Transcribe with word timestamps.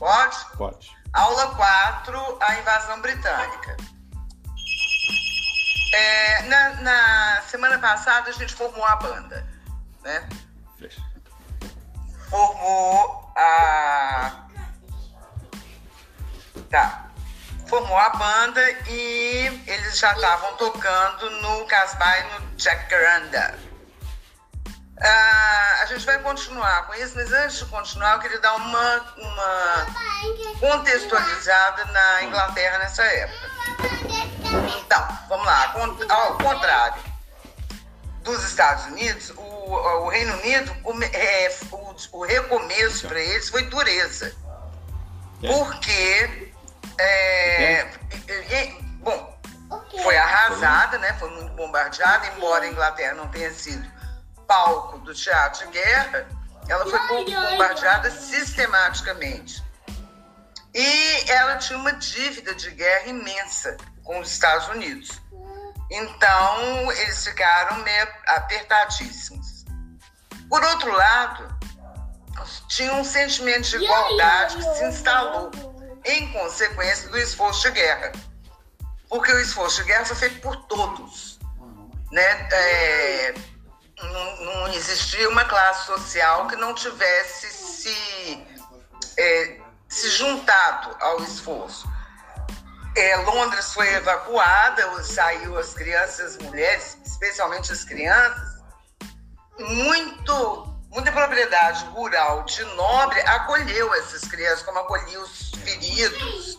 Pode? 0.00 0.46
Pode. 0.56 0.96
Aula 1.12 1.54
4, 1.54 2.38
a 2.40 2.58
invasão 2.58 3.02
britânica. 3.02 3.76
É, 5.92 6.42
na, 6.44 6.70
na 6.80 7.42
semana 7.42 7.78
passada 7.78 8.30
a 8.30 8.32
gente 8.32 8.54
formou 8.54 8.82
a 8.82 8.96
banda, 8.96 9.46
né? 10.02 10.26
Formou 12.30 13.30
a. 13.36 14.46
Tá. 16.70 17.10
Formou 17.66 17.98
a 17.98 18.10
banda 18.10 18.70
e 18.88 19.62
eles 19.66 19.98
já 19.98 20.12
estavam 20.14 20.56
tocando 20.56 21.30
no 21.42 21.66
Casbah 21.66 22.18
e 22.20 22.22
no 22.22 22.58
Jacaranda. 22.58 23.69
Ah, 25.02 25.78
a 25.82 25.86
gente 25.86 26.04
vai 26.04 26.18
continuar 26.18 26.86
com 26.86 26.94
isso, 26.94 27.14
mas 27.16 27.32
antes 27.32 27.58
de 27.58 27.64
continuar, 27.66 28.14
eu 28.14 28.18
queria 28.20 28.38
dar 28.40 28.54
uma, 28.54 29.14
uma 29.16 29.86
contextualizada 30.60 31.84
na 31.86 32.22
Inglaterra 32.24 32.78
nessa 32.78 33.02
época. 33.02 33.50
Então, 34.78 35.08
vamos 35.28 35.46
lá. 35.46 35.74
Ao 36.08 36.36
contrário 36.38 37.02
dos 38.22 38.44
Estados 38.44 38.84
Unidos, 38.86 39.30
o, 39.36 39.42
o 39.42 40.08
Reino 40.10 40.34
Unido, 40.34 40.76
é, 41.14 41.56
o, 41.72 41.94
o 42.18 42.24
recomeço 42.24 43.08
para 43.08 43.18
eles 43.20 43.48
foi 43.48 43.62
dureza. 43.64 44.34
Porque, 45.40 46.52
é, 46.98 47.86
e- 48.28 48.54
e- 48.54 48.82
bom, 48.96 49.40
foi 50.02 50.18
arrasada, 50.18 50.98
né? 50.98 51.14
Foi 51.18 51.30
muito 51.30 51.52
bombardeada, 51.54 52.26
embora 52.36 52.64
a 52.64 52.68
Inglaterra 52.68 53.14
não 53.14 53.28
tenha 53.28 53.50
sido 53.50 53.90
palco 54.50 54.98
do 54.98 55.14
teatro 55.14 55.64
de 55.68 55.72
guerra, 55.74 56.28
ela 56.68 56.84
foi 56.84 56.98
bom- 57.06 57.24
bombardeada 57.24 58.10
sistematicamente. 58.10 59.62
E 60.74 61.30
ela 61.30 61.56
tinha 61.56 61.78
uma 61.78 61.92
dívida 61.92 62.52
de 62.56 62.72
guerra 62.72 63.06
imensa 63.06 63.76
com 64.02 64.18
os 64.18 64.28
Estados 64.28 64.66
Unidos. 64.68 65.22
Então, 65.88 66.92
eles 66.92 67.24
ficaram 67.24 67.76
meio 67.84 68.08
apertadíssimos. 68.26 69.64
Por 70.48 70.64
outro 70.64 70.92
lado, 70.92 71.58
tinha 72.68 72.92
um 72.94 73.04
sentimento 73.04 73.68
de 73.68 73.76
igualdade 73.76 74.56
que 74.56 74.62
se 74.62 74.84
instalou 74.84 75.50
em 76.04 76.32
consequência 76.32 77.08
do 77.08 77.18
esforço 77.18 77.62
de 77.62 77.70
guerra. 77.72 78.12
Porque 79.08 79.32
o 79.32 79.40
esforço 79.40 79.82
de 79.82 79.88
guerra 79.88 80.04
foi 80.04 80.16
feito 80.16 80.40
por 80.40 80.56
todos. 80.66 81.38
Né? 82.12 82.48
É, 82.52 83.34
não, 84.02 84.44
não 84.44 84.68
existia 84.68 85.28
uma 85.28 85.44
classe 85.44 85.86
social 85.86 86.46
que 86.46 86.56
não 86.56 86.74
tivesse 86.74 87.50
se, 87.52 88.46
é, 89.18 89.60
se 89.88 90.10
juntado 90.10 90.96
ao 91.00 91.22
esforço. 91.22 91.88
É, 92.96 93.16
Londres 93.16 93.72
foi 93.72 93.88
evacuada, 93.94 95.02
saiu 95.04 95.56
as 95.58 95.74
crianças, 95.74 96.20
as 96.20 96.38
mulheres, 96.38 96.98
especialmente 97.04 97.72
as 97.72 97.84
crianças. 97.84 98.60
Muito, 99.58 100.74
muita 100.90 101.12
propriedade 101.12 101.84
rural 101.86 102.44
de 102.44 102.64
nobre 102.74 103.20
acolheu 103.20 103.94
essas 103.94 104.22
crianças, 104.22 104.62
como 104.62 104.78
acolhia 104.78 105.20
os 105.20 105.52
feridos. 105.62 106.58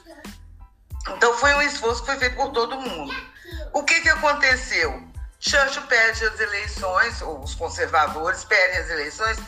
Então 1.09 1.37
foi 1.37 1.53
um 1.55 1.61
esforço 1.61 2.01
que 2.01 2.07
foi 2.07 2.19
feito 2.19 2.35
por 2.35 2.51
todo 2.51 2.79
mundo. 2.79 3.13
O 3.73 3.83
que, 3.83 3.99
que 4.01 4.09
aconteceu? 4.09 5.10
Churchill 5.41 5.81
pede 5.87 6.23
as 6.23 6.39
eleições, 6.39 7.19
ou 7.23 7.43
os 7.43 7.55
conservadores 7.55 8.43
pedem 8.45 8.77
as 8.77 8.89
eleições, 8.91 9.39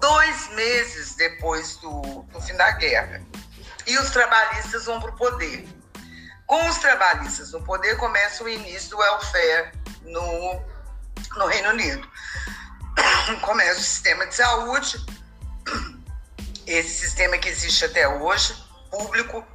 dois 0.00 0.48
meses 0.48 1.14
depois 1.14 1.76
do, 1.76 2.22
do 2.24 2.40
fim 2.40 2.54
da 2.56 2.72
guerra. 2.72 3.22
E 3.86 3.96
os 3.96 4.10
trabalhistas 4.10 4.86
vão 4.86 5.00
para 5.00 5.10
o 5.10 5.16
poder. 5.16 5.68
Com 6.46 6.68
os 6.68 6.78
trabalhistas 6.78 7.52
no 7.52 7.62
poder, 7.62 7.96
começa 7.96 8.42
o 8.42 8.48
início 8.48 8.90
do 8.90 8.98
welfare 8.98 9.72
no, 10.02 10.62
no 11.36 11.46
Reino 11.46 11.70
Unido. 11.70 12.10
Começa 13.42 13.78
o 13.78 13.84
sistema 13.84 14.26
de 14.26 14.34
saúde, 14.34 15.06
esse 16.66 17.06
sistema 17.06 17.38
que 17.38 17.48
existe 17.48 17.84
até 17.84 18.08
hoje, 18.08 18.52
público, 18.90 19.46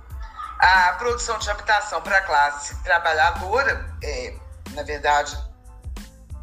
a 0.57 0.93
produção 0.93 1.37
de 1.37 1.49
habitação 1.49 2.01
para 2.01 2.17
a 2.17 2.21
classe 2.21 2.81
trabalhadora, 2.83 3.93
é, 4.01 4.35
na 4.73 4.83
verdade, 4.83 5.50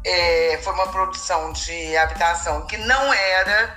é, 0.05 0.59
foi 0.63 0.73
uma 0.73 0.91
produção 0.91 1.51
de 1.51 1.97
habitação 1.97 2.65
que 2.67 2.77
não 2.77 3.13
era, 3.13 3.75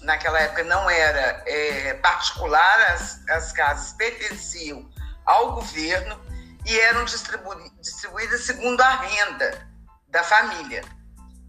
naquela 0.00 0.40
época, 0.40 0.64
não 0.64 0.88
era 0.90 1.42
é, 1.46 1.94
particular, 1.94 2.80
as, 2.92 3.20
as 3.28 3.52
casas 3.52 3.92
pertenciam 3.92 4.88
ao 5.24 5.52
governo 5.52 6.20
e 6.66 6.78
eram 6.80 7.04
distribu 7.04 7.54
distribuídas 7.80 8.44
segundo 8.44 8.80
a 8.80 8.96
renda 8.96 9.68
da 10.08 10.22
família. 10.22 10.82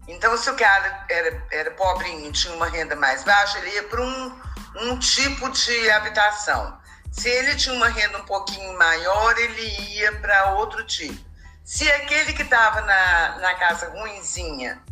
Então, 0.06 0.36
se 0.36 0.50
o 0.50 0.56
cara 0.56 1.06
era, 1.08 1.46
era 1.50 1.70
pobrinho 1.72 2.28
e 2.28 2.32
tinha 2.32 2.54
uma 2.54 2.68
renda 2.68 2.94
mais 2.94 3.24
baixa, 3.24 3.58
ele 3.58 3.70
ia 3.70 3.82
para 3.84 4.02
um, 4.02 4.40
um 4.82 4.98
tipo 4.98 5.48
de 5.50 5.90
habitação. 5.90 6.78
Se 7.10 7.28
ele 7.28 7.54
tinha 7.54 7.74
uma 7.74 7.88
renda 7.88 8.18
um 8.18 8.24
pouquinho 8.24 8.76
maior, 8.76 9.38
ele 9.38 9.94
ia 9.94 10.12
para 10.20 10.52
outro 10.52 10.84
tipo. 10.84 11.33
Se 11.64 11.90
aquele 11.90 12.34
que 12.34 12.42
estava 12.42 12.82
na, 12.82 13.38
na 13.38 13.54
casa 13.54 13.88
ruinzinha 13.88 14.82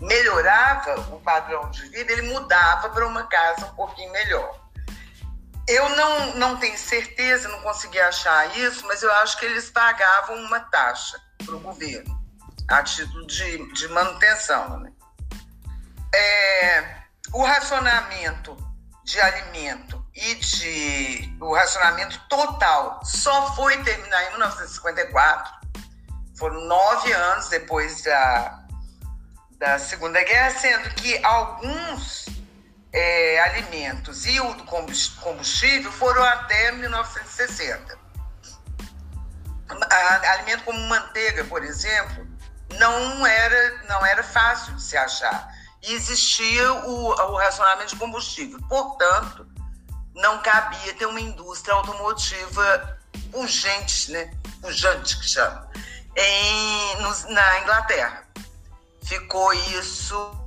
melhorava 0.00 1.00
o 1.14 1.20
padrão 1.20 1.68
de 1.70 1.82
vida, 1.88 2.12
ele 2.12 2.32
mudava 2.32 2.88
para 2.88 3.06
uma 3.06 3.24
casa 3.24 3.66
um 3.66 3.74
pouquinho 3.74 4.12
melhor. 4.12 4.60
Eu 5.66 5.88
não, 5.90 6.34
não 6.36 6.56
tenho 6.56 6.78
certeza, 6.78 7.48
não 7.48 7.60
consegui 7.62 8.00
achar 8.00 8.56
isso, 8.56 8.86
mas 8.86 9.02
eu 9.02 9.12
acho 9.14 9.38
que 9.38 9.44
eles 9.44 9.70
pagavam 9.70 10.36
uma 10.36 10.60
taxa 10.60 11.20
para 11.44 11.54
o 11.54 11.60
governo, 11.60 12.18
a 12.68 12.82
título 12.82 13.26
de, 13.26 13.72
de 13.72 13.88
manutenção. 13.88 14.78
Né? 14.80 14.92
É, 16.14 16.96
o 17.32 17.44
racionamento 17.44 18.56
de 19.04 19.20
alimento 19.20 20.04
e 20.14 20.34
de 20.36 21.36
o 21.40 21.54
racionamento 21.54 22.20
total 22.28 23.00
só 23.04 23.54
foi 23.54 23.82
terminar 23.82 24.24
em 24.24 24.30
1954. 24.30 25.59
Foram 26.40 26.58
nove 26.62 27.12
anos 27.12 27.50
depois 27.50 28.02
da, 28.02 28.64
da 29.58 29.78
Segunda 29.78 30.24
Guerra, 30.24 30.50
sendo 30.58 30.88
que 30.94 31.22
alguns 31.22 32.24
é, 32.94 33.40
alimentos 33.42 34.24
e 34.24 34.40
o 34.40 34.54
combustível 35.20 35.92
foram 35.92 36.24
até 36.24 36.72
1960. 36.72 37.98
A, 39.68 40.32
alimento 40.32 40.64
como 40.64 40.80
manteiga, 40.88 41.44
por 41.44 41.62
exemplo, 41.62 42.26
não 42.78 43.26
era, 43.26 43.84
não 43.86 44.06
era 44.06 44.22
fácil 44.22 44.74
de 44.76 44.82
se 44.82 44.96
achar. 44.96 45.54
E 45.82 45.92
existia 45.92 46.72
o, 46.72 47.08
o 47.08 47.36
racionamento 47.36 47.92
de 47.92 47.96
combustível. 47.96 48.58
Portanto, 48.66 49.46
não 50.14 50.40
cabia 50.40 50.94
ter 50.94 51.04
uma 51.04 51.20
indústria 51.20 51.74
automotiva 51.74 52.98
pujante, 53.30 54.10
né? 54.10 54.32
pujante 54.62 55.18
que 55.18 55.26
chama, 55.26 55.70
em, 56.20 56.96
no, 57.00 57.30
na 57.30 57.60
Inglaterra. 57.60 58.24
Ficou 59.02 59.52
isso 59.52 60.40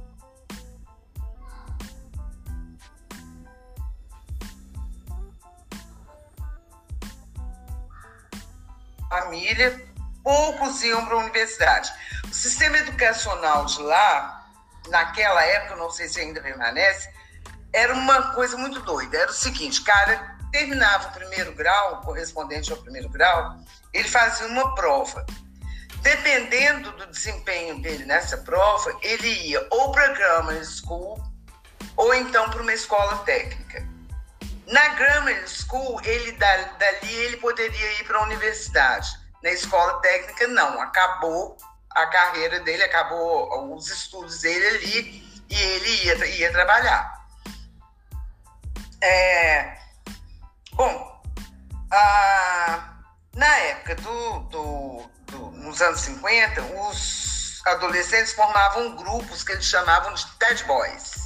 família, 9.10 9.86
poucos 10.24 10.82
iam 10.84 11.06
para 11.06 11.16
a 11.16 11.20
universidade. 11.20 11.94
O 12.24 12.34
sistema 12.34 12.78
educacional 12.80 13.66
de 13.66 13.80
lá, 13.82 14.48
naquela 14.90 15.44
época, 15.44 15.76
não 15.76 15.92
sei 15.92 16.08
se 16.08 16.20
ainda 16.20 16.42
permanece, 16.42 17.12
era 17.72 17.94
uma 17.94 18.34
coisa 18.34 18.58
muito 18.58 18.80
doida. 18.82 19.18
Era 19.18 19.30
o 19.30 19.34
seguinte, 19.34 19.84
cara 19.84 20.34
terminava 20.52 21.10
o 21.10 21.12
primeiro 21.12 21.54
grau, 21.54 22.02
correspondente 22.02 22.72
ao 22.72 22.78
primeiro 22.78 23.10
grau, 23.10 23.58
ele 23.92 24.08
fazia 24.08 24.48
uma 24.48 24.74
prova. 24.76 25.26
Dependendo 26.04 26.92
do 26.92 27.08
desempenho 27.08 27.82
dele 27.82 28.06
nessa 28.06 28.38
prova, 28.38 28.96
ele 29.02 29.30
ia 29.48 29.66
ou 29.72 29.92
para 29.94 30.10
Grammar 30.10 30.62
School 30.66 31.18
ou 31.96 32.14
então 32.14 32.50
para 32.50 32.62
uma 32.62 32.74
escola 32.74 33.20
técnica. 33.20 33.88
Na 34.68 34.90
Grammar 34.90 35.48
School, 35.48 36.02
ele 36.04 36.34
dali 36.34 37.14
ele 37.14 37.38
poderia 37.38 38.00
ir 38.00 38.04
para 38.06 38.18
a 38.18 38.24
universidade. 38.24 39.10
Na 39.42 39.52
escola 39.52 40.02
técnica, 40.02 40.48
não. 40.48 40.82
Acabou 40.82 41.58
a 41.92 42.06
carreira 42.08 42.60
dele, 42.60 42.84
acabou 42.84 43.74
os 43.74 43.90
estudos 43.90 44.42
dele 44.42 44.68
ali 44.68 45.44
e 45.50 45.56
ele 45.56 46.06
ia, 46.06 46.26
ia 46.26 46.52
trabalhar. 46.52 47.28
É, 49.02 49.78
bom, 50.74 51.22
a, 51.92 52.94
na 53.36 53.58
época 53.58 53.96
do, 53.96 54.40
do, 54.40 55.10
do, 55.28 55.52
nos 55.64 55.82
anos 55.82 56.02
50, 56.02 56.62
os 56.62 57.62
adolescentes 57.66 58.34
formavam 58.34 58.96
grupos 58.96 59.44
que 59.44 59.54
eles 59.54 59.66
chamavam 59.66 60.14
de 60.14 60.26
Ted 60.38 60.64
Boys. 60.66 61.24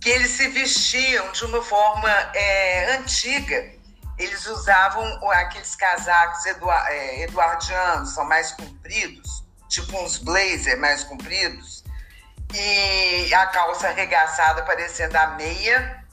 que 0.00 0.10
eles 0.10 0.30
se 0.30 0.48
vestiam 0.48 1.32
de 1.32 1.44
uma 1.44 1.60
forma 1.60 2.08
é, 2.32 2.94
antiga. 2.94 3.68
Eles 4.16 4.46
usavam 4.46 5.28
aqueles 5.32 5.74
casacos 5.74 6.46
é, 6.46 7.22
eduardianos, 7.22 8.14
são 8.14 8.24
mais 8.24 8.52
compridos, 8.52 9.44
tipo 9.68 9.96
uns 10.00 10.18
blazer 10.18 10.78
mais 10.78 11.02
compridos, 11.02 11.84
e 12.54 13.34
a 13.34 13.46
calça 13.48 13.88
arregaçada 13.88 14.62
parecendo 14.62 15.18
a 15.18 15.26
meia. 15.28 16.04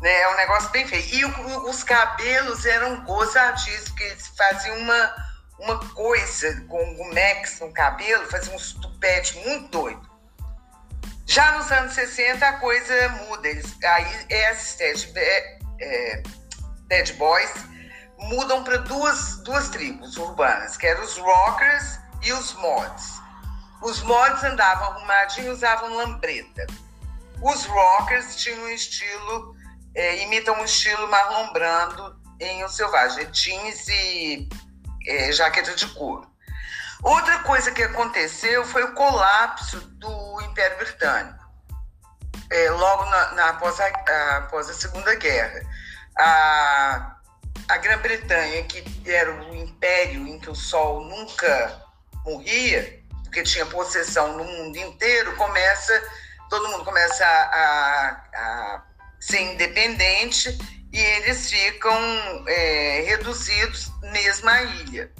Né? 0.00 0.20
É 0.20 0.28
um 0.32 0.36
negócio 0.36 0.70
bem 0.70 0.86
feio. 0.86 1.04
E 1.12 1.24
os 1.68 1.82
cabelos 1.82 2.64
eram 2.64 3.04
gozadíssimos, 3.04 3.88
porque 3.88 4.04
eles 4.04 4.28
faziam 4.28 4.78
uma, 4.78 5.25
uma 5.58 5.78
coisa 5.94 6.60
com 6.68 6.82
o 6.82 7.14
Max 7.14 7.60
no 7.60 7.72
cabelo, 7.72 8.26
faziam 8.26 8.54
uns 8.54 8.74
tupete 8.74 9.38
muito 9.38 9.68
doido. 9.68 10.16
Já 11.26 11.52
nos 11.52 11.70
anos 11.72 11.92
60 11.94 12.46
a 12.46 12.52
coisa 12.54 13.08
muda. 13.08 13.48
Eles, 13.48 13.76
aí 13.82 14.26
esses 14.28 15.04
Dead, 15.12 15.16
é, 15.16 15.58
é, 15.80 16.22
Dead 16.88 17.16
Boys 17.16 17.52
mudam 18.18 18.62
para 18.62 18.78
duas, 18.78 19.38
duas 19.38 19.68
tribos 19.68 20.16
urbanas, 20.16 20.76
que 20.76 20.86
eram 20.86 21.02
os 21.02 21.16
rockers 21.18 21.98
e 22.22 22.32
os 22.32 22.54
mods. 22.54 23.20
Os 23.82 24.02
mods 24.02 24.42
andavam 24.44 24.92
arrumadinhos, 24.92 25.58
usavam 25.58 25.94
lambreta. 25.94 26.66
Os 27.42 27.64
rockers 27.66 28.36
tinham 28.36 28.62
um 28.62 28.68
estilo, 28.68 29.54
é, 29.94 30.22
imitam 30.22 30.58
um 30.58 30.64
estilo 30.64 31.08
Marlon 31.08 31.52
Brando 31.52 32.16
em 32.40 32.64
O 32.64 32.68
Selvagem, 32.68 33.30
jeans 33.30 33.88
e 33.88 34.48
é, 35.06 35.32
jaqueta 35.32 35.74
de 35.74 35.86
couro. 35.88 36.28
Outra 37.02 37.40
coisa 37.40 37.70
que 37.70 37.82
aconteceu 37.82 38.64
foi 38.64 38.82
o 38.84 38.94
colapso 38.94 39.80
do 39.80 40.42
Império 40.42 40.78
Britânico, 40.78 41.44
é, 42.50 42.70
logo 42.70 43.04
na, 43.06 43.32
na, 43.32 43.48
após, 43.50 43.78
a, 43.80 43.86
a, 43.86 44.36
após 44.38 44.68
a 44.70 44.74
Segunda 44.74 45.14
Guerra. 45.14 45.60
A, 46.18 47.16
a 47.68 47.76
Grã-Bretanha, 47.78 48.62
que 48.64 49.10
era 49.10 49.32
o 49.32 49.54
império 49.54 50.26
em 50.26 50.38
que 50.38 50.48
o 50.48 50.54
sol 50.54 51.04
nunca 51.04 51.82
morria, 52.24 53.02
porque 53.24 53.42
tinha 53.42 53.66
possessão 53.66 54.36
no 54.36 54.44
mundo 54.44 54.76
inteiro, 54.76 55.34
começa, 55.36 56.02
todo 56.48 56.68
mundo 56.68 56.84
começa 56.84 57.24
a, 57.24 57.28
a, 57.28 58.08
a 58.34 58.82
ser 59.20 59.40
independente 59.40 60.56
e 60.96 61.00
eles 61.00 61.50
ficam 61.50 61.98
é, 62.48 63.04
reduzidos 63.06 63.92
mesmo 64.12 64.48
à 64.48 64.62
ilha 64.62 65.12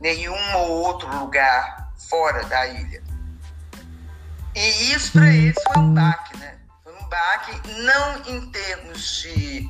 nenhum 0.00 0.56
ou 0.56 0.70
outro 0.84 1.08
lugar 1.18 1.92
fora 2.08 2.44
da 2.46 2.66
ilha. 2.66 3.02
E 4.54 4.92
isso 4.92 5.12
para 5.12 5.28
eles 5.28 5.62
foi 5.62 5.82
um 5.82 5.92
baque, 5.92 6.36
né? 6.38 6.58
Foi 6.82 6.94
um 6.94 7.08
baque 7.08 7.68
não 7.82 8.22
em 8.26 8.50
termos 8.50 9.20
de, 9.20 9.68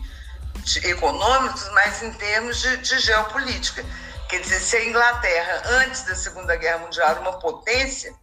de 0.62 0.86
econômicos, 0.86 1.68
mas 1.72 2.02
em 2.02 2.12
termos 2.12 2.60
de, 2.60 2.76
de, 2.78 2.98
geopolítica. 3.00 3.84
Quer 4.28 4.40
dizer, 4.40 4.60
se 4.60 4.76
a 4.76 4.84
Inglaterra, 4.84 5.62
antes 5.82 6.02
da 6.02 6.14
Segunda 6.14 6.56
Guerra 6.56 6.78
Mundial, 6.78 7.10
era 7.10 7.20
uma 7.20 7.38
potência, 7.38 8.14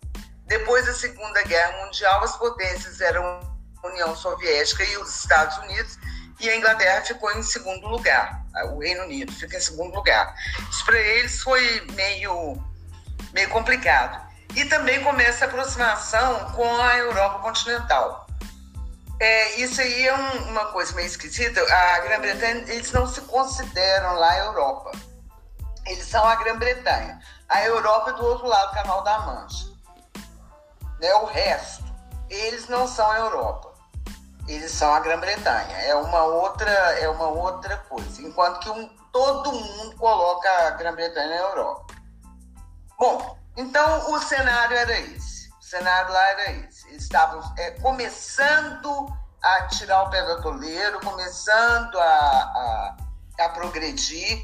depois 0.45 0.85
da 0.85 0.94
Segunda 0.94 1.44
Guerra 1.44 1.85
Mundial, 1.85 2.23
as 2.23 2.38
potências 2.38 3.01
eram 3.01 3.23
a 3.81 3.88
União 3.88 4.15
Soviética 4.15 4.83
e 4.83 4.97
os 4.97 5.21
Estados 5.21 5.57
Unidos, 5.59 5.97
e 6.44 6.50
a 6.50 6.57
Inglaterra 6.57 7.01
ficou 7.01 7.31
em 7.31 7.42
segundo 7.42 7.88
lugar. 7.88 8.44
O 8.74 8.80
Reino 8.80 9.04
Unido 9.04 9.31
fica 9.31 9.57
em 9.57 9.62
segundo 9.62 9.95
lugar. 9.95 10.36
Isso 10.69 10.86
para 10.86 11.00
eles 11.00 11.42
foi 11.42 11.81
meio, 11.94 12.62
meio 13.31 13.50
complicado. 13.50 14.22
E 14.54 14.66
também 14.66 15.01
começa 15.04 15.45
a 15.45 15.48
aproximação 15.48 16.51
com 16.51 16.78
a 16.81 16.98
Europa 16.98 17.40
continental. 17.40 18.28
É, 19.19 19.56
isso 19.56 19.80
aí 19.80 20.06
é 20.06 20.13
um, 20.13 20.50
uma 20.50 20.66
coisa 20.66 20.94
meio 20.94 21.07
esquisita. 21.07 21.62
A 21.62 22.00
Grã-Bretanha, 22.01 22.66
eles 22.68 22.92
não 22.92 23.07
se 23.07 23.22
consideram 23.22 24.13
lá 24.16 24.31
a 24.31 24.38
Europa. 24.39 24.92
Eles 25.88 26.06
são 26.06 26.25
a 26.25 26.36
Grã-Bretanha. 26.36 27.22
A 27.48 27.63
Europa 27.63 28.12
é 28.12 28.13
do 28.13 28.25
outro 28.25 28.48
lado 28.48 28.69
do 28.69 28.75
Canal 28.75 29.01
da 29.01 29.19
Mancha. 29.19 29.66
Né? 31.00 31.13
O 31.16 31.25
resto, 31.25 31.86
eles 32.30 32.68
não 32.68 32.86
são 32.86 33.10
a 33.10 33.18
Europa 33.18 33.73
eles 34.48 34.72
são 34.72 34.94
a 34.94 35.00
Grã-Bretanha. 35.00 35.78
É 35.78 35.95
uma 35.95 36.24
outra, 36.24 36.69
é 36.69 37.10
uma 37.10 37.28
outra 37.28 37.78
coisa. 37.90 38.22
Enquanto 38.22 38.60
que 38.60 38.69
um, 38.69 38.88
todo 39.12 39.51
mundo 39.51 39.95
coloca 39.95 40.50
a 40.68 40.72
Grã-Bretanha 40.72 41.30
na 41.30 41.36
Europa. 41.36 41.94
Bom, 42.98 43.38
então 43.56 44.12
o 44.12 44.19
cenário 44.19 44.75
era 44.75 45.00
esse. 45.00 45.50
O 45.60 45.63
cenário 45.63 46.12
lá 46.12 46.30
era 46.30 46.51
esse. 46.51 46.88
Eles 46.90 47.04
estavam 47.04 47.42
é, 47.57 47.72
começando 47.72 49.07
a 49.42 49.68
tirar 49.68 50.04
o 50.04 50.10
pé 50.10 50.24
do 50.24 50.34
atoleiro, 50.34 51.00
começando 51.01 52.00
a, 52.00 52.04
a, 52.04 52.98
a 53.39 53.50
progredir, 53.50 54.42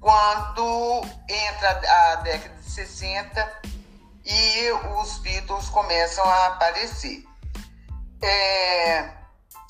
quando 0.00 1.02
entra 1.28 1.80
a 2.12 2.16
década 2.16 2.54
de 2.54 2.70
60 2.70 3.60
e 4.24 4.72
os 5.00 5.18
Beatles 5.18 5.68
começam 5.68 6.24
a 6.24 6.46
aparecer. 6.48 7.24
É... 8.22 9.10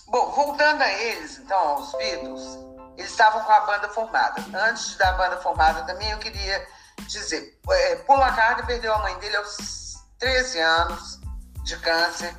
Bom, 0.08 0.30
voltando 0.32 0.82
a 0.82 0.92
eles, 0.92 1.38
então, 1.38 1.58
aos 1.58 1.92
Beatles, 1.92 2.58
eles 2.96 3.10
estavam 3.10 3.42
com 3.44 3.52
a 3.52 3.60
banda 3.60 3.88
formada. 3.88 4.44
Antes 4.54 4.96
da 4.96 5.12
banda 5.12 5.38
formada 5.38 5.82
também, 5.84 6.10
eu 6.10 6.18
queria 6.18 6.66
dizer, 7.08 7.58
é, 7.70 7.96
Paul 7.96 8.20
McCartney 8.20 8.66
perdeu 8.66 8.92
a 8.94 8.98
mãe 8.98 9.18
dele 9.18 9.36
aos 9.36 9.94
13 10.18 10.60
anos 10.60 11.20
de 11.64 11.76
câncer. 11.78 12.36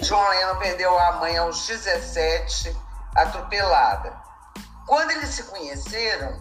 John 0.00 0.28
Lennon 0.28 0.56
perdeu 0.56 0.96
a 0.98 1.12
mãe 1.12 1.36
aos 1.36 1.66
17, 1.66 2.76
atropelada. 3.14 4.16
Quando 4.86 5.10
eles 5.10 5.30
se 5.30 5.42
conheceram, 5.44 6.40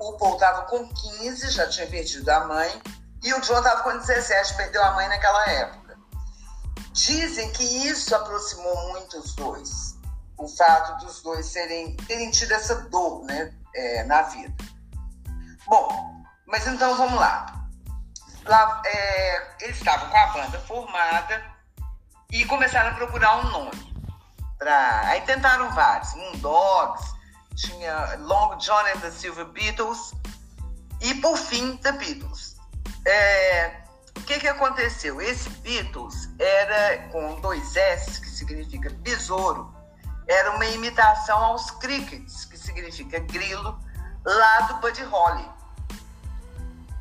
o 0.00 0.12
Paul 0.14 0.34
estava 0.34 0.62
com 0.62 0.88
15, 0.88 1.50
já 1.50 1.68
tinha 1.68 1.86
perdido 1.86 2.28
a 2.28 2.40
mãe, 2.46 2.82
e 3.22 3.32
o 3.32 3.40
John 3.40 3.58
estava 3.58 3.82
com 3.82 3.96
17, 3.96 4.54
perdeu 4.54 4.82
a 4.82 4.92
mãe 4.92 5.08
naquela 5.08 5.48
época. 5.48 5.83
Dizem 6.94 7.50
que 7.50 7.64
isso 7.64 8.14
aproximou 8.14 8.92
muito 8.92 9.18
os 9.18 9.34
dois, 9.34 9.98
o 10.38 10.46
fato 10.46 11.04
dos 11.04 11.22
dois 11.22 11.44
serem, 11.44 11.96
terem 11.96 12.30
tido 12.30 12.52
essa 12.52 12.82
dor 12.82 13.24
né, 13.24 13.52
é, 13.74 14.04
na 14.04 14.22
vida. 14.22 14.54
Bom, 15.66 16.24
mas 16.46 16.64
então 16.68 16.96
vamos 16.96 17.18
lá. 17.18 17.66
lá 18.44 18.80
é, 18.86 19.64
eles 19.64 19.76
estavam 19.76 20.08
com 20.08 20.16
a 20.16 20.26
banda 20.28 20.60
formada 20.60 21.44
e 22.30 22.44
começaram 22.44 22.90
a 22.90 22.94
procurar 22.94 23.38
um 23.38 23.50
nome. 23.50 23.94
Pra, 24.56 25.00
aí 25.08 25.20
tentaram 25.22 25.74
vários, 25.74 26.14
Moondogs, 26.14 27.12
tinha 27.56 28.14
Long 28.20 28.56
John 28.58 28.86
and 28.94 29.00
the 29.00 29.10
Silver 29.10 29.46
Beatles 29.46 30.12
e 31.00 31.12
por 31.16 31.36
fim 31.36 31.76
The 31.78 31.90
Beatles. 31.90 32.54
É, 33.04 33.83
o 34.16 34.20
que, 34.22 34.38
que 34.38 34.48
aconteceu? 34.48 35.20
Esse 35.20 35.50
Beatles 35.50 36.28
era 36.38 37.08
com 37.08 37.40
dois 37.40 37.76
S, 37.76 38.20
que 38.20 38.28
significa 38.28 38.90
besouro, 38.90 39.74
era 40.26 40.52
uma 40.52 40.66
imitação 40.66 41.38
aos 41.38 41.70
crickets, 41.72 42.44
que 42.44 42.56
significa 42.56 43.18
grilo, 43.18 43.78
lá 44.24 44.60
do 44.62 44.74
Buddy 44.76 45.02
Holly. 45.04 45.48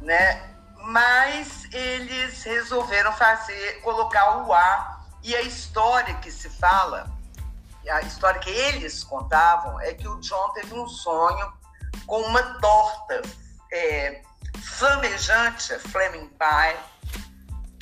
Né? 0.01 0.49
Mas 0.85 1.65
eles 1.71 2.43
resolveram 2.43 3.13
fazer, 3.13 3.79
colocar 3.81 4.45
o 4.45 4.53
A 4.53 5.05
e 5.23 5.33
a 5.35 5.41
história 5.41 6.13
que 6.15 6.29
se 6.29 6.49
fala, 6.49 7.09
a 7.89 8.01
história 8.01 8.39
que 8.39 8.49
eles 8.49 9.03
contavam 9.03 9.79
é 9.81 9.93
que 9.93 10.07
o 10.07 10.19
John 10.19 10.49
teve 10.49 10.73
um 10.73 10.87
sonho 10.87 11.53
com 12.05 12.19
uma 12.21 12.41
torta 12.59 13.21
é, 13.71 14.21
flamejante, 14.61 15.77
Flaming 15.79 16.27
Pie, 16.27 16.92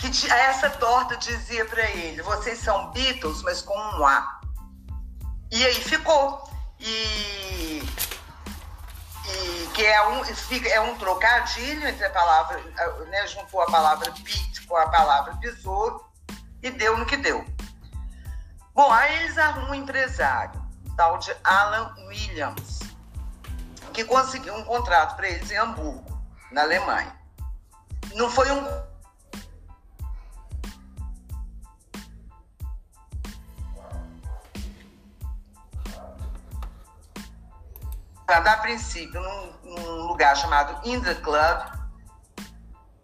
que 0.01 0.31
essa 0.31 0.70
torta 0.70 1.15
dizia 1.17 1.63
para 1.65 1.84
ele: 1.91 2.22
vocês 2.24 2.60
são 2.60 2.91
Beatles, 2.91 3.43
mas 3.43 3.62
com 3.62 3.77
um 3.77 4.05
A. 4.05 4.41
E 5.51 5.63
aí 5.65 5.75
ficou. 5.75 6.50
E, 6.79 7.84
e 9.27 9.70
que 9.75 9.86
é 9.86 10.08
um, 10.08 10.24
é 10.65 10.81
um 10.81 10.98
trocadilho 10.98 11.88
entre 11.88 12.03
a 12.05 12.10
palavra, 12.10 12.60
né, 13.08 13.27
juntou 13.27 13.62
a 13.62 13.67
palavra 13.67 14.12
beat 14.24 14.65
com 14.65 14.75
a 14.75 14.89
palavra 14.89 15.34
besouro 15.34 16.03
e 16.63 16.72
deu 16.72 16.98
no 16.98 17.05
que 17.05 17.17
deu. 17.17 17.46
Bom, 18.74 18.91
aí 18.91 19.24
eles 19.24 19.38
arrumam 19.38 19.72
um 19.72 19.75
empresário, 19.75 20.60
tal 20.98 21.20
de 21.20 21.36
Alan 21.43 21.93
Williams, 22.08 22.79
que 23.93 24.03
conseguiu 24.03 24.55
um 24.55 24.63
contrato 24.63 25.15
para 25.15 25.29
eles 25.29 25.51
em 25.51 25.58
Hamburgo, 25.58 26.20
na 26.51 26.62
Alemanha. 26.62 27.15
Não 28.13 28.29
foi 28.31 28.50
um 28.50 28.90
para 38.32 38.40
dar 38.40 38.62
princípio 38.62 39.20
num, 39.20 39.76
num, 39.76 40.08
lugar 40.08 40.38
chamado 40.38 40.88
In 40.88 41.02
the 41.02 41.16
Club, 41.16 41.68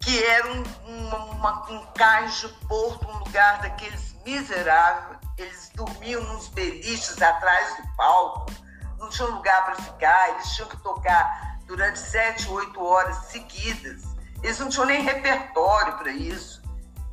que 0.00 0.24
era 0.24 0.50
um, 0.50 0.62
uma, 0.86 1.24
uma, 1.26 1.70
um 1.70 1.84
cais 1.92 2.40
de 2.40 2.48
porto, 2.66 3.06
um 3.06 3.18
lugar 3.18 3.60
daqueles 3.60 4.16
miseráveis, 4.24 5.18
eles 5.36 5.70
dormiam 5.74 6.22
nos 6.22 6.48
beliches 6.48 7.20
atrás 7.20 7.76
do 7.76 7.94
palco, 7.94 8.50
não 8.98 9.10
tinham 9.10 9.32
lugar 9.32 9.66
para 9.66 9.74
ficar, 9.74 10.30
eles 10.30 10.50
tinham 10.54 10.66
que 10.66 10.78
tocar 10.78 11.58
durante 11.66 11.98
sete, 11.98 12.48
oito 12.48 12.82
horas 12.82 13.14
seguidas. 13.26 14.02
Eles 14.42 14.58
não 14.58 14.70
tinham 14.70 14.86
nem 14.86 15.02
repertório 15.02 15.98
para 15.98 16.10
isso. 16.10 16.62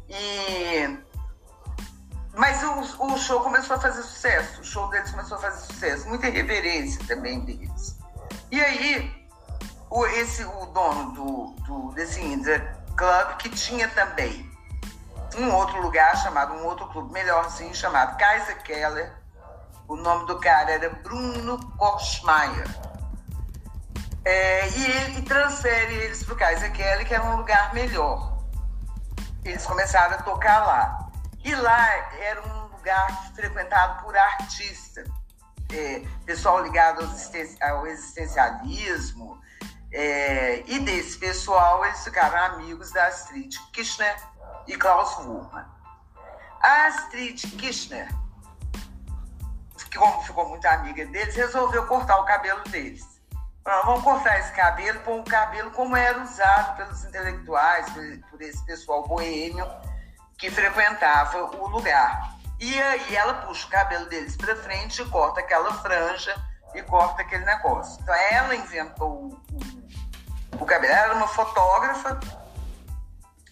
E... 0.07 0.97
Mas 2.33 2.63
o, 2.63 3.07
o, 3.07 3.17
show 3.17 3.41
começou 3.41 3.75
a 3.75 3.79
fazer 3.79 4.03
sucesso, 4.03 4.61
o 4.61 4.63
show 4.63 4.89
deles 4.89 5.11
começou 5.11 5.37
a 5.37 5.41
fazer 5.41 5.65
sucesso, 5.65 6.07
muita 6.07 6.29
reverência 6.29 7.05
também 7.07 7.41
deles. 7.41 7.94
E 8.51 8.61
aí, 8.61 9.27
o, 9.89 10.05
esse, 10.07 10.43
o 10.43 10.65
dono 10.67 11.11
do, 11.11 11.45
do, 11.63 11.91
desse 11.93 12.21
Indra 12.21 12.59
Club, 12.95 13.37
que 13.37 13.49
tinha 13.49 13.87
também 13.89 14.49
um 15.37 15.53
outro 15.53 15.81
lugar 15.81 16.15
chamado, 16.17 16.53
um 16.53 16.65
outro 16.65 16.87
clube 16.87 17.11
melhorzinho, 17.11 17.73
chamado 17.73 18.17
Kaiser 18.17 18.61
Keller. 18.63 19.11
O 19.87 19.95
nome 19.95 20.25
do 20.25 20.39
cara 20.39 20.71
era 20.71 20.89
Bruno 20.89 21.59
Korschmeier. 21.77 22.67
É, 24.23 24.67
e 24.69 24.91
ele 24.91 25.21
transfere 25.21 25.93
eles 25.93 26.23
para 26.23 26.33
o 26.33 26.37
Kaiser 26.37 26.71
Keller, 26.71 27.05
que 27.05 27.13
era 27.13 27.23
um 27.23 27.37
lugar 27.37 27.73
melhor. 27.73 28.37
Eles 29.43 29.65
começaram 29.65 30.15
a 30.15 30.21
tocar 30.23 30.65
lá. 30.65 31.09
E 31.43 31.53
lá 31.53 31.87
era 32.19 32.41
um 32.41 32.67
lugar 32.75 33.31
frequentado 33.35 34.03
por 34.03 34.17
artistas, 34.17 35.07
é, 35.73 36.01
pessoal 36.25 36.63
ligado 36.63 37.01
ao 37.61 37.87
existencialismo. 37.87 39.39
É, 39.91 40.63
e 40.67 40.79
desse 40.79 41.17
pessoal, 41.17 41.85
eles 41.85 42.03
ficaram 42.03 42.55
amigos 42.55 42.91
da 42.91 43.07
Astrid 43.07 43.57
Kirchner 43.71 44.15
e 44.67 44.75
Klaus 44.75 45.17
Wurman. 45.19 45.65
A 46.61 46.87
Astrid 46.87 47.39
Kirchner, 47.57 48.09
que 49.89 49.97
como 49.97 50.21
ficou 50.23 50.49
muito 50.49 50.65
amiga 50.65 51.05
deles, 51.05 51.35
resolveu 51.35 51.85
cortar 51.85 52.19
o 52.19 52.25
cabelo 52.25 52.61
deles. 52.63 53.05
vamos 53.63 54.03
cortar 54.03 54.39
esse 54.39 54.51
cabelo, 54.51 54.99
pôr 55.01 55.19
um 55.19 55.23
cabelo 55.23 55.71
como 55.71 55.95
era 55.95 56.21
usado 56.21 56.75
pelos 56.77 57.03
intelectuais, 57.05 57.85
por 58.29 58.41
esse 58.41 58.65
pessoal 58.65 59.07
boêmio 59.07 59.65
que 60.37 60.51
frequentava 60.51 61.55
o 61.55 61.67
lugar. 61.67 62.34
E 62.65 62.81
aí 62.81 63.15
ela 63.15 63.35
puxa 63.45 63.67
o 63.67 63.69
cabelo 63.69 64.07
deles 64.07 64.35
para 64.35 64.55
frente 64.55 64.99
e 64.99 65.05
corta 65.05 65.39
aquela 65.39 65.71
franja 65.83 66.35
e 66.73 66.81
corta 66.81 67.21
aquele 67.21 67.45
negócio. 67.45 68.01
Então 68.01 68.15
ela 68.15 68.55
inventou 68.55 69.07
o, 69.07 69.27
o, 70.57 70.63
o 70.63 70.65
cabelo. 70.65 70.91
Ela 70.91 71.03
era 71.03 71.13
uma 71.13 71.27
fotógrafa 71.27 72.19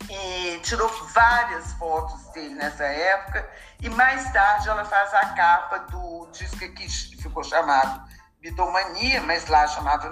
e 0.09 0.57
tirou 0.63 0.89
várias 1.13 1.73
fotos 1.73 2.23
dele 2.33 2.55
nessa 2.55 2.85
época. 2.85 3.47
E 3.81 3.87
mais 3.87 4.33
tarde 4.33 4.67
ela 4.67 4.83
faz 4.83 5.13
a 5.13 5.25
capa 5.35 5.77
do 5.91 6.27
disco 6.31 6.57
que 6.57 6.89
ficou 7.21 7.43
chamado 7.43 8.01
Beatlemania, 8.41 9.21
mas 9.21 9.45
lá 9.45 9.67
chamava 9.67 10.09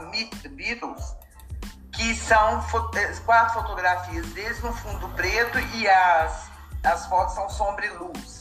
Beatles, 0.48 1.16
que 1.92 2.14
são 2.14 2.64
eh, 2.94 3.14
quatro 3.26 3.62
fotografias 3.62 4.28
deles 4.28 4.62
no 4.62 4.72
fundo 4.72 5.10
preto 5.16 5.58
e 5.58 5.90
as, 5.90 6.52
as 6.84 7.08
fotos 7.08 7.34
são 7.34 7.50
sombra 7.50 7.88
e 7.88 7.90
luz. 7.90 8.41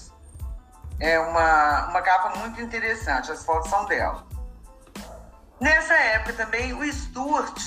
É 1.00 1.18
uma, 1.18 1.88
uma 1.88 2.02
capa 2.02 2.38
muito 2.38 2.60
interessante, 2.60 3.32
as 3.32 3.44
fotos 3.44 3.70
são 3.70 3.86
dela. 3.86 4.26
Nessa 5.60 5.94
época 5.94 6.34
também 6.34 6.72
o 6.72 6.92
Stuart 6.92 7.58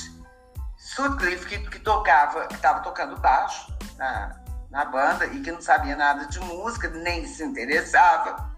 Sutcliffe, 0.78 1.46
que, 1.46 1.70
que 1.70 1.80
tocava, 1.80 2.48
que 2.48 2.56
estava 2.56 2.82
tocando 2.82 3.18
baixo 3.18 3.76
na, 3.98 4.36
na 4.70 4.86
banda 4.86 5.26
e 5.26 5.42
que 5.42 5.52
não 5.52 5.62
sabia 5.62 5.96
nada 5.96 6.26
de 6.26 6.40
música, 6.40 6.90
nem 6.90 7.26
se 7.26 7.44
interessava, 7.44 8.52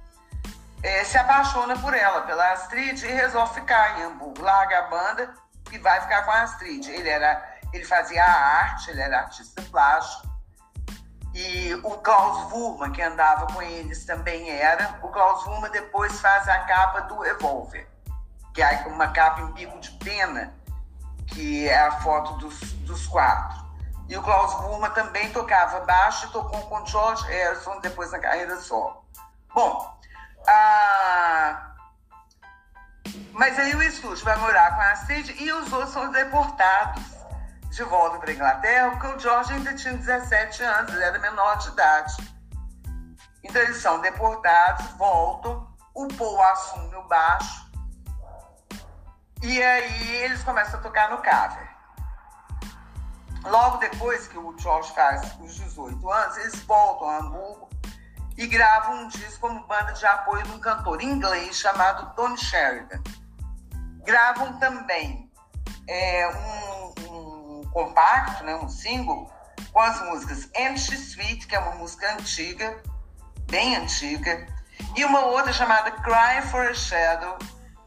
é, 0.84 1.03
se 1.03 1.17
apaixona 1.17 1.77
por 1.77 1.94
ela, 1.94 2.22
pela 2.22 2.51
Astrid, 2.51 3.03
e 3.03 3.12
resolve 3.12 3.53
ficar 3.55 4.00
em 4.00 4.03
Hamburgo. 4.03 4.41
Larga 4.41 4.79
a 4.79 4.82
banda 4.84 5.34
e 5.72 5.77
vai 5.77 6.01
ficar 6.01 6.24
com 6.24 6.32
a 6.32 6.41
Astrid. 6.41 6.88
Ele, 6.89 7.10
era, 7.10 7.58
ele 7.74 7.86
fazia 7.86 8.24
arte, 8.24 8.91
ele 8.91 9.01
era 9.01 9.20
artista 9.20 9.62
plástico. 9.63 10.35
E 11.36 11.74
o 11.84 11.98
Klaus 11.98 12.50
Wurman, 12.50 12.94
que 12.94 13.01
andava 13.01 13.48
com 13.48 13.62
eles, 13.62 14.06
também 14.06 14.50
era. 14.50 14.98
O 15.04 15.10
Klaus 15.10 15.46
Wurman 15.46 15.70
depois 15.70 16.18
faz 16.22 16.48
a 16.48 16.60
capa 16.60 17.01
do 17.01 17.20
Revolver, 17.20 17.86
que 18.54 18.62
é 18.62 18.86
uma 18.88 19.10
capa 19.10 19.42
em 19.42 19.51
bico 19.51 19.77
de 19.82 19.92
pena, 19.92 20.54
que 21.27 21.68
é 21.68 21.77
a 21.77 21.92
foto 22.00 22.38
dos, 22.38 22.58
dos 22.84 23.06
quatro. 23.08 23.65
E 24.08 24.15
o 24.15 24.24
Klaus 24.24 24.54
Burma 24.62 24.89
também 24.92 25.30
tocava 25.32 25.82
baixo 25.82 26.27
e 26.27 26.30
tocou 26.30 26.62
com 26.70 26.86
George 26.86 27.25
Harrison 27.25 27.82
depois 27.82 28.12
na 28.12 28.20
carreira 28.20 28.56
solo. 28.58 29.04
Bom, 29.54 30.00
a... 30.48 31.72
mas 33.34 33.60
aí 33.60 33.75
o 33.75 33.84
estúdio 33.84 34.24
vai 34.24 34.38
morar 34.38 34.74
com 34.75 34.82
a 34.82 34.96
Cid 34.96 35.36
e 35.44 35.51
os 35.51 35.74
outros 35.74 35.92
são 35.92 36.12
deportados 36.12 37.14
de 37.75 37.84
volta 37.84 38.17
para 38.20 38.32
a 38.32 38.34
Inglaterra, 38.34 38.91
porque 38.91 39.08
o 39.08 39.20
George 39.20 39.53
ainda 39.53 39.74
tinha 39.75 39.94
17 39.98 40.63
anos, 40.63 40.94
ele 40.94 41.03
era 41.03 41.20
menor 41.20 41.58
de 41.58 41.67
idade. 41.70 42.36
Então 43.44 43.62
eles 43.62 43.77
são 43.77 44.00
deportados, 44.00 44.86
voltam, 44.94 45.67
o 45.94 46.08
Paul 46.08 46.41
assume 46.41 46.96
o 46.96 47.03
baixo 47.03 47.65
e 49.44 49.62
aí 49.62 50.15
eles 50.24 50.41
começam 50.44 50.79
a 50.79 50.84
tocar 50.84 51.10
no 51.10 51.17
cover. 51.17 51.75
Logo 53.44 53.77
depois 53.77 54.27
que 54.27 54.38
o 54.38 54.58
George 54.58 54.91
faz 54.94 55.36
os 55.39 55.55
18 55.55 56.10
anos, 56.10 56.38
eles 56.38 56.60
voltam 56.62 57.10
a 57.10 57.17
Hamburgo 57.17 57.70
e 58.38 58.48
gravam 58.48 59.03
um 59.03 59.08
disco 59.10 59.48
como 59.48 59.67
banda 59.67 59.91
de 59.91 60.05
apoio 60.05 60.44
de 60.44 60.51
um 60.51 60.60
cantor 60.60 61.01
inglês 61.01 61.58
chamado 61.58 62.15
Tony 62.15 62.38
Sheridan. 62.38 63.03
Gravam 64.03 64.58
também 64.60 65.29
é, 65.88 66.27
um, 66.27 66.32
um, 66.32 66.75
compacto, 67.75 68.41
né, 68.46 68.55
um 68.55 68.70
single, 68.70 69.29
com 69.74 69.79
as 69.82 70.01
músicas 70.05 70.50
Empty 70.58 70.96
Sweet, 70.96 71.46
que 71.46 71.55
é 71.55 71.60
uma 71.60 71.75
música 71.75 72.10
antiga, 72.13 72.82
bem 73.51 73.75
antiga, 73.75 74.48
e 74.96 75.03
uma 75.03 75.25
outra 75.25 75.51
chamada 75.51 75.91
Cry 75.91 76.41
for 76.50 76.67
a 76.67 76.74
Shadow, 76.74 77.38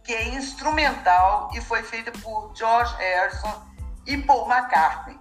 que 0.04 0.12
é 0.12 0.28
instrumental 0.28 1.50
e 1.54 1.60
foi 1.62 1.82
feita 1.82 2.12
por 2.20 2.52
George 2.54 2.94
Harrison 2.96 3.66
e 4.06 4.18
Paul 4.18 4.46
McCartney. 4.46 5.18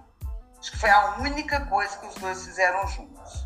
Acho 0.58 0.72
que 0.72 0.78
foi 0.78 0.90
a 0.90 1.14
única 1.16 1.64
coisa 1.64 1.96
que 1.96 2.06
os 2.06 2.14
dois 2.16 2.44
fizeram 2.44 2.86
juntos. 2.88 3.44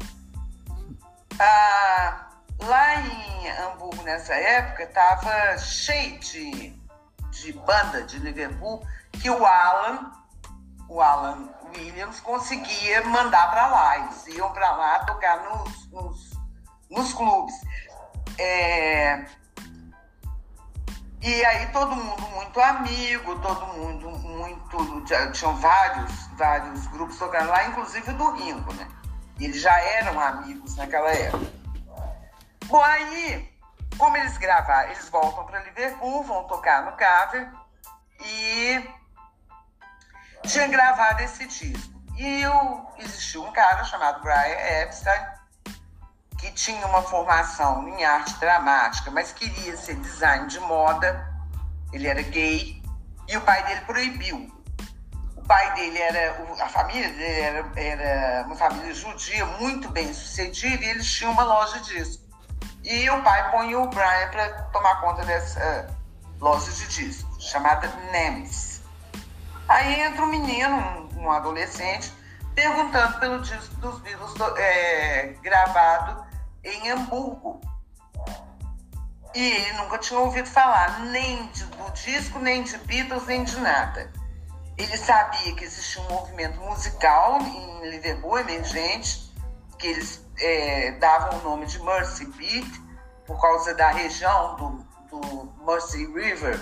Ah, 1.38 2.30
lá 2.58 2.96
em 2.96 3.50
Hamburgo, 3.60 4.02
nessa 4.02 4.34
época, 4.34 4.82
estava 4.82 5.56
cheio 5.58 6.18
de, 6.18 6.76
de 7.30 7.52
banda 7.52 8.02
de 8.02 8.18
Liverpool 8.18 8.84
que 9.20 9.30
o 9.30 9.46
Alan, 9.46 10.21
o 10.92 11.00
Alan 11.00 11.48
Williams, 11.74 12.20
conseguia 12.20 13.02
mandar 13.04 13.50
para 13.50 13.66
lá. 13.66 13.98
Eles 13.98 14.26
iam 14.28 14.52
para 14.52 14.70
lá 14.72 14.98
tocar 15.04 15.42
nos, 15.42 15.90
nos, 15.90 16.30
nos 16.90 17.12
clubes. 17.14 17.54
É, 18.38 19.24
e 21.22 21.44
aí 21.46 21.66
todo 21.72 21.94
mundo 21.96 22.22
muito 22.30 22.60
amigo, 22.60 23.38
todo 23.40 23.66
mundo 23.68 24.10
muito. 24.10 25.02
Tinham 25.32 25.56
vários, 25.56 26.26
vários 26.36 26.86
grupos 26.88 27.18
tocando 27.18 27.48
lá, 27.48 27.64
inclusive 27.66 28.12
do 28.12 28.32
Ringo, 28.32 28.72
né? 28.74 28.88
Eles 29.40 29.60
já 29.60 29.78
eram 29.80 30.20
amigos 30.20 30.76
naquela 30.76 31.10
época. 31.10 31.52
Bom, 32.66 32.82
aí, 32.82 33.50
como 33.96 34.16
eles 34.16 34.36
gravaram, 34.36 34.90
eles 34.90 35.08
voltam 35.08 35.44
para 35.44 35.62
Liverpool, 35.62 36.22
vão 36.22 36.44
tocar 36.44 36.84
no 36.84 36.92
cover 36.92 37.50
e 38.20 39.01
tinha 40.46 40.66
gravado 40.68 41.22
esse 41.22 41.46
disco. 41.46 41.92
E 42.16 42.42
eu, 42.42 42.86
existiu 42.98 43.44
um 43.44 43.52
cara 43.52 43.84
chamado 43.84 44.20
Brian 44.22 44.82
Epstein, 44.82 45.20
que 46.38 46.50
tinha 46.52 46.86
uma 46.86 47.02
formação 47.02 47.88
em 47.88 48.04
arte 48.04 48.34
dramática, 48.38 49.10
mas 49.10 49.32
queria 49.32 49.76
ser 49.76 49.96
design 49.96 50.46
de 50.48 50.60
moda. 50.60 51.28
Ele 51.92 52.08
era 52.08 52.22
gay 52.22 52.82
e 53.28 53.36
o 53.36 53.40
pai 53.40 53.64
dele 53.64 53.80
proibiu. 53.82 54.52
O 55.36 55.42
pai 55.42 55.74
dele 55.74 55.98
era, 55.98 56.42
a 56.60 56.68
família 56.68 57.08
dele 57.08 57.40
era, 57.40 57.72
era 57.76 58.46
uma 58.46 58.56
família 58.56 58.94
judia 58.94 59.44
muito 59.44 59.88
bem 59.90 60.12
sucedida 60.12 60.84
e 60.84 60.90
eles 60.90 61.10
tinham 61.10 61.32
uma 61.32 61.44
loja 61.44 61.80
de 61.80 61.96
disco. 61.96 62.22
E 62.84 63.08
o 63.10 63.22
pai 63.22 63.50
põe 63.50 63.74
o 63.74 63.86
Brian 63.86 64.28
para 64.30 64.62
tomar 64.72 65.00
conta 65.00 65.24
dessa 65.24 65.96
loja 66.40 66.70
de 66.72 66.88
disco, 66.88 67.40
chamada 67.40 67.86
Nemes. 68.10 68.71
Aí 69.68 70.00
entra 70.00 70.22
um 70.24 70.26
menino, 70.26 71.08
um, 71.16 71.30
adolescente, 71.30 72.12
perguntando 72.54 73.18
pelo 73.18 73.40
disco 73.40 73.74
dos 73.76 74.00
Beatles 74.00 74.34
é, 74.58 75.34
gravado 75.42 76.26
em 76.64 76.90
Hamburgo. 76.90 77.60
E 79.34 79.42
ele 79.42 79.72
nunca 79.78 79.98
tinha 79.98 80.20
ouvido 80.20 80.48
falar 80.48 81.00
nem 81.06 81.46
de, 81.48 81.64
do 81.64 81.90
disco, 81.92 82.38
nem 82.38 82.62
de 82.62 82.76
Beatles, 82.78 83.26
nem 83.26 83.44
de 83.44 83.58
nada. 83.60 84.12
Ele 84.76 84.96
sabia 84.96 85.54
que 85.54 85.64
existia 85.64 86.02
um 86.02 86.08
movimento 86.08 86.60
musical 86.60 87.40
em 87.40 87.90
Liverpool, 87.90 88.38
emergente, 88.38 89.32
que 89.78 89.86
eles 89.86 90.24
é, 90.38 90.92
davam 90.92 91.38
o 91.38 91.42
nome 91.42 91.66
de 91.66 91.82
Mercy 91.82 92.26
Beat, 92.26 92.82
por 93.26 93.40
causa 93.40 93.74
da 93.74 93.90
região 93.90 94.56
do, 94.56 94.86
do 95.10 95.64
Mercy 95.64 96.06
River 96.12 96.60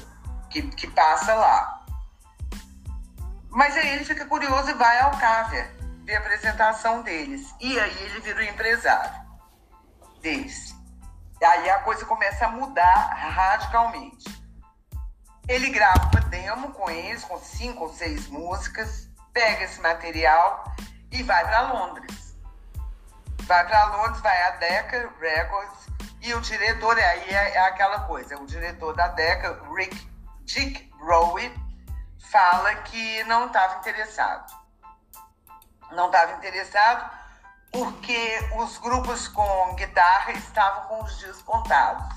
que, 0.51 0.63
que 0.63 0.87
passa 0.89 1.35
lá. 1.35 1.80
Mas 3.51 3.77
aí 3.77 3.89
ele 3.91 4.05
fica 4.05 4.25
curioso 4.27 4.71
e 4.71 4.75
vai 4.75 5.01
ao 5.01 5.11
Caver 5.19 5.71
ver 6.05 6.17
a 6.17 6.19
apresentação 6.21 7.03
deles. 7.03 7.55
E 7.61 7.79
aí 7.79 8.03
ele 8.05 8.21
vira 8.21 8.41
o 8.41 8.45
empresário 8.45 9.21
deles. 10.21 10.75
Aí 11.43 11.71
a 11.71 11.79
coisa 11.81 12.05
começa 12.05 12.47
a 12.47 12.51
mudar 12.51 13.15
radicalmente. 13.15 14.41
Ele 15.49 15.71
grava 15.71 16.11
uma 16.13 16.21
demo 16.29 16.71
com 16.73 16.89
eles, 16.91 17.25
com 17.25 17.39
cinco 17.39 17.85
ou 17.85 17.93
seis 17.93 18.29
músicas, 18.29 19.09
pega 19.33 19.65
esse 19.65 19.81
material 19.81 20.75
e 21.11 21.23
vai 21.23 21.45
para 21.45 21.73
Londres. 21.73 22.37
Vai 23.43 23.67
para 23.67 23.97
Londres, 23.97 24.21
vai 24.21 24.43
a 24.43 24.51
Decca 24.53 25.13
Records 25.19 25.89
e 26.23 26.35
o 26.35 26.41
diretor, 26.41 26.99
aí 26.99 27.31
é, 27.31 27.55
é 27.55 27.61
aquela 27.67 28.01
coisa, 28.01 28.39
o 28.39 28.47
diretor 28.47 28.95
da 28.95 29.09
Decca, 29.09 29.61
Rick 29.75 30.09
Dick 30.45 30.91
Rowe, 31.01 31.53
fala 32.31 32.75
que 32.77 33.25
não 33.25 33.47
estava 33.47 33.79
interessado. 33.79 34.55
Não 35.93 36.07
estava 36.07 36.33
interessado 36.33 37.11
porque 37.73 38.49
os 38.57 38.79
grupos 38.79 39.29
com 39.29 39.75
guitarra 39.75 40.33
estavam 40.33 40.85
com 40.85 41.05
os 41.05 41.19
dias 41.19 41.43
contados. 41.43 42.17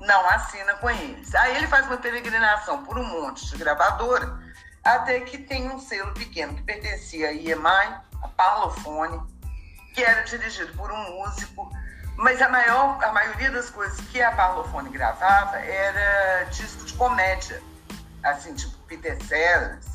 Não 0.00 0.28
assina 0.30 0.74
com 0.74 0.90
eles. 0.90 1.34
Aí 1.34 1.56
ele 1.56 1.66
faz 1.66 1.86
uma 1.86 1.96
peregrinação 1.96 2.84
por 2.84 2.98
um 2.98 3.04
monte 3.04 3.46
de 3.46 3.56
gravadora, 3.56 4.38
até 4.84 5.20
que 5.20 5.38
tem 5.38 5.70
um 5.70 5.78
selo 5.78 6.12
pequeno 6.14 6.54
que 6.54 6.62
pertencia 6.62 7.28
a 7.28 7.32
EMI, 7.32 8.00
a 8.22 8.28
Parlophone, 8.36 9.20
que 9.94 10.02
era 10.02 10.22
dirigido 10.22 10.72
por 10.76 10.90
um 10.90 11.10
músico, 11.16 11.68
mas 12.16 12.40
a, 12.40 12.48
maior, 12.48 13.02
a 13.02 13.12
maioria 13.12 13.50
das 13.50 13.70
coisas 13.70 14.00
que 14.08 14.22
a 14.22 14.32
Parlophone 14.32 14.90
gravava 14.90 15.56
era 15.58 16.44
disco 16.44 16.84
de 16.84 16.94
comédia, 16.94 17.60
assim, 18.30 18.54
tipo 18.54 18.76
Peter 18.86 19.22
Sellers. 19.24 19.86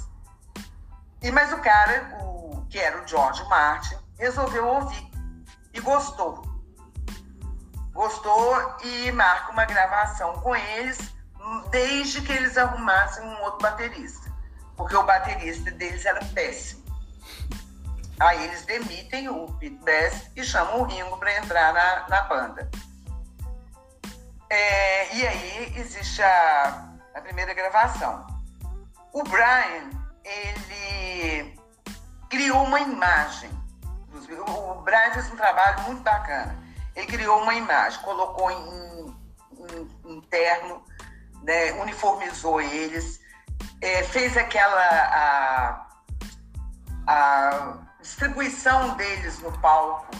E, 1.22 1.32
mas 1.32 1.52
o 1.54 1.58
cara, 1.58 2.18
o, 2.22 2.66
que 2.70 2.78
era 2.78 3.02
o 3.02 3.08
George 3.08 3.44
Martin, 3.46 3.96
resolveu 4.18 4.68
ouvir 4.68 5.12
e 5.74 5.80
gostou. 5.80 6.44
Gostou 7.94 8.78
e 8.84 9.12
marca 9.12 9.52
uma 9.52 9.66
gravação 9.66 10.34
com 10.42 10.56
eles, 10.56 11.14
desde 11.70 12.22
que 12.22 12.32
eles 12.32 12.58
arrumassem 12.58 13.24
um 13.24 13.42
outro 13.42 13.60
baterista, 13.60 14.32
porque 14.76 14.96
o 14.96 15.04
baterista 15.04 15.70
deles 15.72 16.06
era 16.06 16.24
péssimo. 16.34 16.84
Aí 18.20 18.44
eles 18.46 18.64
demitem 18.66 19.30
o 19.30 19.48
Pete 19.54 19.76
Best 19.84 20.32
e 20.36 20.44
chamam 20.44 20.82
o 20.82 20.84
Ringo 20.84 21.18
para 21.18 21.38
entrar 21.38 21.74
na, 21.74 22.08
na 22.08 22.22
banda. 22.24 22.70
É, 24.50 25.16
e 25.16 25.28
aí 25.28 25.74
existe 25.78 26.22
a, 26.22 26.93
a 27.14 27.22
primeira 27.22 27.54
gravação. 27.54 28.26
O 29.12 29.24
Brian, 29.24 29.90
ele 30.24 31.60
criou 32.30 32.64
uma 32.64 32.80
imagem 32.80 33.64
o 34.48 34.82
Brian 34.82 35.12
fez 35.14 35.32
um 35.32 35.36
trabalho 35.36 35.82
muito 35.84 36.02
bacana. 36.02 36.58
Ele 36.96 37.08
criou 37.08 37.42
uma 37.42 37.54
imagem, 37.54 38.00
colocou 38.02 38.52
em, 38.52 39.16
em, 39.58 39.90
em 40.06 40.22
terno, 40.22 40.84
né, 41.42 41.74
uniformizou 41.74 42.62
eles, 42.62 43.20
é, 43.82 44.04
fez 44.04 44.38
aquela 44.38 44.80
a, 44.80 45.88
a 47.08 47.78
distribuição 48.02 48.96
deles 48.96 49.40
no 49.40 49.52
palco 49.60 50.16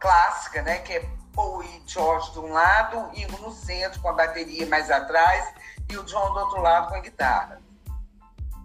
clássica, 0.00 0.62
né, 0.62 0.78
que 0.78 0.94
é 0.94 1.08
Paul 1.34 1.62
e 1.62 1.82
George 1.86 2.32
de 2.32 2.40
um 2.40 2.52
lado, 2.52 3.10
Ingo 3.14 3.40
no 3.42 3.52
centro 3.52 4.00
com 4.00 4.08
a 4.08 4.12
bateria 4.12 4.66
mais 4.66 4.90
atrás 4.90 5.54
e 5.90 5.96
o 5.96 6.04
John 6.04 6.32
do 6.32 6.40
outro 6.40 6.60
lado 6.60 6.88
com 6.88 6.94
a 6.94 7.00
guitarra. 7.00 7.60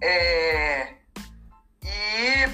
É, 0.01 0.95
e 1.81 2.45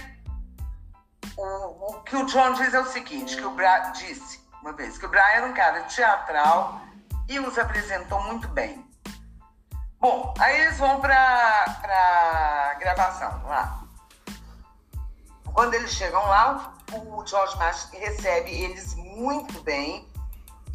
o, 1.35 1.89
o 1.89 2.03
que 2.03 2.15
o 2.15 2.25
John 2.25 2.53
diz 2.53 2.73
é 2.73 2.79
o 2.79 2.85
seguinte, 2.85 3.35
que 3.35 3.45
o 3.45 3.51
Bra 3.51 3.91
disse 3.91 4.39
uma 4.61 4.73
vez, 4.73 4.97
que 4.97 5.05
o 5.05 5.09
Brian 5.09 5.23
era 5.23 5.47
um 5.47 5.53
cara 5.53 5.83
teatral 5.83 6.81
e 7.27 7.39
os 7.39 7.57
apresentou 7.57 8.21
muito 8.23 8.47
bem. 8.49 8.85
Bom, 9.99 10.33
aí 10.39 10.61
eles 10.61 10.77
vão 10.77 10.99
para 10.99 11.13
a 11.15 12.73
gravação 12.79 13.43
lá. 13.45 13.83
Quando 15.53 15.73
eles 15.73 15.91
chegam 15.91 16.21
lá, 16.25 16.73
o 16.93 17.25
George 17.25 17.57
Martin 17.57 17.97
recebe 17.97 18.49
eles 18.49 18.95
muito 18.95 19.61
bem 19.63 20.08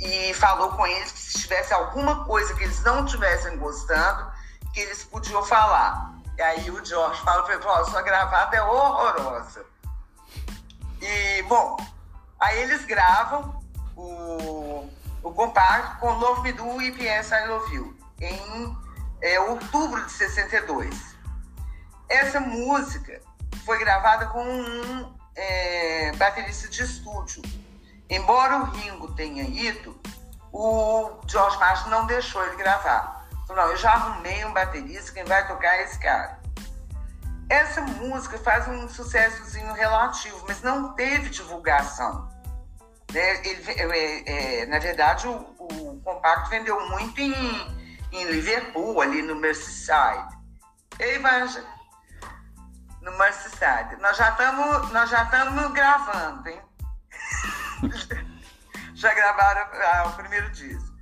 e 0.01 0.35
falou 0.35 0.71
com 0.71 0.87
eles 0.87 1.13
que 1.13 1.19
se 1.19 1.39
tivesse 1.41 1.73
alguma 1.73 2.25
coisa 2.25 2.55
que 2.55 2.65
eles 2.65 2.83
não 2.83 3.05
estivessem 3.05 3.57
gostando, 3.59 4.31
que 4.73 4.81
eles 4.81 5.05
podiam 5.05 5.43
falar. 5.45 6.15
E 6.37 6.43
aí 6.43 6.71
o 6.71 6.85
George 6.85 7.21
fala 7.23 7.43
para 7.45 7.55
ele, 7.55 7.91
sua 7.91 8.03
gravata 8.03 8.57
é 8.57 8.63
horrorosa. 8.63 9.65
E, 11.01 11.43
bom, 11.45 11.77
aí 12.41 12.63
eles 12.63 12.85
gravam 12.85 13.63
o, 13.97 14.91
o 15.23 15.33
compacto 15.33 15.99
com 16.01 16.13
Love 16.13 16.43
Me 16.43 16.53
Do 16.53 16.83
e 16.83 16.93
PS 16.93 17.31
I 17.31 17.47
Love 17.47 17.75
You 17.75 17.97
em 18.21 18.77
é, 19.21 19.39
outubro 19.41 20.05
de 20.05 20.13
62. 20.13 21.15
Essa 22.09 22.41
música 22.41 23.21
foi 23.65 23.79
gravada 23.79 24.27
com 24.27 24.45
um 24.45 25.15
é, 25.37 26.13
baterista 26.17 26.69
de 26.69 26.83
estúdio. 26.83 27.43
Embora 28.09 28.59
o 28.59 28.64
Ringo 28.64 29.14
tenha 29.14 29.43
ido, 29.45 29.99
o 30.53 31.21
George 31.27 31.59
Martin 31.59 31.88
não 31.88 32.07
deixou 32.07 32.45
ele 32.47 32.57
gravar. 32.57 33.27
Falou, 33.47 33.64
não, 33.64 33.71
eu 33.71 33.77
já 33.77 33.93
arrumei 33.93 34.45
um 34.45 34.53
baterista, 34.53 35.12
quem 35.12 35.25
vai 35.25 35.47
tocar 35.47 35.75
é 35.77 35.85
esse 35.85 35.99
cara. 35.99 36.40
Essa 37.49 37.83
música 37.83 38.38
faz 38.38 38.67
um 38.69 38.88
sucessozinho 38.88 39.73
relativo, 39.75 40.45
mas 40.49 40.62
não 40.62 40.95
teve 40.95 41.29
divulgação. 41.29 42.29
Né? 43.12 43.47
Ele, 43.47 43.95
é, 43.97 44.61
é, 44.62 44.67
na 44.67 44.79
verdade, 44.79 45.29
o, 45.29 45.35
o, 45.59 46.01
compacto 46.03 46.51
vendeu 46.51 46.88
muito 46.88 47.21
em, 47.21 47.35
em 48.12 48.25
Liverpool, 48.25 49.01
ali 49.01 49.23
no 49.23 49.37
Merseyside. 49.37 50.35
Ei, 50.99 51.19
Vanja, 51.19 51.64
no 53.03 53.17
Merseyside. 53.19 53.97
Nós 54.01 54.17
já 54.17 54.31
estamos 54.31 54.90
nós 54.90 55.11
já 55.11 55.25
estamos 55.25 55.73
gravando, 55.73 56.49
hein? 56.49 56.61
já 58.94 59.14
gravaram 59.14 59.68
ah, 59.73 60.09
o 60.09 60.12
primeiro 60.12 60.51
disco. 60.51 60.94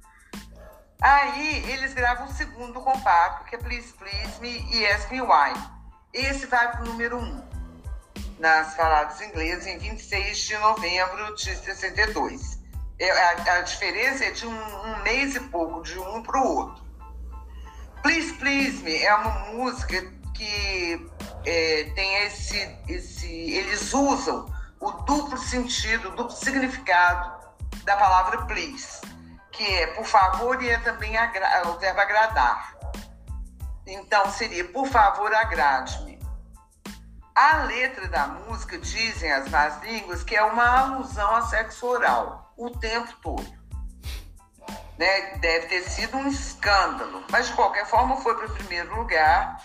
Aí 1.01 1.69
eles 1.71 1.95
gravam 1.95 2.27
o 2.27 2.33
segundo 2.33 2.81
compacto, 2.81 3.45
que 3.47 3.57
é 3.57 3.59
Please 3.59 3.93
Please 3.95 4.41
Me 4.41 4.65
e 4.73 4.87
Ask 4.87 5.11
Me 5.11 5.21
Why. 5.21 5.53
Esse 6.13 6.47
vai 6.47 6.71
para 6.71 6.83
o 6.83 6.85
número 6.87 7.19
1 7.19 7.21
um, 7.21 7.43
nas 8.39 8.77
faladas 8.77 9.21
inglesas 9.21 9.67
em 9.67 9.79
26 9.79 10.39
de 10.39 10.57
novembro 10.59 11.35
de 11.35 11.57
62. 11.57 12.61
É, 13.01 13.11
a, 13.11 13.55
a 13.55 13.61
diferença 13.63 14.25
é 14.25 14.31
de 14.31 14.47
um, 14.47 14.53
um, 14.53 15.03
mês 15.03 15.35
e 15.35 15.41
pouco, 15.41 15.83
de 15.83 15.99
um 15.99 16.23
para 16.23 16.41
o 16.41 16.57
outro. 16.57 16.85
Please 18.03 18.33
Please 18.35 18.83
Me 18.85 18.97
é 18.97 19.15
uma 19.15 19.39
música 19.53 20.01
que 20.35 21.11
é, 21.45 21.91
tem 21.97 22.15
esse, 22.27 22.79
esse. 22.89 23.27
Eles 23.27 23.93
usam 23.93 24.47
o 24.83 24.91
duplo 24.91 25.39
sentido, 25.39 26.09
o 26.09 26.17
duplo 26.17 26.37
significado 26.37 27.41
da 27.85 27.97
palavra 27.97 28.45
please, 28.47 29.01
que 29.53 29.65
é 29.65 29.87
por 29.95 30.05
favor 30.05 30.61
e 30.61 30.69
é 30.69 30.79
também 30.79 31.15
o 31.67 31.79
verbo 31.79 32.01
agradar. 32.01 32.77
Então 33.87 34.29
seria, 34.31 34.65
por 34.65 34.89
favor, 34.89 35.33
agrade-me. 35.33 36.21
A 37.35 37.59
letra 37.63 38.09
da 38.09 38.27
música, 38.27 38.77
dizem 38.77 39.33
as 39.33 39.49
más 39.49 39.81
línguas, 39.83 40.25
que 40.25 40.35
é 40.35 40.43
uma 40.43 40.81
alusão 40.81 41.35
a 41.37 41.43
sexo 41.43 41.87
oral 41.87 42.53
o 42.57 42.71
tempo 42.71 43.13
todo. 43.23 43.63
Né? 44.99 45.37
Deve 45.39 45.67
ter 45.69 45.83
sido 45.83 46.17
um 46.17 46.27
escândalo, 46.27 47.25
mas 47.31 47.47
de 47.47 47.53
qualquer 47.55 47.87
forma 47.87 48.17
foi 48.17 48.37
para 48.37 48.47
o 48.47 48.55
primeiro 48.55 48.95
lugar. 48.97 49.63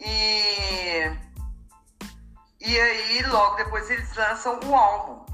E, 0.00 1.16
e 2.64 2.80
aí, 2.80 3.22
logo 3.24 3.56
depois, 3.56 3.90
eles 3.90 4.14
lançam 4.14 4.58
o 4.64 4.74
álbum, 4.74 5.26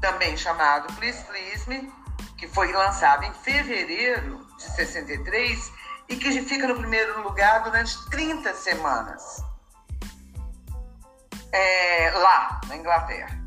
também 0.00 0.36
chamado 0.36 0.92
Please 0.94 1.24
Please 1.24 1.68
Me, 1.68 1.92
que 2.36 2.46
foi 2.46 2.72
lançado 2.72 3.24
em 3.24 3.32
fevereiro 3.32 4.46
de 4.56 4.62
63 4.62 5.72
e 6.08 6.16
que 6.16 6.42
fica 6.42 6.66
no 6.68 6.76
primeiro 6.76 7.22
lugar 7.22 7.62
durante 7.62 7.96
30 8.10 8.54
semanas 8.54 9.42
é, 11.52 12.10
lá 12.10 12.60
na 12.66 12.76
Inglaterra. 12.76 13.38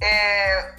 É, 0.00 0.76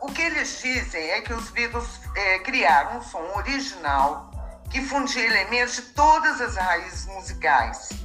o 0.00 0.06
que 0.06 0.22
eles 0.22 0.60
dizem 0.60 1.10
é 1.10 1.20
que 1.20 1.32
os 1.32 1.50
Beatles 1.50 2.00
é, 2.16 2.38
criaram 2.40 2.98
um 2.98 3.02
som 3.02 3.22
original 3.36 4.30
que 4.70 4.80
fundia 4.80 5.26
elementos 5.26 5.76
de 5.76 5.82
todas 5.92 6.40
as 6.40 6.56
raízes 6.56 7.06
musicais. 7.06 8.01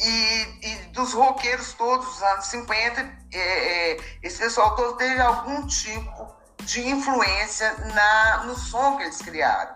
E, 0.00 0.58
e 0.62 0.76
dos 0.92 1.12
roqueiros 1.12 1.72
todos 1.72 2.06
dos 2.06 2.22
anos 2.22 2.46
50, 2.46 3.00
é, 3.32 3.38
é, 3.38 4.00
esse 4.22 4.38
pessoal 4.38 4.76
todo 4.76 4.96
teve 4.96 5.20
algum 5.20 5.66
tipo 5.66 6.36
de 6.62 6.86
influência 6.88 7.72
na, 7.94 8.44
no 8.44 8.56
som 8.56 8.96
que 8.96 9.04
eles 9.04 9.20
criaram. 9.20 9.74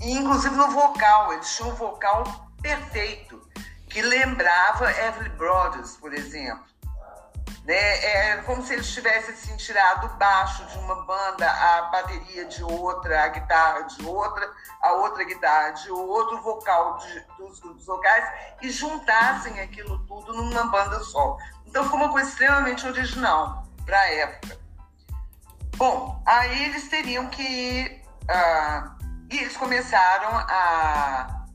E, 0.00 0.12
inclusive 0.12 0.54
no 0.56 0.70
vocal, 0.70 1.32
eles 1.32 1.54
tinham 1.54 1.70
um 1.70 1.74
vocal 1.74 2.24
perfeito, 2.62 3.40
que 3.88 4.00
lembrava 4.00 4.90
Everly 4.90 5.30
Brothers, 5.30 5.96
por 5.96 6.14
exemplo. 6.14 6.71
Né? 7.64 7.74
É 7.74 8.36
como 8.38 8.62
se 8.64 8.72
eles 8.72 8.92
tivessem 8.92 9.34
assim, 9.34 9.56
tirado 9.56 10.06
o 10.06 10.16
baixo 10.16 10.64
de 10.66 10.78
uma 10.78 11.04
banda, 11.04 11.48
a 11.48 11.82
bateria 11.82 12.44
de 12.46 12.62
outra, 12.64 13.24
a 13.24 13.28
guitarra 13.28 13.82
de 13.82 14.04
outra, 14.04 14.50
a 14.82 14.92
outra 14.94 15.22
guitarra 15.24 15.70
de 15.70 15.90
outro, 15.90 16.42
vocal 16.42 16.98
de, 16.98 17.20
dos 17.38 17.60
grupos 17.60 17.86
vocais 17.86 18.24
e 18.60 18.70
juntassem 18.70 19.60
aquilo 19.60 19.98
tudo 20.06 20.32
numa 20.32 20.64
banda 20.64 20.98
só. 21.00 21.36
Então 21.66 21.84
ficou 21.84 22.00
uma 22.00 22.10
coisa 22.10 22.28
extremamente 22.28 22.86
original 22.86 23.64
para 23.86 23.98
a 23.98 24.12
época. 24.12 24.58
Bom, 25.76 26.22
aí 26.26 26.64
eles 26.64 26.88
teriam 26.88 27.28
que. 27.28 28.02
Uh, 28.22 29.02
e 29.30 29.38
eles 29.38 29.56
começaram 29.56 30.28
a, 30.30 31.46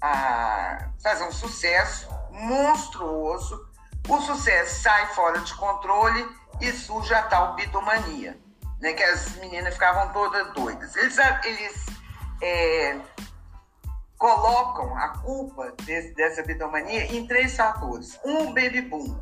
a 0.00 0.88
fazer 1.02 1.24
um 1.24 1.32
sucesso 1.32 2.08
monstruoso 2.30 3.69
o 4.08 4.20
sucesso 4.20 4.82
sai 4.82 5.06
fora 5.14 5.38
de 5.40 5.54
controle 5.54 6.28
e 6.60 6.72
surge 6.72 7.14
a 7.14 7.22
tal 7.22 7.54
bitomania, 7.54 8.38
né? 8.80 8.92
Que 8.92 9.02
as 9.02 9.36
meninas 9.36 9.74
ficavam 9.74 10.12
todas 10.12 10.52
doidas. 10.52 10.94
Eles, 10.96 11.16
eles 11.44 11.86
é, 12.42 13.00
colocam 14.18 14.96
a 14.96 15.08
culpa 15.18 15.72
desse, 15.82 16.14
dessa 16.14 16.42
bitomania 16.42 17.06
em 17.14 17.26
três 17.26 17.56
fatores. 17.56 18.18
Um, 18.24 18.52
baby 18.52 18.82
boom. 18.82 19.18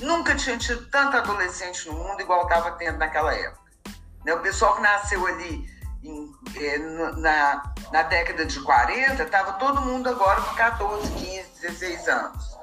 Nunca 0.00 0.34
tinha 0.34 0.58
tido 0.58 0.88
tanto 0.90 1.16
adolescente 1.16 1.86
no 1.88 1.94
mundo 1.94 2.20
igual 2.20 2.42
estava 2.42 2.72
tendo 2.72 2.98
naquela 2.98 3.34
época. 3.34 3.64
Né? 4.24 4.34
O 4.34 4.40
pessoal 4.40 4.76
que 4.76 4.82
nasceu 4.82 5.26
ali 5.26 5.64
em, 6.02 6.30
é, 6.56 6.78
na, 6.78 7.74
na 7.90 8.02
década 8.02 8.44
de 8.44 8.60
40, 8.60 9.22
estava 9.22 9.54
todo 9.54 9.80
mundo 9.80 10.08
agora 10.08 10.40
com 10.42 10.54
14, 10.54 11.10
15, 11.12 11.60
16 11.62 12.08
anos. 12.08 12.53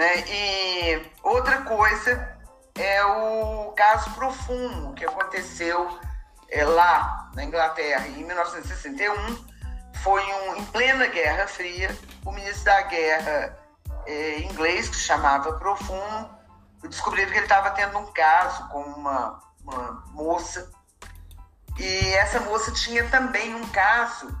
Né? 0.00 0.24
E 0.30 1.12
outra 1.22 1.60
coisa 1.60 2.38
é 2.74 3.04
o 3.04 3.70
caso 3.72 4.10
profundo 4.12 4.94
que 4.94 5.04
aconteceu 5.04 6.00
é, 6.48 6.64
lá 6.64 7.30
na 7.34 7.44
Inglaterra 7.44 8.08
em 8.08 8.24
1961. 8.24 9.44
Foi 10.02 10.22
um, 10.22 10.56
em 10.56 10.64
plena 10.64 11.06
Guerra 11.08 11.46
Fria, 11.46 11.94
o 12.24 12.32
ministro 12.32 12.64
da 12.64 12.80
Guerra 12.80 13.58
é, 14.06 14.40
inglês, 14.40 14.88
que 14.88 14.96
se 14.96 15.02
chamava 15.02 15.58
Profumo, 15.58 16.30
descobriu 16.88 17.26
que 17.26 17.34
ele 17.34 17.40
estava 17.40 17.68
tendo 17.72 17.98
um 17.98 18.10
caso 18.10 18.68
com 18.68 18.80
uma, 18.80 19.38
uma 19.62 20.02
moça. 20.12 20.72
E 21.78 22.14
essa 22.14 22.40
moça 22.40 22.72
tinha 22.72 23.06
também 23.10 23.54
um 23.54 23.68
caso 23.68 24.34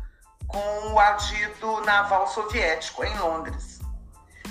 com 0.48 0.94
o 0.94 0.98
adido 0.98 1.82
naval 1.82 2.26
soviético 2.28 3.04
em 3.04 3.14
Londres. 3.18 3.69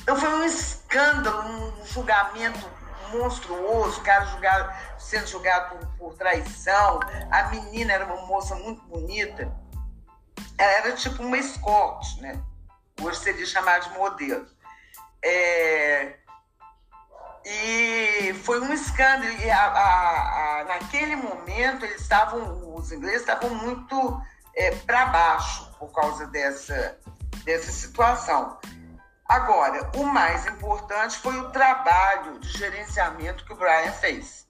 Então 0.01 0.15
foi 0.15 0.29
um 0.29 0.43
escândalo, 0.43 1.41
um 1.41 1.85
julgamento 1.85 2.69
monstruoso, 3.11 3.99
o 3.99 4.03
cara 4.03 4.25
julgado, 4.25 4.73
sendo 4.97 5.27
julgado 5.27 5.77
por, 5.77 5.87
por, 5.97 6.13
traição. 6.15 6.99
A 7.31 7.43
menina 7.49 7.93
era 7.93 8.05
uma 8.05 8.25
moça 8.25 8.55
muito 8.55 8.81
bonita. 8.83 9.51
Ela 10.57 10.71
era 10.71 10.91
tipo 10.93 11.23
uma 11.23 11.37
escorte, 11.37 12.21
né? 12.21 12.41
Hoje 13.01 13.19
seria 13.19 13.45
chamada 13.45 13.79
de 13.81 13.97
modelo. 13.97 14.45
É... 15.23 16.15
E 17.45 18.33
foi 18.43 18.59
um 18.59 18.73
escândalo. 18.73 19.31
E 19.41 19.49
a, 19.49 19.65
a, 19.65 20.59
a, 20.59 20.63
naquele 20.65 21.15
momento, 21.15 21.85
eles 21.85 22.01
estavam, 22.01 22.75
os 22.75 22.91
ingleses 22.91 23.21
estavam 23.21 23.49
muito 23.55 24.21
é, 24.55 24.71
para 24.71 25.05
baixo 25.05 25.71
por 25.79 25.91
causa 25.91 26.27
dessa, 26.27 26.99
dessa 27.45 27.71
situação. 27.71 28.59
Agora, 29.29 29.87
o 29.95 30.05
mais 30.05 30.47
importante 30.47 31.19
foi 31.19 31.37
o 31.37 31.51
trabalho 31.51 32.39
de 32.39 32.49
gerenciamento 32.49 33.45
que 33.45 33.53
o 33.53 33.55
Brian 33.55 33.91
fez. 33.91 34.47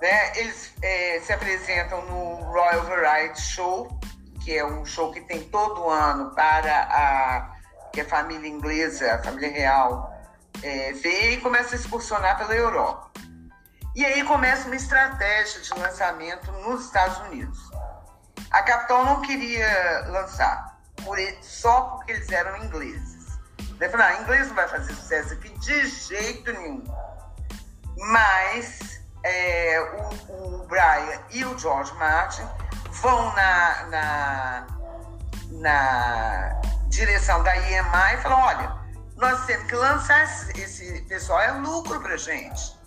Né? 0.00 0.38
Eles 0.38 0.72
é, 0.80 1.18
se 1.20 1.32
apresentam 1.32 2.04
no 2.06 2.34
Royal 2.52 2.82
Variety 2.82 3.40
Show, 3.40 3.98
que 4.44 4.56
é 4.56 4.64
um 4.64 4.86
show 4.86 5.10
que 5.10 5.20
tem 5.22 5.42
todo 5.48 5.90
ano 5.90 6.32
para 6.36 6.82
a, 6.82 7.56
que 7.92 8.00
a 8.00 8.04
família 8.08 8.48
inglesa, 8.48 9.14
a 9.14 9.22
família 9.24 9.50
real, 9.50 10.14
é, 10.62 10.92
ver 10.92 11.32
e 11.32 11.40
começa 11.40 11.74
a 11.74 11.78
excursionar 11.78 12.38
pela 12.38 12.54
Europa. 12.54 13.10
E 13.96 14.04
aí 14.04 14.22
começa 14.22 14.66
uma 14.66 14.76
estratégia 14.76 15.60
de 15.60 15.80
lançamento 15.80 16.52
nos 16.52 16.84
Estados 16.84 17.18
Unidos. 17.26 17.58
A 18.52 18.62
Capitol 18.62 19.04
não 19.04 19.20
queria 19.20 20.06
lançar, 20.10 20.73
por 21.02 21.18
ele, 21.18 21.36
só 21.42 21.82
porque 21.82 22.12
eles 22.12 22.30
eram 22.30 22.56
ingleses. 22.64 23.38
Ele 23.80 23.90
falou, 23.90 24.06
ah, 24.06 24.22
inglês 24.22 24.48
não 24.48 24.54
vai 24.54 24.68
fazer 24.68 24.94
sucesso 24.94 25.34
aqui 25.34 25.48
de 25.58 25.86
jeito 25.88 26.52
nenhum. 26.52 26.84
Mas 27.96 29.00
é, 29.22 29.80
o, 30.28 30.60
o, 30.60 30.66
Brian 30.66 31.20
e 31.30 31.44
o 31.44 31.58
George 31.58 31.92
Martin 31.94 32.46
vão 33.02 33.34
na, 33.34 33.86
na, 33.86 34.66
na 35.52 36.60
direção 36.88 37.42
da 37.42 37.56
EMI 37.56 38.14
e 38.14 38.22
falam, 38.22 38.40
olha, 38.40 38.76
nós 39.16 39.44
temos 39.46 39.66
que 39.66 39.74
lançar 39.74 40.24
esse, 40.24 40.60
esse 40.60 41.02
pessoal, 41.02 41.40
é 41.40 41.52
lucro 41.52 42.00
pra 42.00 42.16
gente. 42.16 42.78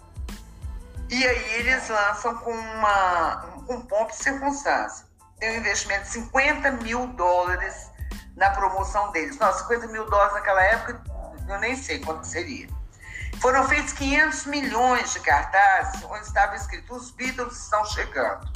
E 1.10 1.26
aí 1.26 1.54
eles 1.56 1.88
lançam 1.88 2.36
com 2.40 2.52
uma, 2.52 3.46
um 3.70 3.82
ponto 3.82 4.10
de 4.10 4.18
circunstância. 4.18 5.06
Tem 5.40 5.52
um 5.52 5.56
investimento 5.58 6.04
de 6.04 6.10
50 6.10 6.72
mil 6.72 7.08
dólares 7.08 7.87
na 8.38 8.52
promoção 8.52 9.12
deles. 9.12 9.38
Nossa, 9.38 9.64
50 9.64 9.88
mil 9.88 10.06
dólares 10.06 10.34
naquela 10.34 10.64
época, 10.64 11.02
eu 11.50 11.60
nem 11.60 11.76
sei 11.76 12.00
quanto 12.00 12.26
seria. 12.26 12.68
Foram 13.42 13.68
feitos 13.68 13.94
500 13.94 14.46
milhões 14.46 15.14
de 15.14 15.20
cartazes 15.20 16.04
onde 16.04 16.26
estava 16.26 16.56
escrito: 16.56 16.96
os 16.96 17.12
Beatles 17.12 17.58
estão 17.58 17.84
chegando. 17.86 18.50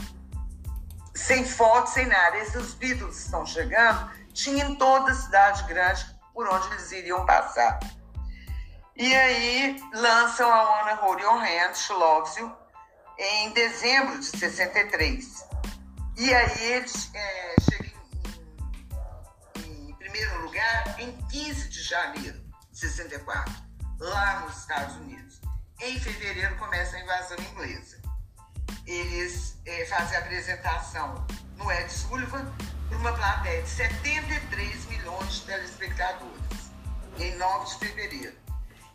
Sem 1.13 1.45
foto, 1.45 1.89
sem 1.89 2.05
nada. 2.05 2.37
Esses 2.37 2.73
Beatles 2.75 3.17
estão 3.17 3.45
chegando, 3.45 4.09
tinha 4.33 4.65
em 4.65 4.75
toda 4.75 5.11
a 5.11 5.15
cidade 5.15 5.63
grande 5.63 6.05
por 6.33 6.47
onde 6.47 6.67
eles 6.67 6.91
iriam 6.91 7.25
passar. 7.25 7.79
E 8.95 9.13
aí 9.15 9.81
lançam 9.93 10.51
a 10.51 10.81
Anna 10.81 10.95
Hold 10.95 11.21
Your 11.21 11.37
Hand, 11.37 11.73
She 11.75 11.93
Loves 11.93 12.35
You, 12.37 12.51
em 13.17 13.51
dezembro 13.51 14.19
de 14.19 14.25
63. 14.25 15.45
E 16.17 16.33
aí 16.33 16.71
eles 16.73 17.09
é, 17.13 17.55
primeiro 20.11 20.41
lugar 20.41 20.99
em 20.99 21.15
15 21.27 21.69
de 21.69 21.83
janeiro 21.83 22.37
de 22.69 22.79
64, 22.79 23.53
lá 23.97 24.41
nos 24.41 24.57
Estados 24.57 24.97
Unidos. 24.97 25.39
Em 25.79 25.97
fevereiro 25.99 26.57
começa 26.57 26.97
a 26.97 26.99
invasão 26.99 27.37
inglesa. 27.39 27.97
Eles 28.85 29.57
é, 29.65 29.85
fazem 29.85 30.17
a 30.17 30.19
apresentação 30.19 31.25
no 31.55 31.71
Ed 31.71 31.89
Sullivan 31.89 32.45
para 32.89 32.97
uma 32.97 33.13
plateia 33.13 33.63
de 33.63 33.69
73 33.69 34.85
milhões 34.87 35.33
de 35.35 35.41
telespectadores, 35.45 36.71
em 37.17 37.33
9 37.37 37.69
de 37.69 37.77
fevereiro. 37.77 38.35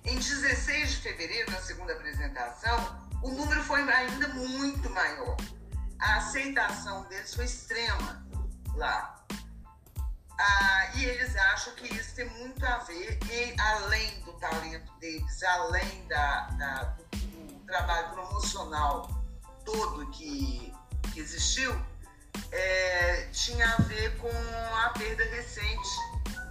Em 0.05 0.17
16 0.17 0.91
de 0.91 0.97
fevereiro, 0.99 1.51
na 1.51 1.61
segunda 1.61 1.95
apresentação, 1.95 3.09
o 3.23 3.31
número 3.31 3.63
foi 3.65 3.81
ainda 3.91 4.29
muito 4.29 4.91
maior. 4.91 5.37
A 5.99 6.17
aceitação 6.17 7.05
deles 7.09 7.35
foi 7.35 7.47
extrema 7.47 8.27
lá. 8.75 9.17
Ah, 10.39 10.91
e 10.95 11.05
eles 11.05 11.35
acham 11.37 11.75
que 11.75 11.95
isso 11.95 12.15
tem 12.15 12.29
muito 12.31 12.65
a 12.65 12.79
ver, 12.79 13.19
em, 13.31 13.59
além 13.59 14.21
do 14.21 14.33
talento 14.35 14.93
deles, 14.99 15.43
além 15.43 16.07
da, 16.09 16.41
da 16.59 16.85
do, 16.85 17.05
do, 17.17 17.61
trabalho 17.67 18.11
promocional 18.11 19.09
todo 19.65 20.11
que, 20.11 20.73
que 21.13 21.21
existiu, 21.21 21.75
é, 22.53 23.29
tinha 23.33 23.67
a 23.67 23.83
ver 23.83 24.17
com 24.19 24.29
a 24.29 24.91
perda 24.91 25.25
recente 25.25 25.89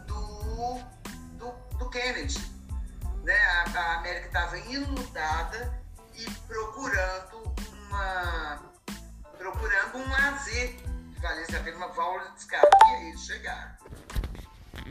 do, 0.07 0.79
do, 1.37 1.51
do 1.77 1.89
Kennedy. 1.89 2.39
Né? 3.23 3.37
A, 3.37 3.79
a 3.79 3.97
América 3.99 4.27
estava 4.27 4.57
enlutada 4.57 5.79
e 6.15 6.29
procurando 6.47 7.55
uma 7.71 8.75
procurando 9.37 9.97
um 9.97 10.09
lazer 10.09 10.75
pena 11.65 11.77
uma 11.77 11.87
válvula 11.87 12.31
de. 12.37 12.45
E 12.53 12.95
aí 12.95 13.09
eles 13.09 13.21
chegaram. 13.21 13.71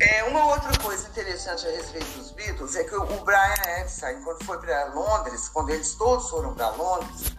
É, 0.01 0.25
uma 0.25 0.47
outra 0.47 0.77
coisa 0.81 1.09
interessante 1.09 1.67
a 1.67 1.71
respeito 1.71 2.19
dos 2.19 2.33
Beatles 2.33 2.75
é 2.75 2.83
que 2.83 2.95
o 2.97 3.25
Brian 3.25 3.81
Epstein, 3.81 4.23
quando 4.25 4.45
foi 4.45 4.59
para 4.59 4.87
Londres, 4.87 5.49
quando 5.49 5.71
eles 5.71 5.95
todos 5.95 6.29
foram 6.29 6.53
para 6.53 6.71
Londres, 6.71 7.37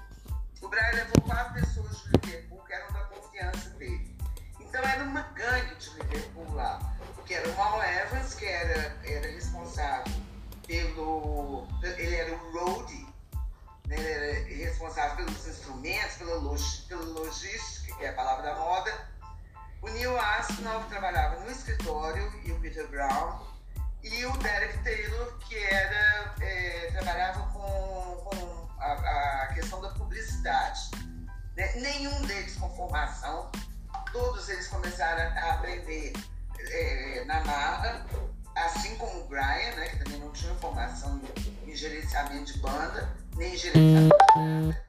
o 0.62 0.69
Brian 0.69 0.91
levou 0.93 1.21
quatro 1.23 1.53
pessoas 1.53 1.97
de 1.97 2.12
Liverpool 2.12 2.63
que 2.65 2.73
eram 2.73 2.93
da 2.93 2.99
confiança 3.05 3.69
dele. 3.71 4.15
Então 4.62 4.81
era 4.81 5.03
uma 5.03 5.21
gangue 5.34 5.75
de 5.75 5.89
Liverpool 5.89 6.53
lá, 6.53 6.79
que 7.25 7.34
era 7.34 7.49
o 7.49 7.55
Mal 7.58 7.84
Evans, 7.84 8.34
que 8.36 8.45
era, 8.45 8.97
era 9.03 9.27
responsável 9.27 10.13
pelo. 10.65 11.67
Ele 11.84 12.15
era 12.15 12.34
o 12.34 12.51
roadie, 12.51 13.04
né? 13.87 13.95
responsável 14.75 15.25
pelos 15.25 15.47
instrumentos, 15.47 16.15
pela, 16.15 16.35
log, 16.35 16.61
pela 16.87 17.03
logística, 17.03 17.95
que 17.95 18.05
é 18.05 18.09
a 18.09 18.13
palavra 18.13 18.43
da 18.43 18.55
moda. 18.55 19.15
O 19.81 19.89
Neil 19.89 20.19
Aspinall 20.19 20.83
trabalhava 20.85 21.39
no 21.41 21.51
escritório 21.51 22.31
e 22.43 22.51
o 22.51 22.59
Peter 22.59 22.87
Brown. 22.87 23.45
E 24.03 24.25
o 24.25 24.37
Derek 24.37 24.83
Taylor, 24.83 25.37
que 25.39 25.57
era, 25.57 26.35
é, 26.41 26.91
trabalhava 26.91 27.41
com, 27.51 28.29
com 28.29 28.69
a, 28.79 28.91
a, 29.43 29.53
questão 29.53 29.81
da 29.81 29.89
publicidade. 29.89 30.91
Né? 31.55 31.71
Nenhum 31.75 32.21
deles 32.25 32.55
com 32.55 32.69
formação. 32.75 33.51
Todos 34.11 34.47
eles 34.49 34.67
começaram 34.67 35.23
a 35.37 35.53
aprender 35.53 36.13
é, 36.59 37.23
na 37.25 37.43
marra, 37.43 38.05
assim 38.55 38.95
como 38.97 39.21
o 39.21 39.27
Brian, 39.27 39.75
né, 39.75 39.89
que 39.89 40.03
também 40.03 40.19
não 40.19 40.31
tinha 40.31 40.53
formação 40.55 41.19
em 41.65 41.75
gerenciamento 41.75 42.53
de 42.53 42.59
banda, 42.59 43.09
nem 43.35 43.53
em 43.75 44.84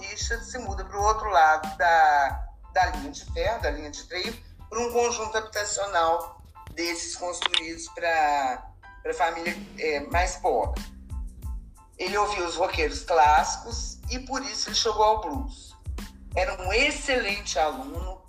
Richard 0.00 0.44
se 0.44 0.58
muda 0.58 0.84
para 0.84 0.98
o 0.98 1.02
outro 1.02 1.28
lado 1.30 1.76
da, 1.76 2.46
da 2.72 2.86
linha 2.86 3.10
de 3.10 3.24
ferro, 3.32 3.62
da 3.62 3.70
linha 3.70 3.90
de 3.90 4.02
trem, 4.04 4.44
para 4.68 4.80
um 4.80 4.92
conjunto 4.92 5.36
habitacional 5.36 6.42
desses 6.72 7.16
construídos 7.16 7.88
para 7.88 8.72
a 9.06 9.14
família 9.14 9.56
é, 9.78 10.00
mais 10.10 10.36
pobre. 10.36 10.82
Ele 11.98 12.16
ouviu 12.16 12.46
os 12.46 12.56
roqueiros 12.56 13.02
clássicos 13.04 13.98
e 14.10 14.18
por 14.20 14.42
isso 14.42 14.68
ele 14.68 14.76
chegou 14.76 15.02
ao 15.02 15.20
blues. 15.20 15.76
Era 16.34 16.62
um 16.62 16.72
excelente 16.72 17.58
aluno, 17.58 18.22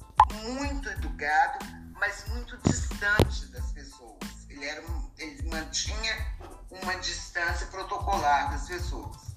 muito 0.43 0.89
educado, 0.89 1.65
mas 1.93 2.25
muito 2.29 2.57
distante 2.57 3.45
das 3.47 3.71
pessoas. 3.71 4.17
Ele, 4.49 4.65
era, 4.65 4.83
ele 5.17 5.49
mantinha 5.49 6.35
uma 6.69 6.95
distância 6.95 7.67
protocolar 7.67 8.51
das 8.51 8.67
pessoas. 8.67 9.30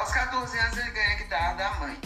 Aos 0.00 0.12
14 0.12 0.58
anos, 0.58 0.78
ele 0.78 0.90
ganha 0.92 1.12
a 1.12 1.18
guitarra 1.18 1.54
da 1.56 1.74
mãe. 1.74 2.00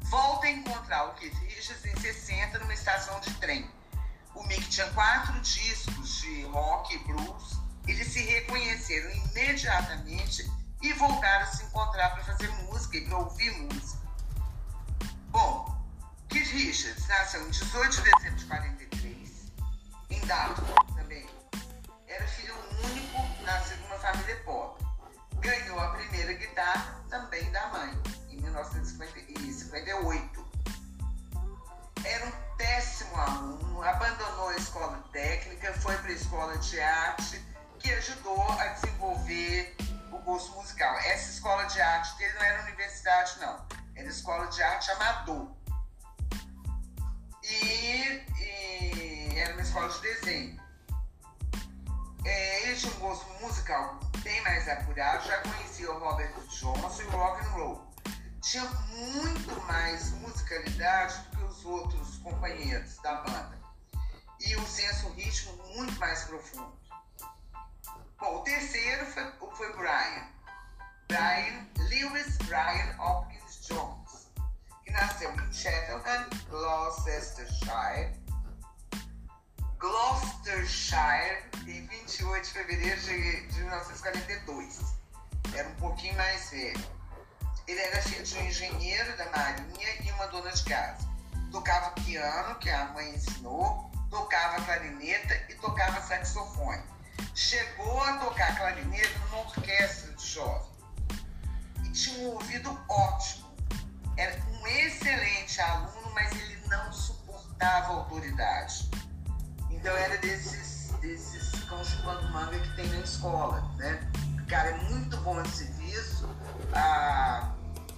Volta 0.00 0.46
a 0.46 0.50
encontrar 0.50 1.04
o 1.04 1.14
Keith 1.14 1.32
Richards 1.34 1.84
em 1.84 1.94
60 1.94 2.58
numa 2.58 2.74
estação 2.74 3.20
de 3.20 3.32
trem. 3.34 3.70
O 4.34 4.42
Mick 4.42 4.68
tinha 4.68 4.90
quatro 4.90 5.38
discos 5.42 6.20
de 6.20 6.42
rock 6.46 6.92
e 6.92 6.98
blues. 7.04 7.56
Eles 7.86 8.08
se 8.08 8.20
reconheceram 8.20 9.12
imediatamente 9.12 10.50
e 10.82 10.92
voltaram 10.94 11.44
a 11.44 11.46
se 11.46 11.62
encontrar 11.66 12.10
para 12.10 12.24
fazer 12.24 12.48
música 12.64 12.96
e 12.96 13.06
para 13.06 13.18
ouvir 13.18 13.52
música. 13.52 14.02
Bom, 15.28 15.86
Keith 16.30 16.50
Richards 16.50 17.06
nasceu 17.06 17.46
em 17.46 17.50
18 17.50 17.90
de 17.90 18.02
dezembro 18.02 18.38
de 18.38 18.44
43, 18.46 19.52
em 20.10 20.20
Dartmouth 20.26 20.94
também. 20.96 21.30
Era 22.08 22.26
filho 22.26 22.56
único, 22.82 23.44
nascido 23.44 23.82
numa 23.82 24.00
família 24.00 24.36
pobre. 24.44 24.71
Primeira 26.12 26.34
guitarra 26.34 27.02
também 27.08 27.50
da 27.52 27.68
mãe, 27.68 27.90
em 28.28 28.36
1958. 28.42 30.46
Era 32.04 32.26
um 32.26 32.32
péssimo 32.58 33.16
aluno, 33.16 33.82
abandonou 33.82 34.50
a 34.50 34.56
escola 34.56 35.02
técnica, 35.10 35.72
foi 35.80 35.96
para 35.96 36.08
a 36.08 36.12
escola 36.12 36.58
de 36.58 36.78
arte, 36.78 37.42
que 37.78 37.90
ajudou 37.94 38.42
a 38.60 38.66
desenvolver 38.66 39.74
o 40.12 40.18
gosto 40.18 40.52
musical. 40.52 40.94
Essa 40.98 41.30
escola 41.30 41.64
de 41.64 41.80
arte 41.80 42.14
dele 42.18 42.34
não 42.34 42.42
era 42.42 42.62
universidade, 42.64 43.40
não. 43.40 43.66
Era 43.94 44.06
escola 44.06 44.48
de 44.48 44.62
arte 44.62 44.90
amador. 44.90 45.50
E, 47.42 48.22
e 48.38 49.32
era 49.38 49.54
uma 49.54 49.62
escola 49.62 49.88
de 49.88 49.98
desenho. 50.02 50.61
É, 52.24 52.62
ele 52.62 52.76
tinha 52.76 52.92
um 52.94 52.98
gosto 53.00 53.26
musical 53.40 53.98
bem 54.18 54.40
mais 54.42 54.68
apurado, 54.68 55.26
já 55.26 55.38
conhecia 55.38 55.90
o 55.90 55.98
Robert 55.98 56.32
Johnson 56.48 57.02
e 57.02 57.06
o 57.06 57.10
rock 57.10 57.44
and 57.44 57.48
roll. 57.50 57.92
Tinha 58.40 58.64
muito 58.64 59.60
mais 59.62 60.12
musicalidade 60.12 61.18
do 61.18 61.36
que 61.36 61.44
os 61.44 61.64
outros 61.64 62.18
companheiros 62.18 62.96
da 62.98 63.16
banda. 63.22 63.58
E 64.40 64.56
um 64.56 64.66
senso 64.66 65.08
ritmo 65.10 65.56
muito 65.74 65.98
mais 65.98 66.24
profundo. 66.24 66.72
Bom, 68.18 68.36
o 68.36 68.42
terceiro 68.42 69.04
foi, 69.06 69.32
foi 69.56 69.72
Brian. 69.76 70.28
Brian, 71.08 71.66
Lewis 71.88 72.36
Brian 72.46 72.96
Hopkins 73.00 73.66
Jones, 73.66 74.30
que 74.84 74.92
nasceu 74.92 75.32
em 75.32 75.52
Cheltenham, 75.52 76.28
Gloucestershire. 76.48 78.21
Gloucestershire, 79.82 81.42
em 81.66 81.86
28 81.86 82.44
de 82.44 82.50
fevereiro 82.50 83.00
de, 83.02 83.46
de 83.48 83.58
1942. 83.58 84.80
Era 85.54 85.68
um 85.68 85.74
pouquinho 85.74 86.16
mais 86.16 86.48
velho. 86.50 86.86
Ele 87.68 87.80
era 87.80 88.00
filho 88.00 88.24
de 88.24 88.34
um 88.38 88.46
engenheiro 88.46 89.16
da 89.18 89.28
marinha 89.30 89.88
e 90.02 90.10
uma 90.12 90.26
dona 90.28 90.50
de 90.50 90.64
casa. 90.64 91.06
Tocava 91.50 91.90
piano, 92.00 92.54
que 92.60 92.70
a 92.70 92.86
mãe 92.92 93.14
ensinou, 93.14 93.90
tocava 94.08 94.64
clarineta 94.64 95.34
e 95.50 95.54
tocava 95.56 96.00
saxofone 96.00 96.82
chegou 97.34 98.02
a 98.02 98.18
tocar 98.18 98.56
clarinete 98.56 99.18
numa 99.18 99.38
orquestra 99.40 100.12
de 100.12 100.26
jovem 100.26 100.70
e 101.84 101.90
tinha 101.90 102.28
um 102.28 102.32
ouvido 102.32 102.78
ótimo. 102.88 103.50
Era 104.16 104.42
um 104.44 104.66
excelente 104.66 105.60
aluno, 105.60 106.12
mas 106.14 106.30
ele 106.32 106.56
não 106.68 106.92
suportava 106.92 107.94
autoridade. 107.94 108.90
Então 109.82 109.96
era 109.96 110.16
desses, 110.18 110.92
desses 111.00 111.64
cão 111.64 111.84
chupando 111.84 112.30
manga 112.30 112.56
que 112.56 112.76
tem 112.76 112.86
na 112.86 113.00
escola, 113.00 113.60
né? 113.78 114.08
Cara 114.48 114.68
é 114.68 114.78
muito 114.84 115.16
bom 115.16 115.42
de 115.42 115.50
serviço, 115.50 116.28
a, 116.72 117.50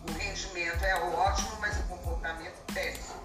o 0.08 0.12
rendimento 0.12 0.82
é 0.82 0.94
ótimo, 0.94 1.58
mas 1.60 1.78
o 1.80 1.82
comportamento 1.82 2.54
é 2.68 2.72
péssimo. 2.72 3.22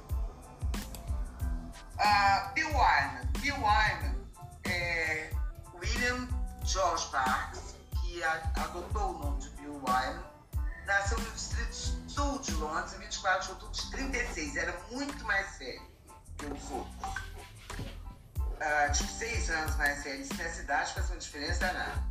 Ah, 2.00 2.52
Bill 2.54 2.68
Wyman. 2.68 3.32
Bill 3.40 3.56
Wyman 3.56 4.16
é, 4.66 5.32
William 5.76 6.28
George 6.66 7.08
Parks, 7.12 7.76
que 8.02 8.22
adotou 8.24 9.16
o 9.16 9.20
nome 9.20 9.40
de 9.40 9.50
Bill 9.52 9.82
Wyman, 9.88 10.24
nasceu 10.86 11.18
no 11.18 11.32
Distrito 11.32 11.74
Sul 12.10 12.40
de 12.40 12.52
Londres 12.56 12.94
em 12.94 12.98
24 12.98 13.42
de 13.42 13.52
outubro 13.54 13.74
de 13.74 13.92
36. 13.92 14.58
Era 14.58 14.78
muito 14.92 15.24
mais 15.24 15.58
velho 15.58 15.82
que 16.38 16.46
os 16.46 16.72
outros. 16.72 17.19
Uh, 18.60 18.92
tipo, 18.92 19.10
seis 19.10 19.50
anos 19.50 19.76
mais 19.78 20.04
velho. 20.04 20.22
Isso 20.22 20.34
na 20.36 20.50
cidade 20.50 20.94
faz 20.94 21.10
uma 21.10 21.18
diferença 21.18 21.60
danada. 21.60 22.04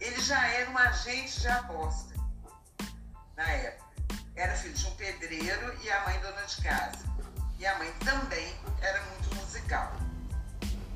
Ele 0.00 0.20
já 0.20 0.46
era 0.48 0.70
um 0.70 0.76
agente 0.76 1.40
de 1.40 1.48
aposta 1.48 2.14
na 3.36 3.48
época. 3.48 3.86
Era 4.34 4.54
filho 4.54 4.74
de 4.74 4.86
um 4.86 4.90
pedreiro 4.96 5.78
e 5.82 5.90
a 5.90 6.04
mãe 6.04 6.20
dona 6.20 6.42
de 6.42 6.62
casa. 6.62 6.98
E 7.58 7.66
a 7.66 7.78
mãe 7.78 7.90
também 8.04 8.54
era 8.82 9.00
muito 9.02 9.34
musical. 9.36 9.92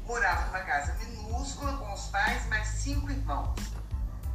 Morava 0.05 0.47
numa 0.47 0.61
casa 0.61 0.93
minúscula 0.95 1.77
com 1.79 1.93
os 1.95 2.09
pais, 2.09 2.45
mais 2.47 2.67
cinco 2.67 3.11
irmãos. 3.11 3.55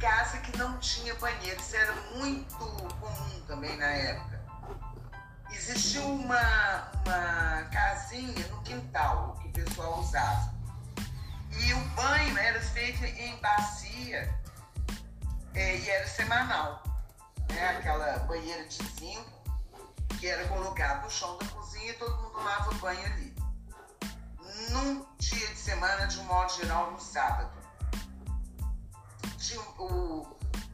Casa 0.00 0.38
que 0.38 0.56
não 0.56 0.78
tinha 0.78 1.14
banheiro, 1.16 1.60
isso 1.60 1.76
era 1.76 1.92
muito 2.16 2.56
comum 2.56 3.40
também 3.46 3.76
na 3.76 3.86
época. 3.86 4.35
Existia 5.50 6.02
uma, 6.02 6.90
uma 7.04 7.64
casinha 7.72 8.46
no 8.48 8.62
quintal 8.62 9.36
que 9.40 9.48
o 9.48 9.52
pessoal 9.52 10.00
usava. 10.00 10.54
E 11.58 11.72
o 11.72 11.80
banho 11.90 12.38
era 12.38 12.60
feito 12.60 13.04
em 13.04 13.36
bacia 13.40 14.34
é, 15.54 15.78
e 15.78 15.90
era 15.90 16.06
semanal. 16.06 16.82
né, 17.48 17.78
aquela 17.78 18.18
banheira 18.20 18.64
de 18.66 18.76
zinco, 18.98 19.30
que 20.18 20.26
era 20.26 20.46
colocado 20.48 21.04
no 21.04 21.10
chão 21.10 21.36
da 21.38 21.46
cozinha 21.46 21.90
e 21.90 21.94
todo 21.94 22.14
mundo 22.16 22.30
tomava 22.30 22.74
banho 22.74 23.04
ali. 23.06 23.34
Num 24.70 25.06
dia 25.18 25.46
de 25.48 25.58
semana, 25.58 26.06
de 26.06 26.18
um 26.18 26.24
modo 26.24 26.52
geral, 26.54 26.90
no 26.92 27.00
sábado. 27.00 27.50
Tinha 29.38 29.60
o, 29.78 30.26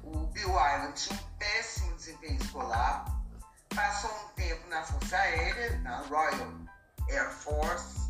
o 0.02 0.26
Bill 0.28 0.48
Island 0.50 0.92
tinha 0.94 1.18
um 1.18 1.22
péssimo 1.38 1.94
desempenho 1.96 2.40
escolar, 2.42 3.04
passou 3.74 4.10
um 4.10 4.28
tempo 4.34 4.68
na 4.68 4.82
Força 4.82 5.16
Aérea, 5.16 5.78
na 5.78 5.98
Royal 6.02 6.52
Air 7.08 7.30
Force, 7.30 8.02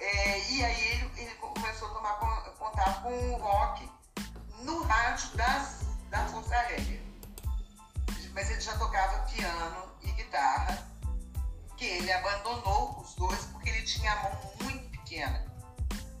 é, 0.00 0.52
e 0.52 0.64
aí 0.64 0.88
ele, 0.92 1.10
ele, 1.16 1.34
começou 1.36 1.88
a 1.88 1.94
tomar 1.94 2.14
contato 2.58 3.02
com 3.02 3.32
o 3.32 3.36
rock 3.36 3.90
no 4.60 4.82
rádio 4.82 5.36
das, 5.36 5.86
da 6.10 6.26
Força 6.26 6.54
Aérea. 6.54 7.02
Mas 8.32 8.50
ele 8.50 8.60
já 8.60 8.76
tocava 8.78 9.26
piano 9.30 9.92
e 10.02 10.10
guitarra, 10.12 10.86
que 11.76 11.84
ele 11.84 12.12
abandonou 12.12 13.00
os 13.00 13.14
dois 13.14 13.44
porque 13.46 13.70
ele 13.70 13.82
tinha 13.82 14.12
a 14.12 14.22
mão 14.22 14.52
muito 14.62 14.90
pequena, 14.90 15.44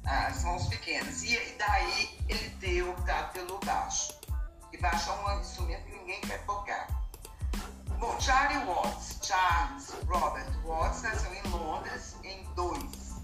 as 0.04 0.42
mãos 0.44 0.66
pequenas. 0.68 1.22
E 1.22 1.36
daí 1.58 2.18
ele 2.28 2.50
ter 2.58 2.82
optado 2.82 3.32
pelo 3.32 3.58
baixo. 3.60 4.18
E 4.72 4.78
baixo 4.78 5.10
é 5.10 5.14
um 5.14 5.40
instrumento 5.40 5.84
que 5.84 5.98
ninguém 5.98 6.20
quer 6.20 6.44
tocar. 6.46 7.03
Bom, 8.04 8.20
Charlie 8.20 8.62
Watts, 8.66 9.18
Charles 9.22 9.94
Robert 10.06 10.52
Watts, 10.62 11.00
nasceu 11.00 11.32
em 11.32 11.42
Londres 11.48 12.16
em 12.22 12.44
2 12.52 13.14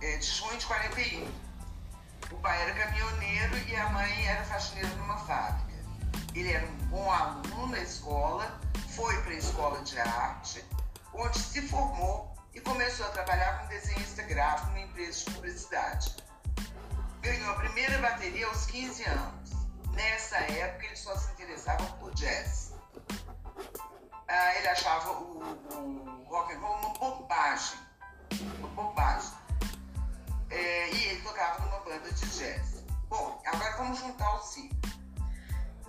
é, 0.00 0.16
de 0.16 0.26
junho 0.26 0.56
de 0.56 0.64
41. 0.64 1.30
O 2.30 2.36
pai 2.36 2.62
era 2.62 2.72
caminhoneiro 2.72 3.58
e 3.68 3.76
a 3.76 3.90
mãe 3.90 4.26
era 4.26 4.42
faxineira 4.44 4.88
numa 4.96 5.18
fábrica. 5.18 5.78
Ele 6.34 6.50
era 6.50 6.66
um 6.66 6.76
bom 6.86 7.12
aluno 7.12 7.66
na 7.66 7.80
escola, 7.80 8.58
foi 8.96 9.14
para 9.20 9.32
a 9.32 9.36
escola 9.36 9.82
de 9.82 10.00
arte, 10.00 10.64
onde 11.12 11.38
se 11.38 11.60
formou 11.68 12.34
e 12.54 12.60
começou 12.62 13.04
a 13.04 13.10
trabalhar 13.10 13.58
como 13.58 13.68
desenhista 13.68 14.22
gráfico 14.22 14.68
numa 14.68 14.80
empresa 14.80 15.18
de 15.18 15.30
publicidade. 15.32 16.16
Ganhou 17.20 17.50
a 17.50 17.56
primeira 17.56 17.98
bateria 17.98 18.46
aos 18.46 18.64
15 18.64 19.04
anos. 19.04 19.50
Nessa 19.92 20.38
época, 20.38 20.86
ele 20.86 20.96
só 20.96 21.14
se 21.14 21.30
interessava 21.32 21.84
por 21.98 22.14
jazz. 22.14 22.69
Ah, 24.32 24.54
ele 24.54 24.68
achava 24.68 25.10
o, 25.10 25.42
o 25.74 26.24
rock 26.28 26.54
and 26.54 26.60
roll 26.60 26.76
uma 26.76 26.90
bobagem. 26.90 27.80
Uma 28.58 28.68
bobagem. 28.68 29.32
É, 30.50 30.88
e 30.88 31.04
ele 31.06 31.22
tocava 31.22 31.64
numa 31.64 31.80
banda 31.80 32.12
de 32.12 32.26
jazz. 32.38 32.84
Bom, 33.08 33.42
agora 33.44 33.76
vamos 33.76 33.98
juntar 33.98 34.36
o 34.36 34.42
cinco. 34.42 34.76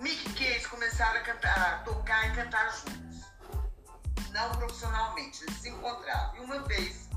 Mick 0.00 0.28
e 0.28 0.32
Case 0.32 0.66
começaram 0.68 1.20
a, 1.20 1.22
cantar, 1.22 1.74
a 1.74 1.78
tocar 1.84 2.30
e 2.30 2.34
cantar 2.34 2.68
juntos. 2.72 3.20
Não 4.30 4.50
profissionalmente, 4.56 5.44
eles 5.44 5.58
se 5.58 5.68
encontravam. 5.68 6.34
E 6.34 6.40
uma 6.40 6.58
vez, 6.62 7.08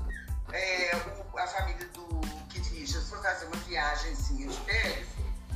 é, 0.52 0.92
o, 0.94 1.38
a 1.38 1.46
família 1.48 1.88
do 1.88 2.20
Kit 2.50 2.68
Richards 2.70 3.08
foi 3.08 3.20
fazer 3.20 3.46
uma 3.46 3.56
viagemzinha 3.64 4.46
de 4.46 4.56
férias, 4.60 5.08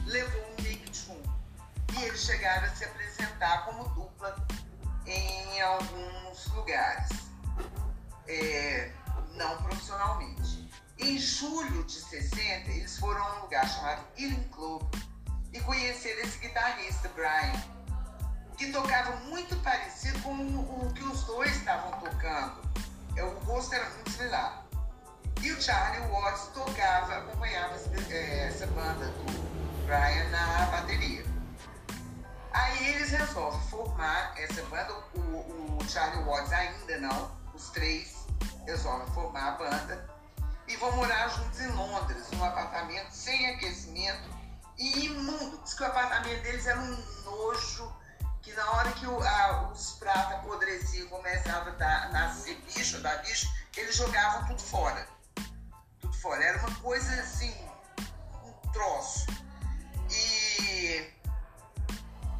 levou 0.06 0.42
o 0.42 0.62
Mick 0.62 0.92
junto. 0.92 1.30
E 1.96 2.02
eles 2.02 2.20
chegaram 2.24 2.66
a 2.66 2.74
se 2.74 2.84
apresentar 2.84 3.66
como 3.66 3.88
dupla 3.90 4.34
em 5.10 5.60
alguns 5.60 6.46
lugares. 6.54 7.08
É, 8.28 8.92
não 9.34 9.56
profissionalmente. 9.62 10.70
Em 10.98 11.18
julho 11.18 11.82
de 11.84 11.94
60, 11.94 12.70
eles 12.70 12.98
foram 12.98 13.22
a 13.22 13.38
um 13.38 13.40
lugar 13.42 13.68
chamado 13.68 14.02
Ealing 14.18 14.48
Club 14.50 14.82
e 15.52 15.60
conheceram 15.60 16.20
esse 16.22 16.38
guitarrista, 16.38 17.08
Brian, 17.08 17.60
que 18.56 18.70
tocava 18.70 19.16
muito 19.26 19.56
parecido 19.62 20.18
com 20.20 20.32
o, 20.32 20.92
que 20.94 21.02
os 21.02 21.24
dois 21.24 21.56
estavam 21.56 21.98
tocando. 21.98 22.60
É, 23.16 23.24
o 23.24 23.38
rosto 23.40 23.74
era 23.74 23.88
muito 23.90 24.10
similar. 24.10 24.64
E 25.42 25.50
o 25.52 25.60
Charlie 25.60 26.06
Watts 26.08 26.48
tocava, 26.52 27.16
acompanhava 27.16 27.74
é, 28.10 28.48
essa 28.48 28.66
banda 28.66 29.06
do 29.06 29.86
Brian 29.86 30.28
na 30.28 30.66
bateria. 30.66 31.24
Aí 32.52 32.88
eles 32.88 33.10
resolvem 33.10 33.60
formar 33.68 34.34
essa 34.38 34.62
banda, 34.64 34.92
o, 35.14 35.78
o 35.78 35.88
Charlie 35.88 36.24
Watts 36.24 36.52
ainda 36.52 36.98
não, 36.98 37.30
os 37.54 37.70
três 37.70 38.26
resolvem 38.66 39.06
formar 39.14 39.48
a 39.48 39.50
banda 39.52 40.10
e 40.66 40.76
vão 40.76 40.92
morar 40.96 41.28
juntos 41.28 41.60
em 41.60 41.68
Londres, 41.68 42.30
num 42.32 42.44
apartamento 42.44 43.10
sem 43.10 43.54
aquecimento 43.54 44.28
e 44.78 45.06
imundo. 45.06 45.60
Diz 45.62 45.74
que 45.74 45.82
o 45.82 45.86
apartamento 45.86 46.42
deles 46.42 46.66
era 46.66 46.78
um 46.78 46.96
nojo, 47.24 47.92
que 48.42 48.52
na 48.52 48.70
hora 48.72 48.92
que 48.92 49.06
o, 49.06 49.22
a, 49.22 49.70
os 49.72 49.92
pratos 49.92 50.34
apodreciam 50.34 51.08
começavam 51.08 51.74
a 51.74 52.08
nascer 52.08 52.56
bicho, 52.62 53.00
dar 53.00 53.18
bicho, 53.18 53.48
eles 53.76 53.96
jogavam 53.96 54.46
tudo 54.48 54.62
fora. 54.62 55.06
Tudo 56.00 56.12
fora. 56.14 56.42
Era 56.42 56.58
uma 56.58 56.74
coisa 56.76 57.20
assim, 57.20 57.54
um 58.44 58.72
troço. 58.72 59.26
E, 60.10 61.10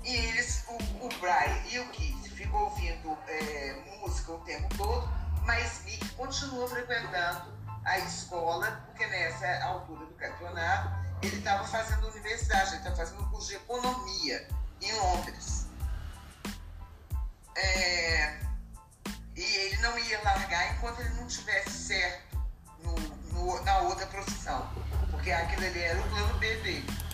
e 0.05 0.17
eles, 0.17 0.65
o, 0.69 1.05
o 1.05 1.09
Brian 1.21 1.63
e 1.71 1.79
o 1.79 1.89
Keith 1.91 2.29
ficam 2.35 2.65
ouvindo 2.65 3.17
é, 3.29 3.99
música 4.01 4.33
o 4.33 4.39
tempo 4.41 4.75
todo, 4.77 5.09
mas 5.45 5.83
Mick 5.85 6.09
continua 6.11 6.69
frequentando 6.69 7.53
a 7.85 7.99
escola, 7.99 8.83
porque 8.87 9.07
nessa 9.07 9.65
altura 9.65 10.07
do 10.07 10.15
campeonato 10.15 10.91
ele 11.23 11.37
estava 11.37 11.67
fazendo 11.67 12.09
universidade, 12.09 12.71
ele 12.71 12.77
estava 12.79 12.97
fazendo 12.97 13.23
um 13.23 13.29
curso 13.31 13.49
de 13.49 13.57
economia 13.57 14.49
em 14.81 14.93
Londres. 14.93 15.67
É, 17.57 18.41
e 19.37 19.43
ele 19.43 19.77
não 19.79 19.99
ia 19.99 20.23
largar 20.23 20.75
enquanto 20.75 21.01
ele 21.01 21.15
não 21.15 21.27
tivesse 21.27 21.71
certo 21.71 22.39
no, 22.83 22.95
no, 23.33 23.63
na 23.65 23.79
outra 23.81 24.07
profissão, 24.07 24.71
porque 25.11 25.31
aquilo 25.31 25.67
ali 25.67 25.81
era 25.81 26.01
o 26.01 26.09
plano 26.09 26.39
B 26.39 26.57
dele. 26.57 27.10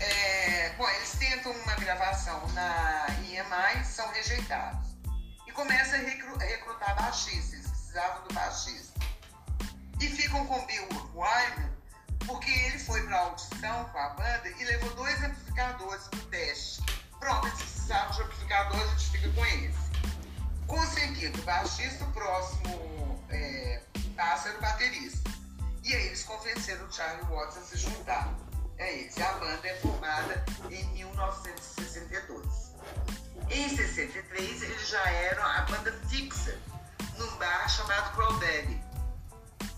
É, 0.00 0.74
bom, 0.76 0.88
eles 0.88 1.12
tentam 1.12 1.52
uma 1.52 1.74
gravação 1.76 2.46
na 2.48 3.06
EMI, 3.24 3.84
são 3.84 4.08
rejeitados. 4.12 4.88
E 5.46 5.52
começa 5.52 5.96
a 5.96 5.98
recrutar 5.98 6.94
baixistas 6.96 7.68
precisavam 7.88 8.22
do 8.28 8.34
baixista. 8.34 9.00
E 10.00 10.08
ficam 10.08 10.46
com 10.46 10.66
Bill 10.66 10.88
Wyman 11.14 11.78
porque 12.26 12.50
ele 12.50 12.78
foi 12.78 13.02
para 13.06 13.16
a 13.16 13.20
audição 13.20 13.84
com 13.86 13.98
a 13.98 14.08
banda 14.10 14.48
e 14.48 14.64
levou 14.64 14.94
dois 14.94 15.22
amplificadores 15.22 16.06
para 16.08 16.18
o 16.18 16.22
teste. 16.26 16.82
Pronto, 17.18 17.46
eles 17.46 17.58
precisavam 17.58 18.12
de 18.14 18.22
amplificador, 18.22 18.80
a 18.80 18.86
gente 18.86 19.10
fica 19.10 19.32
com 19.32 19.46
esse. 19.46 19.88
Conseguido, 20.66 21.42
baixista, 21.42 22.04
o 22.04 22.12
próximo 22.12 23.24
é, 23.30 23.82
pássaro, 24.14 24.60
baterista. 24.60 25.30
E 25.82 25.94
aí 25.94 26.06
eles 26.08 26.22
convenceram 26.24 26.86
o 26.86 26.92
Charlie 26.92 27.24
Watts 27.24 27.56
a 27.56 27.60
se 27.62 27.78
juntar. 27.78 28.34
É 28.78 28.92
isso. 28.92 29.22
A 29.22 29.32
banda 29.34 29.68
é 29.68 29.74
formada 29.76 30.44
em 30.70 30.84
1962. 30.94 32.74
Em 33.50 33.68
63, 33.76 34.62
eles 34.62 34.88
já 34.88 35.10
eram 35.10 35.44
a 35.44 35.62
banda 35.62 35.92
fixa 36.08 36.56
num 37.16 37.36
bar 37.38 37.68
chamado 37.68 38.14
Crawdaddy. 38.14 38.80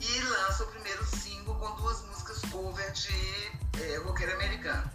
E 0.01 0.21
lança 0.23 0.65
o 0.65 0.67
primeiro 0.69 1.05
single 1.07 1.55
com 1.55 1.77
duas 1.77 2.03
músicas 2.03 2.41
cover 2.51 2.93
de 2.93 3.53
é, 3.83 3.97
roqueiro 3.99 4.35
americano. 4.35 4.91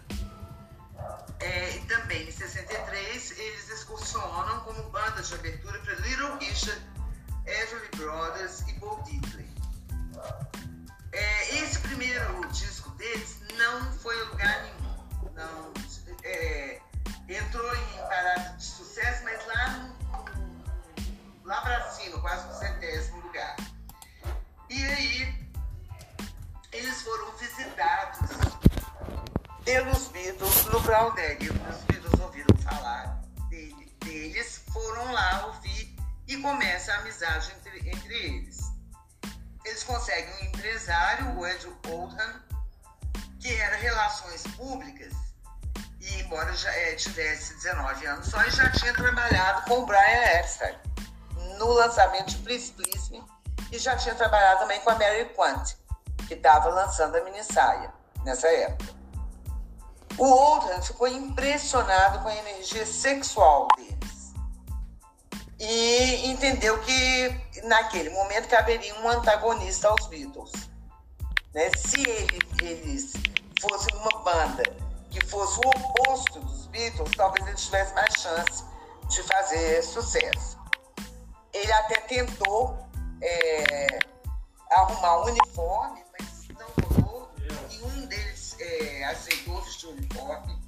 É, 1.40 1.76
e 1.76 1.80
também 1.86 2.28
em 2.28 2.32
63 2.32 3.38
eles 3.38 3.70
excursionam 3.70 4.60
como 4.60 4.82
banda 4.90 5.22
de 5.22 5.34
abertura 5.34 5.78
para 5.80 5.94
Little 5.96 6.36
Richard, 6.38 6.80
Everly 7.44 7.88
Brothers 7.96 8.60
e 8.68 8.72
Bo 8.74 9.02
Diddley. 9.02 9.48
É, 11.12 11.56
esse 11.62 11.78
primeiro 11.80 12.46
disco 12.48 12.85
deles 12.96 13.40
não 13.56 13.92
foi 13.92 14.20
a 14.20 14.24
lugar 14.24 14.62
nenhum. 14.62 15.32
Não, 15.34 15.72
é, 16.24 16.80
entrou 17.28 17.74
em 17.74 17.98
parada 18.08 18.56
de 18.56 18.64
sucesso, 18.64 19.24
mas 19.24 19.46
lá 19.46 19.68
no 19.70 19.96
lá 21.46 21.60
para 21.60 21.90
cima, 21.90 22.20
quase 22.20 22.46
no 22.48 22.54
centésimo 22.54 23.20
lugar. 23.20 23.56
E 24.68 24.84
aí, 24.84 25.50
eles 26.72 27.02
foram 27.02 27.30
visitados 27.36 28.18
pelos 29.64 30.08
Beatles 30.08 30.64
no 30.66 30.80
Brown 30.80 31.14
Bag. 31.14 31.48
Os 31.48 31.82
Beatles 31.84 32.20
ouviram 32.20 32.56
falar 32.58 33.22
dele, 33.48 33.92
deles, 34.00 34.64
foram 34.72 35.12
lá 35.12 35.46
ouvir 35.46 35.96
e 36.26 36.36
começa 36.38 36.92
a 36.92 36.98
amizade 36.98 37.52
entre, 37.52 37.90
entre 37.90 38.14
eles. 38.14 38.58
Eles 39.64 39.84
conseguem 39.84 40.34
um 40.34 40.44
empresário, 40.46 41.38
o 41.38 41.46
Ed 41.46 41.66
Oldham, 41.88 42.42
que 43.46 43.54
era 43.60 43.76
relações 43.76 44.42
públicas, 44.56 45.12
e 46.00 46.20
embora 46.20 46.52
já 46.56 46.72
é, 46.72 46.96
tivesse 46.96 47.54
19 47.54 48.06
anos 48.06 48.26
só, 48.26 48.42
já 48.50 48.68
tinha 48.72 48.92
trabalhado 48.92 49.62
com 49.68 49.82
o 49.82 49.86
Brian 49.86 50.40
Epstein 50.40 50.74
no 51.56 51.68
lançamento 51.74 52.30
de 52.30 52.38
Please 52.38 52.72
Please 52.72 53.10
Me 53.12 53.22
e 53.70 53.78
já 53.78 53.96
tinha 53.96 54.16
trabalhado 54.16 54.60
também 54.60 54.80
com 54.80 54.90
a 54.90 54.96
Mary 54.96 55.26
Quant, 55.36 55.76
que 56.26 56.34
estava 56.34 56.70
lançando 56.70 57.16
a 57.16 57.24
mini 57.24 57.42
saia 57.44 57.92
nessa 58.24 58.48
época. 58.48 58.96
O 60.18 60.24
Oldham 60.24 60.82
ficou 60.82 61.06
impressionado 61.06 62.18
com 62.20 62.28
a 62.28 62.34
energia 62.34 62.84
sexual 62.84 63.68
deles 63.76 64.34
e 65.60 66.26
entendeu 66.26 66.80
que 66.80 67.62
naquele 67.62 68.10
momento 68.10 68.48
caberia 68.48 68.94
um 69.00 69.08
antagonista 69.08 69.88
aos 69.88 70.08
Beatles. 70.08 70.52
Né? 71.54 71.70
Se 71.76 72.00
ele, 72.00 72.38
eles 72.60 73.12
fossem 73.60 73.96
uma 73.96 74.22
banda 74.22 74.62
que 75.10 75.24
fosse 75.26 75.58
o 75.58 75.68
oposto 75.68 76.40
dos 76.40 76.66
Beatles, 76.66 77.10
talvez 77.16 77.46
eles 77.46 77.64
tivessem 77.64 77.94
mais 77.94 78.14
chance 78.14 78.64
de 79.08 79.22
fazer 79.22 79.82
sucesso. 79.82 80.58
Ele 81.52 81.72
até 81.72 82.00
tentou 82.00 82.86
é, 83.22 83.98
arrumar 84.70 85.22
um 85.22 85.26
uniforme, 85.26 86.04
mas 86.18 86.48
não 86.58 87.00
rolou. 87.00 87.30
E 87.70 87.82
um 87.82 88.06
deles 88.06 88.56
é, 88.60 89.04
aceitou 89.04 89.60
vestir 89.62 89.86
o 89.86 89.92
uniforme. 89.92 90.66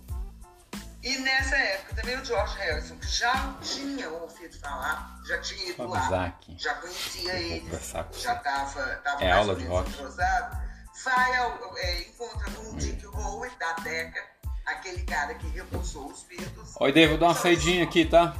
E 1.02 1.18
nessa 1.18 1.56
época 1.56 1.94
também 1.94 2.18
o 2.18 2.24
George 2.24 2.56
Harrison, 2.58 2.96
que 2.96 3.06
já 3.06 3.54
tinha 3.62 4.10
ouvido 4.10 4.58
falar, 4.58 5.20
já 5.24 5.40
tinha 5.40 5.70
ido 5.70 5.86
lá, 5.86 6.34
já 6.56 6.74
conhecia 6.74 7.34
ele, 7.34 7.70
já 8.12 8.34
estava 8.34 8.98
é 9.20 9.30
aula 9.30 9.54
de 9.54 9.64
rock. 9.66 9.88
entrosado, 9.90 10.67
vai 11.04 11.36
ao, 11.36 11.76
é, 11.76 12.00
encontra 12.02 12.50
um 12.60 12.76
Dick 12.76 13.06
Howard 13.06 13.54
da 13.58 13.72
Deca, 13.74 14.20
aquele 14.66 15.02
cara 15.04 15.34
que 15.34 15.46
repulsou 15.48 16.06
os 16.06 16.22
Beatles. 16.24 16.74
Oi, 16.78 16.92
Dave, 16.92 17.08
vou 17.10 17.18
dar 17.18 17.26
uma 17.26 17.34
saidinha 17.34 17.84
aqui, 17.84 18.04
tá? 18.04 18.34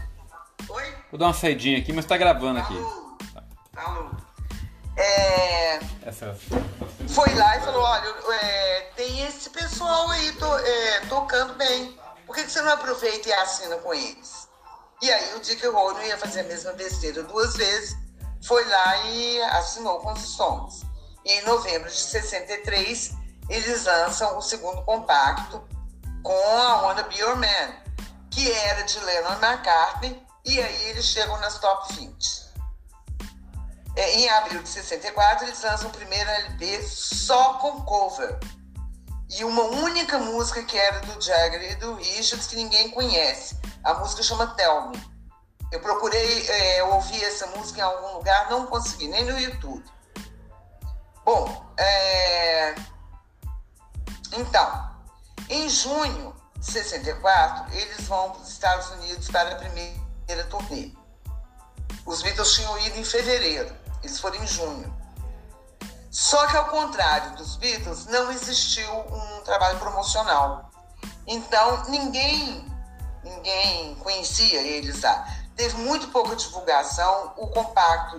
Oi? 0.69 0.95
Vou 1.11 1.19
dar 1.19 1.27
uma 1.27 1.35
saidinha 1.35 1.79
aqui, 1.79 1.93
mas 1.93 2.05
tá 2.05 2.17
gravando 2.17 2.61
aqui. 2.61 2.75
Falou. 3.73 4.11
É... 4.97 5.79
Essa... 6.03 6.37
Foi 7.09 7.33
lá 7.35 7.57
e 7.57 7.61
falou, 7.61 7.83
olha, 7.83 8.35
é, 8.43 8.81
tem 8.97 9.23
esse 9.23 9.51
pessoal 9.51 10.11
aí 10.11 10.33
to, 10.33 10.47
é, 10.59 11.01
tocando 11.09 11.55
bem. 11.55 11.99
Por 12.27 12.35
que, 12.35 12.45
que 12.45 12.51
você 12.51 12.61
não 12.61 12.73
aproveita 12.73 13.29
e 13.29 13.33
assina 13.33 13.77
com 13.77 13.95
eles? 13.95 14.49
E 15.01 15.11
aí 15.11 15.35
o 15.37 15.41
Dick 15.41 15.65
Rowe 15.67 15.95
não 15.95 16.03
ia 16.03 16.19
fazer 16.19 16.41
a 16.41 16.45
mesma 16.45 16.73
besteira 16.73 17.23
duas 17.23 17.57
vezes. 17.57 17.97
Foi 18.45 18.65
lá 18.65 18.97
e 19.07 19.41
assinou 19.43 20.01
com 20.01 20.13
os 20.13 20.21
Stones. 20.21 20.88
E 21.29 21.33
em 21.35 21.43
novembro 21.43 21.91
de 21.91 21.95
63, 21.95 23.13
eles 23.51 23.85
lançam 23.85 24.39
o 24.39 24.41
segundo 24.41 24.81
compacto 24.83 25.63
com 26.23 26.59
a 26.59 26.81
Wanna 26.81 27.03
Be 27.03 27.19
Your 27.19 27.37
Man, 27.37 27.75
que 28.31 28.51
era 28.51 28.83
de 28.85 28.99
Lennon 28.99 29.35
McCartney, 29.35 30.27
e 30.47 30.59
aí 30.59 30.85
eles 30.85 31.05
chegam 31.05 31.39
nas 31.39 31.59
top 31.59 31.95
20. 31.97 32.49
É, 33.95 34.15
em 34.21 34.29
abril 34.31 34.63
de 34.63 34.71
64, 34.71 35.45
eles 35.45 35.63
lançam 35.63 35.91
o 35.91 35.93
primeiro 35.93 36.31
LP 36.31 36.83
só 36.85 37.55
com 37.59 37.83
cover. 37.83 38.39
E 39.29 39.45
uma 39.45 39.65
única 39.65 40.19
música 40.19 40.65
que 40.65 40.79
era 40.79 41.01
do 41.01 41.21
Jagger 41.21 41.73
e 41.73 41.75
do 41.75 41.95
Richards 41.97 42.47
que 42.47 42.57
ninguém 42.57 42.91
conhece. 42.91 43.61
A 43.85 43.93
música 43.93 44.23
chama 44.23 44.47
Tell 44.55 44.89
Me. 44.89 45.19
Eu 45.71 45.81
procurei 45.81 46.49
é, 46.49 46.85
ouvir 46.85 47.23
essa 47.23 47.47
música 47.49 47.81
em 47.81 47.83
algum 47.83 48.17
lugar, 48.17 48.49
não 48.49 48.65
consegui, 48.67 49.09
nem 49.09 49.27
no 49.27 49.39
YouTube. 49.39 49.85
Bom, 51.29 51.63
é... 51.77 52.75
então, 54.33 54.91
em 55.51 55.69
junho 55.69 56.35
de 56.57 56.65
64, 56.65 57.71
eles 57.77 58.09
vão 58.09 58.31
para 58.31 58.41
os 58.41 58.49
Estados 58.49 58.89
Unidos 58.93 59.29
para 59.29 59.53
a 59.53 59.57
primeira 59.57 60.45
turnê. 60.49 60.91
Os 62.07 62.23
Beatles 62.23 62.55
tinham 62.55 62.79
ido 62.79 62.99
em 62.99 63.05
fevereiro, 63.05 63.77
eles 64.03 64.19
foram 64.19 64.43
em 64.43 64.47
junho. 64.47 64.91
Só 66.11 66.47
que, 66.47 66.57
ao 66.57 66.65
contrário 66.71 67.37
dos 67.37 67.57
Beatles, 67.57 68.07
não 68.07 68.33
existiu 68.33 68.91
um 68.91 69.43
trabalho 69.43 69.79
promocional. 69.79 70.71
Então, 71.27 71.91
ninguém, 71.91 72.67
ninguém 73.23 73.97
conhecia 73.97 74.63
eles 74.63 75.03
lá. 75.03 75.29
Teve 75.55 75.77
muito 75.77 76.09
pouca 76.09 76.35
divulgação. 76.35 77.35
O 77.37 77.49
compacto 77.49 78.19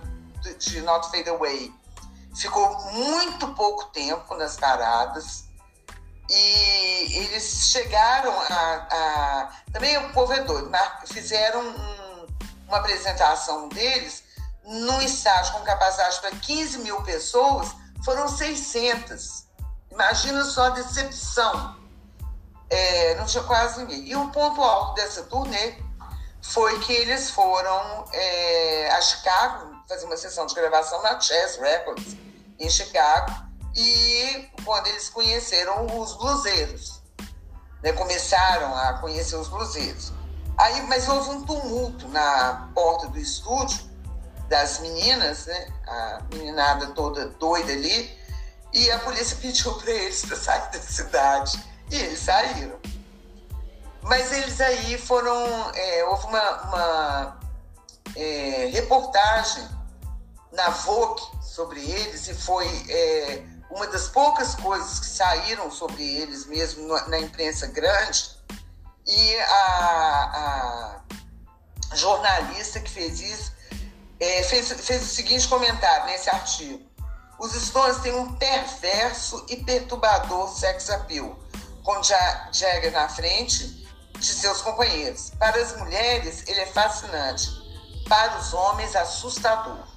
de 0.60 0.82
Not 0.82 1.10
Fade 1.10 1.28
Away 1.28 1.79
ficou 2.36 2.80
muito 2.92 3.48
pouco 3.54 3.86
tempo 3.86 4.36
nas 4.36 4.58
paradas 4.58 5.46
e 6.30 7.18
eles 7.18 7.72
chegaram 7.72 8.32
a. 8.32 8.88
a 8.92 9.52
também 9.72 9.98
o 9.98 10.14
povo 10.14 10.32
é 10.34 10.42
doido, 10.42 10.70
fizeram 11.08 11.62
um, 11.62 12.28
uma 12.68 12.78
apresentação 12.78 13.68
deles 13.70 14.24
num 14.64 15.02
estádio 15.02 15.54
com 15.54 15.62
capacidade 15.62 16.20
para 16.20 16.32
15 16.32 16.80
mil 16.80 17.02
pessoas, 17.02 17.70
foram 18.06 18.28
600. 18.28 19.46
Imagina 19.92 20.44
só 20.46 20.68
a 20.68 20.70
decepção. 20.70 21.78
É, 22.70 23.16
não 23.16 23.26
tinha 23.26 23.44
quase 23.44 23.80
ninguém. 23.80 24.08
E 24.08 24.16
o 24.16 24.30
ponto 24.30 24.62
alto 24.62 24.94
dessa 24.94 25.24
turnê 25.24 25.76
foi 26.44 26.80
que 26.82 26.94
eles 26.94 27.32
foram 27.32 28.06
é, 28.14 28.92
a 28.92 29.02
Chicago 29.02 29.79
fazer 29.90 30.06
uma 30.06 30.16
sessão 30.16 30.46
de 30.46 30.54
gravação 30.54 31.02
na 31.02 31.20
Chess 31.20 31.58
Records, 31.58 32.16
em 32.60 32.70
Chicago 32.70 33.34
e 33.76 34.48
quando 34.64 34.86
eles 34.86 35.10
conheceram 35.10 36.00
os 36.00 36.14
bluseiros, 36.14 37.02
né, 37.82 37.92
começaram 37.94 38.76
a 38.76 39.00
conhecer 39.00 39.36
os 39.36 39.48
bluseiros. 39.48 40.14
Aí, 40.60 40.82
mas 40.84 41.08
houve 41.10 41.30
um 41.32 41.44
tumulto 41.44 42.08
na 42.10 42.70
porta 42.76 43.08
do 43.08 43.18
estúdio 43.18 43.90
das 44.48 44.80
meninas, 44.80 45.48
né, 45.48 45.74
a 45.88 46.22
meninada 46.34 46.88
toda 46.88 47.28
doida 47.28 47.72
ali, 47.72 48.16
e 48.72 48.92
a 48.92 49.00
polícia 49.00 49.38
pediu 49.42 49.74
para 49.74 49.90
eles 49.90 50.24
para 50.24 50.38
sair 50.38 50.70
da 50.72 50.80
cidade 50.80 51.64
e 51.90 51.96
eles 51.96 52.20
saíram. 52.20 52.78
Mas 54.04 54.32
eles 54.32 54.62
aí 54.62 54.98
foram, 55.00 55.72
é, 55.74 56.04
houve 56.06 56.28
uma, 56.28 56.62
uma 56.64 57.40
é, 58.16 58.70
reportagem 58.72 59.79
na 60.52 60.70
Vogue 60.70 61.22
sobre 61.41 61.80
eles 61.80 62.28
e 62.28 62.34
foi 62.34 62.68
é, 62.89 63.43
uma 63.70 63.88
das 63.88 64.08
poucas 64.08 64.56
coisas 64.56 65.00
que 65.00 65.06
saíram 65.06 65.70
sobre 65.70 66.04
eles 66.04 66.45
mesmo 66.45 66.88
na 67.08 67.20
imprensa 67.20 67.68
grande, 67.68 68.38
e 69.06 69.36
a, 69.38 71.02
a 71.91 71.95
jornalista 71.95 72.80
que 72.80 72.89
fez 72.89 73.20
isso 73.20 73.52
é, 74.20 74.43
fez, 74.43 74.72
fez 74.72 75.04
o 75.04 75.08
seguinte 75.08 75.47
comentário 75.47 76.06
nesse 76.06 76.30
artigo. 76.30 76.88
Os 77.39 77.54
Stones 77.54 77.97
têm 78.00 78.14
um 78.14 78.36
perverso 78.36 79.45
e 79.50 79.58
perturbador 79.58 80.50
sex 80.50 80.89
appeal, 80.89 81.39
com 81.84 82.04
Jagger 82.04 82.91
na 82.91 83.08
frente 83.08 83.88
de 84.14 84.26
seus 84.26 84.62
companheiros. 84.62 85.32
Para 85.39 85.60
as 85.62 85.76
mulheres, 85.78 86.43
ele 86.47 86.60
é 86.60 86.66
fascinante. 86.66 87.50
Para 88.08 88.38
os 88.38 88.54
homens, 88.54 88.95
assustador. 88.95 89.88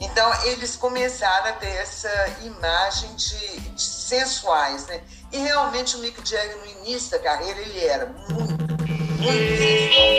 Então, 0.00 0.44
eles 0.44 0.76
começaram 0.76 1.48
a 1.48 1.52
ter 1.52 1.66
essa 1.66 2.10
imagem 2.42 3.14
de, 3.16 3.60
de 3.70 3.82
sensuais, 3.82 4.86
né? 4.86 5.00
E 5.32 5.38
realmente 5.38 5.96
o 5.96 5.98
Mick 5.98 6.20
Jagger, 6.28 6.56
no 6.58 6.66
início 6.82 7.10
da 7.10 7.18
carreira, 7.18 7.60
ele 7.60 7.84
era 7.84 8.06
muito, 8.06 8.74
muito 9.18 9.58
sensual. 9.58 10.18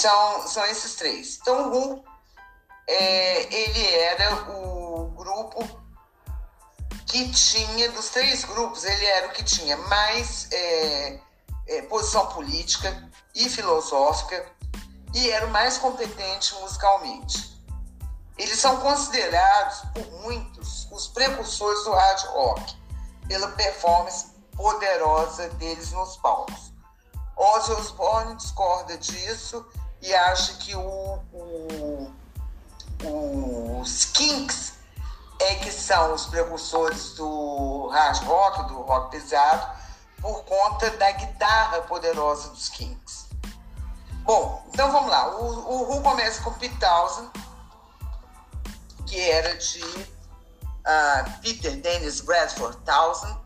São, 0.00 0.48
são 0.48 0.64
esses 0.66 0.94
três. 0.94 1.38
Então, 1.40 1.70
Who, 1.70 2.04
é, 2.88 3.54
ele 3.54 3.86
era 3.86 4.50
o 4.50 5.08
grupo 5.16 5.68
que 7.06 7.30
tinha, 7.32 7.90
dos 7.90 8.08
três 8.08 8.44
grupos, 8.44 8.84
ele 8.84 9.04
era 9.04 9.28
o 9.28 9.32
que 9.32 9.44
tinha 9.44 9.76
mais 9.76 10.48
é, 10.52 11.20
é, 11.68 11.82
posição 11.82 12.26
política 12.28 13.10
e 13.34 13.48
filosófica 13.48 14.46
e 15.14 15.30
era 15.30 15.46
o 15.46 15.50
mais 15.50 15.76
competente 15.76 16.54
musicalmente. 16.60 17.50
Eles 18.38 18.58
são 18.58 18.78
considerados 18.78 19.80
por 19.92 20.10
muitos 20.22 20.88
os 20.90 21.08
precursores 21.08 21.84
do 21.84 21.92
hard 21.92 22.24
rock, 22.28 22.76
pela 23.28 23.48
performance 23.48 24.28
poderosa 24.56 25.48
deles 25.50 25.92
nos 25.92 26.16
palcos. 26.16 26.72
Ozzy 27.36 27.72
Osbourne 27.72 28.36
discorda 28.36 28.96
disso 28.98 29.66
e 30.02 30.14
acha 30.14 30.54
que 30.54 30.74
o, 30.74 31.18
o, 31.32 32.12
os 33.80 34.04
Kinks 34.06 34.74
é 35.40 35.54
que 35.56 35.70
são 35.70 36.14
os 36.14 36.26
precursores 36.26 37.14
do 37.14 37.88
hard 37.88 38.22
rock, 38.24 38.68
do 38.68 38.82
rock 38.82 39.10
pesado, 39.10 39.78
por 40.20 40.44
conta 40.44 40.90
da 40.90 41.10
guitarra 41.12 41.82
poderosa 41.82 42.50
dos 42.50 42.68
Kinks. 42.68 43.28
Bom, 44.22 44.62
então 44.68 44.92
vamos 44.92 45.10
lá. 45.10 45.34
O, 45.36 45.44
o 45.44 45.90
Who 45.90 46.02
começa 46.02 46.42
com 46.42 46.52
Pete 46.52 46.76
Townsend, 46.78 47.30
que 49.06 49.18
era 49.18 49.56
de 49.56 49.82
uh, 49.82 51.40
Peter 51.40 51.80
Dennis 51.80 52.20
Bradford 52.20 52.76
Townsend, 52.84 53.36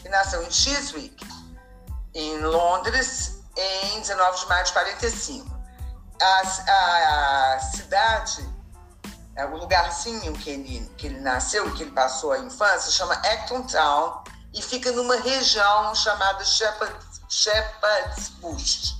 que 0.00 0.08
nasceu 0.08 0.42
em 0.42 0.50
Chiswick, 0.50 1.24
em 2.14 2.38
Londres, 2.38 3.42
em 3.56 4.00
19 4.00 4.40
de 4.40 4.46
maio 4.48 4.64
de 4.64 4.72
45. 4.72 5.53
A, 6.20 7.54
a, 7.54 7.60
cidade, 7.60 8.48
é, 9.36 9.44
o 9.46 9.56
lugarzinho 9.56 10.32
que 10.34 10.50
ele, 10.50 10.92
que 10.96 11.06
ele 11.06 11.20
nasceu 11.20 11.72
que 11.74 11.82
ele 11.82 11.90
passou 11.90 12.32
a 12.32 12.38
infância, 12.38 12.92
chama 12.92 13.14
Acton 13.14 13.62
Town 13.62 14.22
e 14.52 14.62
fica 14.62 14.92
numa 14.92 15.16
região 15.16 15.94
chamada 15.94 16.44
Shepherd's 16.44 18.28
Bush. 18.40 18.94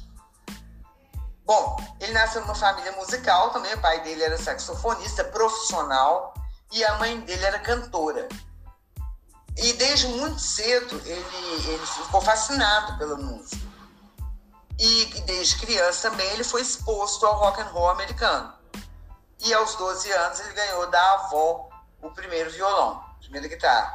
Bom, 1.47 1.77
ele 2.01 2.13
nasceu 2.13 2.41
numa 2.41 2.55
família 2.55 2.93
musical 2.93 3.51
também, 3.51 3.75
o 3.75 3.81
pai 3.81 4.03
dele 4.03 4.25
era 4.25 4.39
saxofonista 4.39 5.25
profissional 5.25 6.35
e 6.73 6.85
a 6.85 6.99
mãe 6.99 7.21
dele 7.21 7.45
era 7.45 7.59
cantora. 7.59 8.29
E 9.57 9.73
desde 9.75 10.09
muito 10.09 10.41
cedo 10.41 11.01
ele, 11.07 11.25
ele 11.69 11.87
ficou 11.87 12.21
fascinado 12.21 12.99
pela 12.99 13.17
música. 13.17 13.74
E 14.79 15.23
desde 15.27 15.59
criança 15.59 16.11
também 16.11 16.29
ele 16.31 16.45
foi 16.45 16.63
exposto 16.63 17.25
ao 17.27 17.39
rock 17.39 17.61
and 17.61 17.67
roll 17.67 17.91
americano. 17.91 18.53
E 19.41 19.55
aos 19.55 19.75
12 19.77 20.11
anos 20.11 20.41
ele 20.41 20.53
ganhou 20.53 20.91
da 20.91 21.13
avó 21.15 21.69
o 22.03 22.11
primeiro 22.11 22.51
violão, 22.51 23.05
a 23.17 23.19
primeira 23.21 23.49
guitarra 23.49 23.95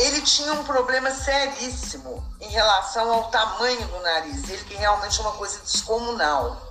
ele 0.00 0.22
tinha 0.22 0.52
um 0.54 0.64
problema 0.64 1.10
seríssimo 1.10 2.24
em 2.40 2.48
relação 2.48 3.12
ao 3.12 3.30
tamanho 3.30 3.86
do 3.86 4.00
nariz, 4.00 4.48
ele 4.48 4.64
que 4.64 4.74
realmente 4.74 5.18
é 5.18 5.22
uma 5.22 5.32
coisa 5.32 5.60
descomunal. 5.60 6.68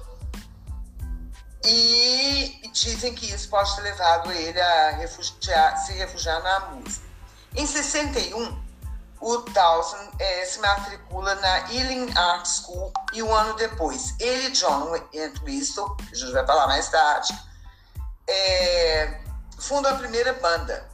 E, 1.64 2.72
dizem 2.74 3.14
que 3.14 3.32
isso 3.32 3.50
pode 3.50 3.76
ter 3.76 3.82
levado 3.82 4.32
ele 4.32 4.60
a 4.60 4.92
refugiar, 4.92 5.78
se 5.78 5.94
refugiar 5.94 6.42
na 6.42 6.60
música. 6.72 7.06
Em 7.56 7.68
61, 7.68 8.60
o 9.22 9.38
Dawson 9.38 10.12
é, 10.18 10.46
se 10.46 10.60
matricula 10.60 11.36
na 11.36 11.72
Ealing 11.72 12.12
Art 12.18 12.46
School 12.46 12.92
e 13.14 13.22
um 13.22 13.34
ano 13.34 13.54
depois, 13.56 14.16
ele 14.20 14.48
e 14.48 14.52
John 14.52 14.96
Entwistle, 15.14 15.98
a 16.00 16.16
gente 16.16 16.32
vai 16.32 16.46
falar 16.46 16.68
mais 16.68 16.88
tarde, 16.90 17.34
é, 18.28 19.20
a 19.90 19.96
primeira 19.96 20.34
banda, 20.34 20.88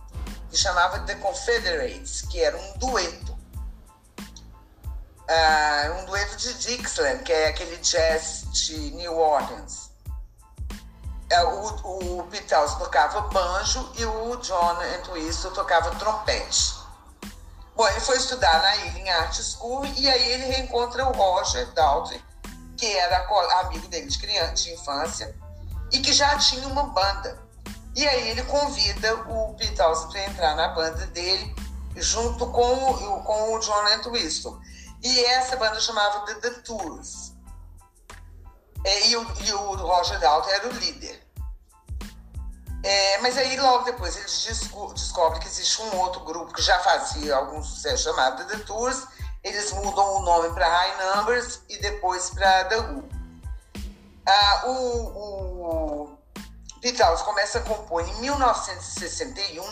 que 0.49 0.57
chamava 0.57 0.99
The 1.01 1.15
Confederates, 1.15 2.21
que 2.21 2.41
era 2.41 2.57
um 2.57 2.77
dueto. 2.77 3.35
Uh, 5.27 6.01
um 6.01 6.05
dueto 6.05 6.37
de 6.37 6.53
Dixieland, 6.53 7.23
que 7.23 7.33
é 7.33 7.47
aquele 7.49 7.77
jazz 7.77 8.45
de 8.51 8.91
New 8.91 9.17
Orleans. 9.17 9.89
Uh, 11.31 11.83
o, 11.83 12.19
o 12.19 12.23
Pete 12.27 12.53
tocava 12.77 13.21
banjo 13.21 13.91
e 13.97 14.05
o 14.05 14.35
John 14.37 14.77
Entwistle 14.83 15.51
tocava 15.51 15.89
trompete. 15.95 16.84
Bom, 17.75 17.85
ele 17.89 17.99
foi 17.99 18.15
estudar 18.15 18.61
na 18.61 18.75
Ealing 18.85 19.09
Art 19.09 19.35
School 19.41 19.85
e 19.97 20.09
aí 20.09 20.31
ele 20.31 20.45
reencontra 20.45 21.05
o 21.05 21.11
Roger 21.11 21.69
Daltrey, 21.73 22.23
que 22.77 22.85
era 22.85 23.27
amigo 23.61 23.87
dele 23.89 24.07
de 24.07 24.17
criança, 24.17 24.53
de 24.53 24.73
infância, 24.73 25.35
e 25.91 25.99
que 25.99 26.13
já 26.13 26.37
tinha 26.37 26.67
uma 26.67 26.83
banda. 26.83 27.37
E 27.93 28.07
aí 28.07 28.29
ele 28.29 28.43
convida 28.43 29.15
o 29.29 29.53
Pete 29.55 29.75
para 29.75 30.23
entrar 30.25 30.55
na 30.55 30.69
banda 30.69 31.05
dele, 31.07 31.53
junto 31.97 32.49
com 32.51 32.91
o, 32.91 33.23
com 33.23 33.53
o 33.55 33.59
John 33.59 33.87
Entwistle. 33.89 34.57
E 35.03 35.25
essa 35.25 35.57
banda 35.57 35.79
chamava 35.79 36.25
The, 36.25 36.35
The 36.35 36.49
Tours. 36.61 37.33
É, 38.85 39.07
e, 39.07 39.17
o, 39.17 39.27
e 39.43 39.53
o 39.53 39.75
Roger 39.75 40.19
Dalton 40.19 40.49
era 40.49 40.67
o 40.67 40.71
líder. 40.73 41.04
É, 42.85 43.17
mas 43.17 43.35
aí 43.35 43.59
logo 43.59 43.83
depois 43.83 44.15
eles 44.15 44.43
desco 44.43 44.93
descobrem 44.93 45.41
que 45.41 45.47
existe 45.47 45.81
um 45.81 45.97
outro 45.97 46.19
grupo 46.19 46.53
que 46.53 46.61
já 46.61 46.77
fazia 46.81 47.35
algum 47.35 47.59
sucesso 47.63 48.03
chamado 48.03 48.45
The 48.45 48.57
Tours. 48.59 49.07
Eles 49.43 49.71
mudam 49.73 50.17
o 50.17 50.21
nome 50.21 50.53
para 50.53 50.67
High 50.67 51.15
Numbers 51.15 51.61
e 51.67 51.79
depois 51.79 52.29
para 52.29 52.65
The 52.65 52.77
Who. 52.77 53.09
Ah, 54.27 54.63
o, 54.67 54.71
o 54.71 56.17
começa 57.23 57.57
a 57.57 57.61
compor 57.61 58.07
em 58.07 58.13
1961 58.21 59.63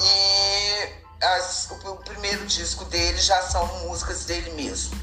e 0.00 1.24
as, 1.24 1.70
o, 1.70 1.92
o, 1.92 1.96
primeiro 1.98 2.44
disco 2.46 2.84
dele 2.86 3.18
já 3.18 3.40
são 3.42 3.64
músicas 3.84 4.24
dele 4.24 4.50
mesmo. 4.50 4.96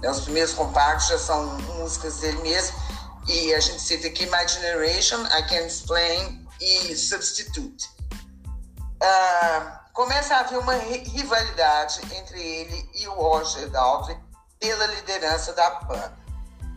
Né? 0.00 0.10
Os 0.10 0.20
primeiros 0.20 0.54
compactos 0.54 1.08
já 1.08 1.18
são 1.18 1.44
músicas 1.76 2.20
dele 2.20 2.40
mesmo. 2.40 2.74
E 3.26 3.54
a 3.54 3.60
gente 3.60 3.80
cita 3.80 4.06
aqui 4.06 4.26
My 4.26 4.46
Generation, 4.46 5.24
I 5.26 5.42
Can't 5.48 5.66
Explain 5.66 6.46
e 6.60 6.94
Substitute. 6.96 7.88
Uh, 9.02 9.78
começa 9.92 10.36
a 10.36 10.40
haver 10.40 10.58
uma 10.58 10.74
rivalidade 10.74 12.00
entre 12.14 12.40
ele 12.40 12.90
e 12.94 13.08
o 13.08 13.14
Roger 13.14 13.68
Daltrey 13.70 14.18
pela 14.60 14.86
liderança 14.86 15.52
da 15.52 15.70
banda. 15.80 16.16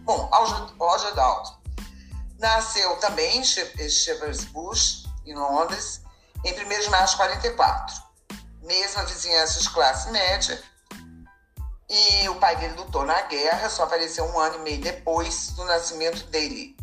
Bom, 0.04 0.30
Roger 0.80 1.14
Daltrey 1.16 1.58
Nasceu 2.40 2.96
também 2.98 3.40
em 3.40 3.44
Shepherd's 3.44 4.46
Bush, 4.46 5.06
em 5.26 5.34
Londres, 5.34 6.02
em 6.46 6.54
1 6.54 6.82
de 6.82 6.90
março 6.90 7.14
de 7.14 7.18
44. 7.18 8.04
Mesma 8.62 9.04
vizinhança 9.06 9.60
de 9.60 9.70
classe 9.72 10.12
média. 10.12 10.62
E 11.90 12.28
o 12.30 12.36
pai 12.36 12.56
dele 12.58 12.76
lutou 12.76 13.06
na 13.06 13.22
guerra, 13.24 13.70
só 13.70 13.84
apareceu 13.84 14.26
um 14.26 14.40
ano 14.40 14.56
e 14.56 14.60
meio 14.60 14.82
depois 14.82 15.52
do 15.52 15.64
nascimento 15.66 16.26
dele. 16.28 16.76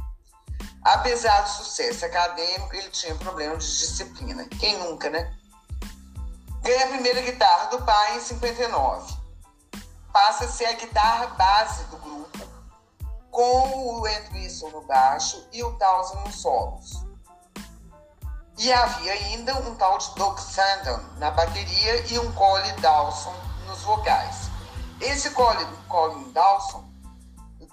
Apesar 0.83 1.43
do 1.43 1.49
sucesso 1.49 2.05
acadêmico, 2.05 2.75
ele 2.75 2.91
tinha 2.91 3.15
problema 3.17 3.57
de 3.57 3.67
disciplina. 3.67 4.47
Quem 4.61 4.79
nunca, 4.79 5.11
né? 5.11 5.35
Ganha 6.63 6.85
a 6.85 6.89
primeira 6.89 7.21
guitarra 7.21 7.67
do 7.67 7.83
pai 7.83 8.17
em 8.17 8.21
59. 8.21 9.15
Passa 10.13 10.45
a 10.45 10.49
ser 10.49 10.67
a 10.67 10.73
guitarra 10.73 11.27
base 11.29 11.85
do 11.85 11.97
grupo 11.99 12.39
com 13.31 14.01
o 14.01 14.07
Entwistle 14.07 14.71
no 14.71 14.83
baixo 14.83 15.47
e 15.53 15.63
o 15.63 15.73
Townsend 15.73 16.25
nos 16.25 16.37
solos. 16.37 17.05
E 18.57 18.73
havia 18.73 19.13
ainda 19.13 19.57
um 19.57 19.75
tal 19.75 19.99
de 19.99 20.15
Doug 20.15 20.39
Sandon 20.39 21.01
na 21.19 21.31
bateria 21.33 22.07
e 22.13 22.19
um 22.19 22.33
Colin 22.33 22.77
Dawson 22.77 23.35
nos 23.67 23.83
vocais. 23.83 24.44
Esse 25.05 25.31
Colin, 25.31 25.67
Colin 25.89 26.33
Dawson 26.33 26.85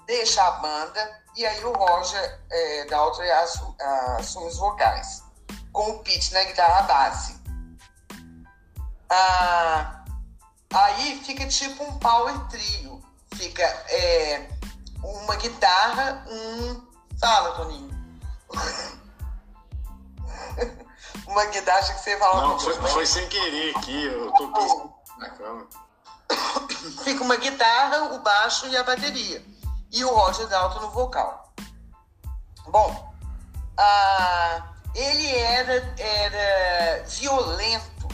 deixa 0.06 0.46
a 0.46 0.52
banda 0.52 1.22
e 1.34 1.44
aí 1.46 1.64
o 1.64 1.72
Roger 1.72 2.40
é, 2.50 2.84
Daltrey 2.86 3.30
assume, 3.30 3.74
assume 4.18 4.46
os 4.48 4.58
vocais, 4.58 5.22
com 5.72 5.90
o 5.90 6.00
Pete 6.00 6.34
na 6.34 6.44
guitarra 6.44 6.82
base. 6.82 7.40
Ah, 9.08 10.04
aí 10.74 11.22
fica 11.24 11.46
tipo 11.46 11.84
um 11.84 11.98
power 11.98 12.38
trio. 12.48 13.02
Fica 13.34 13.62
é, 13.62 14.46
uma 15.02 15.36
guitarra, 15.36 16.22
um. 16.28 16.86
Fala, 17.18 17.56
Toninho. 17.56 17.90
uma 21.26 21.46
guitarra, 21.46 21.78
acho 21.78 21.94
que 21.94 22.00
você 22.00 22.18
fala 22.18 22.42
Não, 22.42 22.58
foi, 22.58 22.74
foi, 22.74 23.06
sem 23.06 23.26
querer 23.28 23.74
aqui, 23.76 24.04
eu 24.04 24.30
tô 24.32 24.52
pensando 24.52 24.92
na 25.18 25.30
cama. 25.30 25.66
Fica 27.04 27.22
uma 27.22 27.36
guitarra, 27.36 28.14
o 28.14 28.18
baixo 28.20 28.66
e 28.68 28.76
a 28.76 28.82
bateria. 28.82 29.44
E 29.90 30.04
o 30.04 30.14
Roger 30.14 30.46
Dalton 30.48 30.80
no 30.80 30.90
vocal. 30.90 31.52
Bom, 32.66 33.14
ah, 33.76 34.72
ele 34.94 35.28
era, 35.28 35.94
era 35.98 37.04
violento. 37.04 38.08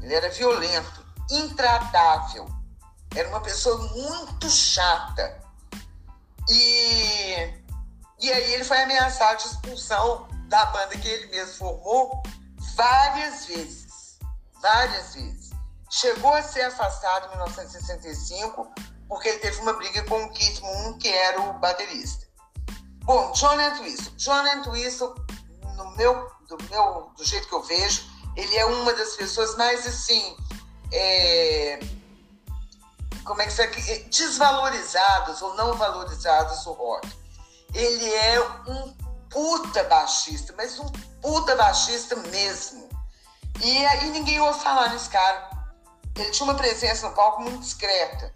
Ele 0.00 0.14
era 0.14 0.30
violento, 0.30 1.06
intratável. 1.30 2.48
Era 3.14 3.28
uma 3.28 3.40
pessoa 3.40 3.78
muito 3.88 4.50
chata. 4.50 5.40
E, 6.48 7.54
e 8.20 8.32
aí 8.32 8.54
ele 8.54 8.64
foi 8.64 8.82
ameaçado 8.82 9.38
de 9.38 9.48
expulsão 9.48 10.26
da 10.48 10.66
banda 10.66 10.98
que 10.98 11.08
ele 11.08 11.26
mesmo 11.28 11.54
formou 11.54 12.22
várias 12.74 13.46
vezes. 13.46 14.18
Várias 14.60 15.14
vezes. 15.14 15.41
Chegou 15.94 16.32
a 16.32 16.42
ser 16.42 16.62
afastado 16.62 17.26
em 17.26 17.36
1965 17.36 18.72
porque 19.06 19.28
ele 19.28 19.40
teve 19.40 19.60
uma 19.60 19.74
briga 19.74 20.02
com 20.04 20.24
o 20.24 20.30
Keith 20.30 20.58
Moon, 20.62 20.96
que 20.96 21.06
era 21.06 21.38
o 21.38 21.52
baterista. 21.58 22.26
Bom, 23.04 23.30
John 23.32 23.60
Entwistle. 23.60 24.14
John 24.16 24.46
Entwistle, 24.46 25.14
no 25.76 25.94
meu, 25.96 26.32
do, 26.48 26.56
meu, 26.70 27.12
do 27.14 27.22
jeito 27.22 27.46
que 27.46 27.54
eu 27.54 27.62
vejo, 27.62 28.06
ele 28.34 28.56
é 28.56 28.64
uma 28.64 28.94
das 28.94 29.16
pessoas 29.16 29.54
mais 29.58 29.86
assim. 29.86 30.34
É, 30.90 31.78
como 33.22 33.42
é 33.42 33.44
que 33.44 33.52
se 33.52 33.60
é, 33.60 33.98
desvalorizados 34.08 35.42
ou 35.42 35.54
não 35.56 35.74
valorizados 35.74 36.64
o 36.64 36.72
rock. 36.72 37.06
Ele 37.74 38.14
é 38.14 38.40
um 38.66 38.94
puta 39.28 39.84
baixista, 39.84 40.54
mas 40.56 40.78
um 40.78 40.90
puta 41.20 41.54
baixista 41.54 42.16
mesmo. 42.16 42.88
E, 43.60 43.82
e 43.82 44.04
ninguém 44.06 44.40
ouve 44.40 44.58
falar 44.60 44.88
nesse 44.88 45.10
cara. 45.10 45.61
Ele 46.16 46.30
tinha 46.30 46.44
uma 46.44 46.56
presença 46.56 47.08
no 47.08 47.14
palco 47.14 47.42
muito 47.42 47.60
discreta. 47.60 48.34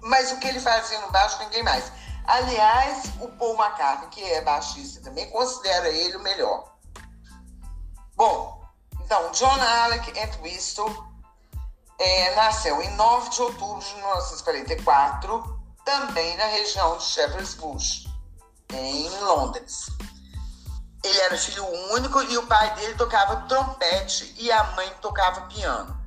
Mas 0.00 0.32
o 0.32 0.38
que 0.38 0.48
ele 0.48 0.60
fazia 0.60 1.00
no 1.00 1.10
baixo, 1.10 1.38
ninguém 1.40 1.62
mais. 1.62 1.92
Aliás, 2.24 3.06
o 3.20 3.28
Paul 3.28 3.54
McCartney, 3.54 4.08
que 4.10 4.22
é 4.22 4.40
baixista 4.42 5.00
também, 5.00 5.30
considera 5.30 5.88
ele 5.88 6.16
o 6.16 6.22
melhor. 6.22 6.74
Bom, 8.14 8.62
então, 9.00 9.30
John 9.32 9.60
Alec 9.60 10.10
Entwistle 10.10 11.08
é, 11.98 12.34
nasceu 12.34 12.80
em 12.82 12.94
9 12.96 13.30
de 13.30 13.42
outubro 13.42 13.82
de 13.82 13.94
1944, 13.94 15.58
também 15.84 16.36
na 16.36 16.44
região 16.46 16.98
de 16.98 17.04
Shepherd's 17.04 17.54
Bush, 17.54 18.06
em 18.72 19.08
Londres. 19.20 19.86
Ele 21.02 21.18
era 21.20 21.38
filho 21.38 21.66
único 21.92 22.20
e 22.22 22.36
o 22.36 22.46
pai 22.46 22.74
dele 22.74 22.94
tocava 22.94 23.48
trompete 23.48 24.34
e 24.36 24.52
a 24.52 24.64
mãe 24.74 24.92
tocava 25.00 25.42
piano. 25.42 25.97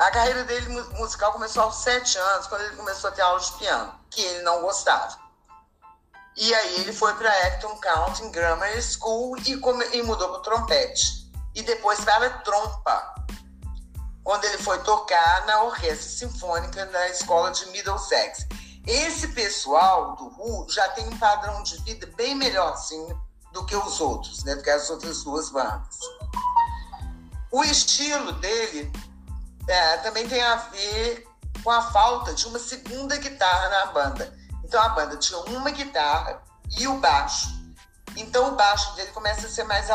A 0.00 0.10
carreira 0.10 0.44
dele 0.44 0.66
musical 0.98 1.30
começou 1.30 1.64
aos 1.64 1.76
sete 1.76 2.16
anos, 2.16 2.46
quando 2.46 2.62
ele 2.62 2.74
começou 2.74 3.10
a 3.10 3.12
ter 3.12 3.20
aula 3.20 3.38
de 3.38 3.52
piano, 3.52 3.94
que 4.10 4.22
ele 4.22 4.42
não 4.42 4.62
gostava. 4.62 5.14
E 6.38 6.54
aí 6.54 6.80
ele 6.80 6.90
foi 6.90 7.12
para 7.16 7.28
Acton 7.28 7.76
County 7.76 8.26
Grammar 8.30 8.80
School 8.80 9.36
e, 9.36 9.60
e 9.92 10.02
mudou 10.02 10.30
para 10.30 10.40
trompete. 10.40 11.30
E 11.54 11.62
depois 11.62 12.02
para 12.02 12.28
a 12.28 12.38
trompa, 12.38 13.14
quando 14.24 14.42
ele 14.46 14.56
foi 14.56 14.78
tocar 14.84 15.44
na 15.44 15.64
Orquestra 15.64 16.28
Sinfônica 16.28 16.86
da 16.86 17.08
Escola 17.10 17.50
de 17.50 17.66
Middlesex. 17.66 18.46
Esse 18.86 19.28
pessoal 19.28 20.16
do 20.16 20.24
Who 20.28 20.66
já 20.70 20.88
tem 20.92 21.06
um 21.08 21.18
padrão 21.18 21.62
de 21.62 21.76
vida 21.82 22.06
bem 22.16 22.34
melhorzinho 22.34 23.22
do 23.52 23.66
que 23.66 23.76
os 23.76 24.00
outros, 24.00 24.44
né? 24.44 24.54
Do 24.54 24.62
que 24.62 24.70
as 24.70 24.88
outras 24.88 25.22
duas 25.24 25.50
bandas. 25.50 25.98
O 27.52 27.62
estilo 27.64 28.32
dele 28.32 28.90
é, 29.68 29.96
também 29.98 30.28
tem 30.28 30.42
a 30.42 30.56
ver 30.56 31.26
com 31.62 31.70
a 31.70 31.82
falta 31.90 32.32
de 32.34 32.46
uma 32.46 32.58
segunda 32.58 33.16
guitarra 33.16 33.68
na 33.68 33.86
banda. 33.86 34.38
Então 34.64 34.80
a 34.82 34.88
banda 34.90 35.16
tinha 35.16 35.38
uma 35.40 35.70
guitarra 35.70 36.42
e 36.78 36.86
o 36.86 36.98
baixo. 36.98 37.48
Então 38.16 38.48
o 38.48 38.56
baixo 38.56 38.94
dele 38.94 39.10
começa 39.12 39.46
a 39.46 39.50
ser 39.50 39.64
mais 39.64 39.88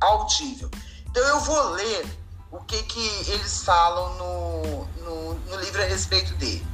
autível. 0.00 0.70
Então 1.08 1.22
eu 1.22 1.40
vou 1.40 1.62
ler 1.70 2.06
o 2.50 2.60
que, 2.60 2.82
que 2.84 3.30
eles 3.30 3.62
falam 3.64 4.14
no, 4.14 4.84
no, 5.02 5.34
no 5.34 5.56
livro 5.56 5.82
a 5.82 5.86
respeito 5.86 6.34
dele. 6.34 6.66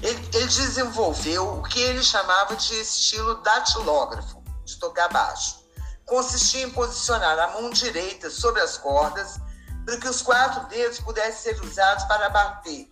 Ele, 0.00 0.28
ele, 0.32 0.46
desenvolveu 0.46 1.58
o 1.58 1.62
que 1.62 1.80
ele 1.80 2.02
chamava 2.04 2.54
de 2.54 2.72
estilo 2.80 3.34
datilógrafo, 3.42 4.42
de 4.64 4.76
tocar 4.76 5.08
baixo. 5.08 5.58
Consistia 6.06 6.62
em 6.62 6.70
posicionar 6.70 7.36
a 7.38 7.48
mão 7.48 7.68
direita 7.70 8.30
sobre 8.30 8.60
as 8.60 8.78
cordas 8.78 9.40
para 9.88 9.96
que 9.96 10.08
os 10.08 10.20
quatro 10.20 10.66
dedos 10.66 11.00
pudessem 11.00 11.54
ser 11.54 11.64
usados 11.64 12.04
para 12.04 12.28
bater 12.28 12.90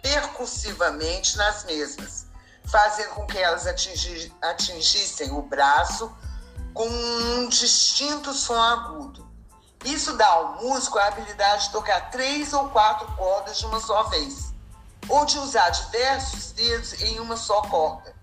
percussivamente 0.00 1.36
nas 1.36 1.62
mesmas, 1.64 2.26
fazendo 2.64 3.10
com 3.10 3.26
que 3.26 3.36
elas 3.36 3.66
atingissem 3.66 5.30
o 5.30 5.42
braço 5.42 6.10
com 6.72 6.88
um 6.88 7.48
distinto 7.50 8.32
som 8.32 8.58
agudo. 8.58 9.30
Isso 9.84 10.16
dá 10.16 10.26
ao 10.26 10.54
músico 10.62 10.98
a 10.98 11.08
habilidade 11.08 11.66
de 11.66 11.72
tocar 11.72 12.10
três 12.10 12.54
ou 12.54 12.70
quatro 12.70 13.06
cordas 13.14 13.58
de 13.58 13.66
uma 13.66 13.78
só 13.78 14.04
vez, 14.04 14.54
ou 15.10 15.26
de 15.26 15.38
usar 15.38 15.68
diversos 15.68 16.52
dedos 16.52 16.94
em 17.02 17.20
uma 17.20 17.36
só 17.36 17.60
corda, 17.60 18.16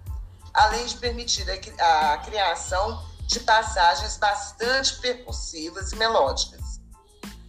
além 0.51 0.83
de 0.87 0.95
permitir 0.95 1.45
a 1.79 2.17
criação 2.25 3.05
de 3.27 3.39
passagens 3.41 4.17
bastante 4.17 4.95
percussivas 4.95 5.91
e 5.91 5.95
melódicas. 5.95 6.58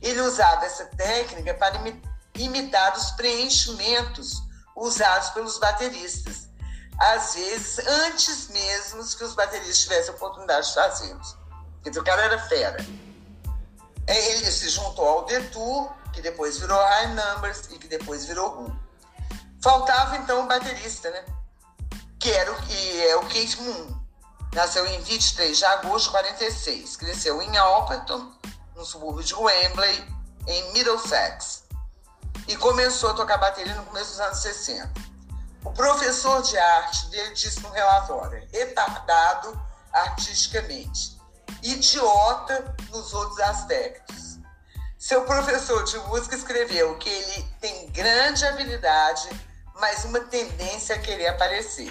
Ele 0.00 0.20
usava 0.20 0.64
essa 0.64 0.86
técnica 0.86 1.54
para 1.54 1.78
imitar 2.34 2.96
os 2.96 3.10
preenchimentos 3.12 4.42
usados 4.74 5.30
pelos 5.30 5.58
bateristas, 5.58 6.48
às 6.98 7.34
vezes 7.34 7.78
antes 7.86 8.48
mesmo 8.48 9.04
que 9.16 9.24
os 9.24 9.34
bateristas 9.34 9.78
tivessem 9.80 10.12
a 10.12 10.16
oportunidade 10.16 10.68
de 10.68 10.74
fazê-los. 10.74 11.36
Quer 11.82 11.98
o 11.98 12.04
cara 12.04 12.22
era 12.22 12.38
fera. 12.38 12.84
É, 14.06 14.32
ele 14.32 14.50
se 14.50 14.68
juntou 14.68 15.06
ao 15.06 15.24
Detour, 15.24 15.92
que 16.12 16.20
depois 16.20 16.58
virou 16.58 16.78
High 16.78 17.14
Numbers 17.14 17.68
e 17.70 17.78
que 17.78 17.88
depois 17.88 18.24
virou 18.26 18.50
Who. 18.50 18.80
Faltava 19.62 20.16
então 20.16 20.44
o 20.44 20.46
baterista, 20.46 21.10
né? 21.10 21.24
Que 22.18 22.30
era 22.30 22.52
o 22.52 22.62
que 22.62 23.06
é 23.06 23.16
o 23.16 23.22
Kate 23.22 23.60
Moon. 23.62 24.00
Nasceu 24.54 24.86
em 24.86 25.00
23 25.00 25.56
de 25.56 25.64
agosto 25.64 26.06
de 26.06 26.10
46. 26.12 26.96
Cresceu 26.96 27.40
em 27.40 27.56
Alperton 27.56 28.32
no 28.80 28.86
subúrbio 28.86 29.22
de 29.22 29.34
Wembley, 29.34 30.08
em 30.46 30.72
Middlesex, 30.72 31.64
e 32.48 32.56
começou 32.56 33.10
a 33.10 33.14
tocar 33.14 33.36
bateria 33.36 33.74
no 33.74 33.84
começo 33.84 34.12
dos 34.12 34.20
anos 34.20 34.38
60. 34.38 34.90
O 35.62 35.70
professor 35.70 36.40
de 36.40 36.56
arte 36.56 37.06
dele 37.08 37.34
disse 37.34 37.60
no 37.60 37.70
relatório: 37.70 38.48
retardado 38.50 39.60
artisticamente, 39.92 41.20
idiota 41.62 42.74
nos 42.90 43.12
outros 43.12 43.38
aspectos. 43.40 44.38
Seu 44.98 45.24
professor 45.24 45.84
de 45.84 45.98
música 45.98 46.34
escreveu 46.34 46.96
que 46.96 47.08
ele 47.08 47.42
tem 47.60 47.86
grande 47.90 48.46
habilidade, 48.46 49.28
mas 49.74 50.04
uma 50.04 50.20
tendência 50.20 50.96
a 50.96 50.98
querer 50.98 51.28
aparecer. 51.28 51.90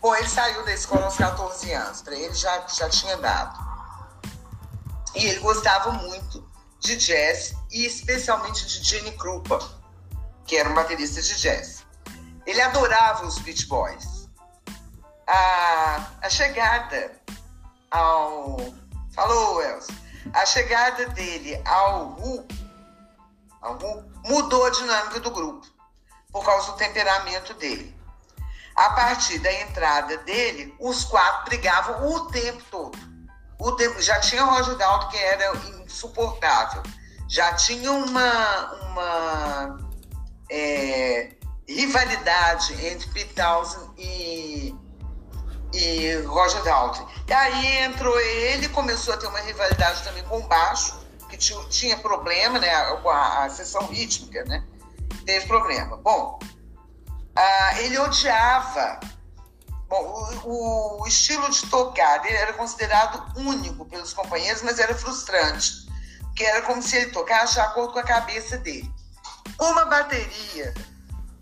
Bom, 0.00 0.14
ele 0.14 0.28
saiu 0.28 0.64
da 0.64 0.72
escola 0.72 1.06
aos 1.06 1.16
14 1.16 1.72
anos, 1.72 2.00
para 2.00 2.14
ele 2.14 2.34
já, 2.34 2.64
já 2.68 2.88
tinha 2.88 3.16
dado. 3.16 3.69
E 5.14 5.26
ele 5.26 5.40
gostava 5.40 5.92
muito 5.92 6.48
de 6.78 6.96
jazz 6.96 7.54
e 7.70 7.84
especialmente 7.84 8.66
de 8.66 8.82
Gene 8.82 9.12
Krupa, 9.12 9.58
que 10.46 10.56
era 10.56 10.68
um 10.68 10.74
baterista 10.74 11.20
de 11.20 11.34
jazz. 11.40 11.84
Ele 12.46 12.60
adorava 12.60 13.26
os 13.26 13.38
Beach 13.38 13.66
Boys. 13.66 14.28
A, 15.26 16.06
a 16.22 16.30
chegada 16.30 17.20
ao. 17.90 18.56
Falou, 19.14 19.62
Elcio. 19.62 19.94
A 20.32 20.46
chegada 20.46 21.06
dele 21.08 21.60
ao 21.66 22.10
Who, 22.12 22.46
ao 23.60 23.74
Who 23.74 24.04
mudou 24.24 24.64
a 24.66 24.70
dinâmica 24.70 25.20
do 25.20 25.30
grupo 25.30 25.66
por 26.32 26.44
causa 26.44 26.72
do 26.72 26.78
temperamento 26.78 27.52
dele. 27.54 27.96
A 28.76 28.90
partir 28.90 29.38
da 29.40 29.52
entrada 29.52 30.16
dele, 30.18 30.74
os 30.78 31.04
quatro 31.04 31.46
brigavam 31.46 32.12
o 32.12 32.30
tempo 32.30 32.62
todo 32.70 33.09
o 33.60 34.00
já 34.00 34.18
tinha 34.20 34.44
o 34.44 34.50
Roger 34.50 34.76
Dalton 34.76 35.08
que 35.08 35.18
era 35.18 35.52
insuportável, 35.84 36.82
já 37.28 37.52
tinha 37.54 37.92
uma, 37.92 38.72
uma 38.82 39.78
é, 40.50 41.30
rivalidade 41.68 42.72
entre 42.86 43.08
Pete 43.10 43.34
Townsend 43.34 43.90
e, 43.98 44.74
e 45.72 46.16
Roger 46.26 46.62
Dalton. 46.62 47.06
E 47.28 47.32
aí 47.32 47.76
entrou 47.84 48.18
ele, 48.18 48.68
começou 48.70 49.14
a 49.14 49.16
ter 49.16 49.26
uma 49.26 49.40
rivalidade 49.40 50.02
também 50.02 50.24
com 50.24 50.38
o 50.38 50.48
baixo, 50.48 50.98
que 51.28 51.36
tinha, 51.36 51.62
tinha 51.68 51.96
problema, 51.98 52.58
né, 52.58 52.96
com 52.96 53.10
a, 53.10 53.44
a 53.44 53.50
sessão 53.50 53.86
rítmica, 53.86 54.44
né, 54.44 54.64
teve 55.24 55.46
problema. 55.46 55.96
Bom, 55.98 56.38
ah, 57.36 57.80
ele 57.80 57.98
odiava 57.98 58.98
Bom, 59.90 60.40
o, 60.44 61.02
o, 61.02 61.08
estilo 61.08 61.50
de 61.50 61.66
tocar 61.66 62.18
dele 62.18 62.36
era 62.36 62.52
considerado 62.52 63.36
único 63.36 63.84
pelos 63.86 64.12
companheiros, 64.12 64.62
mas 64.62 64.78
era 64.78 64.94
frustrante, 64.94 65.84
porque 66.22 66.44
era 66.44 66.62
como 66.62 66.80
se 66.80 66.96
ele 66.96 67.10
tocasse 67.10 67.54
de 67.54 67.60
acordo 67.60 67.94
com 67.94 67.98
a 67.98 68.04
cabeça 68.04 68.56
dele. 68.56 68.88
Uma 69.58 69.86
bateria, 69.86 70.72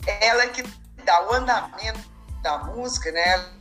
ela 0.06 0.44
é 0.44 0.48
que 0.48 0.62
dá 1.04 1.28
o 1.28 1.34
andamento 1.34 2.10
da 2.40 2.56
música, 2.56 3.12
né? 3.12 3.52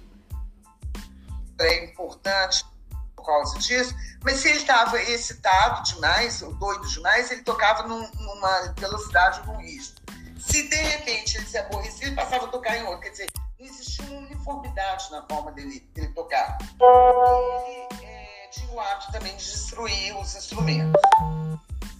É 1.60 1.84
importante 1.84 2.66
por 3.14 3.26
causa 3.26 3.60
disso, 3.60 3.94
mas 4.24 4.40
se 4.40 4.48
ele 4.48 4.60
estava 4.60 5.02
excitado 5.02 5.84
demais, 5.84 6.42
ou 6.42 6.54
doido 6.54 6.88
demais, 6.88 7.30
ele 7.30 7.44
tocava 7.44 7.86
num, 7.86 8.10
numa 8.14 8.74
velocidade, 8.78 9.46
num 9.46 9.58
ritmo. 9.58 9.98
Se 10.40 10.70
de 10.70 10.76
repente 10.78 11.36
ele 11.36 11.46
se 11.46 11.58
aborrecia, 11.58 12.08
ele 12.08 12.16
passava 12.16 12.46
a 12.46 12.48
tocar 12.48 12.78
em 12.78 12.84
outro. 12.84 13.02
Quer 13.02 13.10
dizer, 13.10 13.28
existia 13.60 14.06
uma 14.06 14.20
uniformidade 14.20 15.12
na 15.12 15.24
forma 15.24 15.52
dele, 15.52 15.80
dele 15.94 16.10
tocar. 16.14 16.58
Ele 16.62 18.06
é, 18.06 18.48
tinha 18.52 18.72
o 18.72 18.80
hábito 18.80 19.12
também 19.12 19.36
de 19.36 19.44
destruir 19.44 20.18
os 20.18 20.36
instrumentos. 20.36 21.02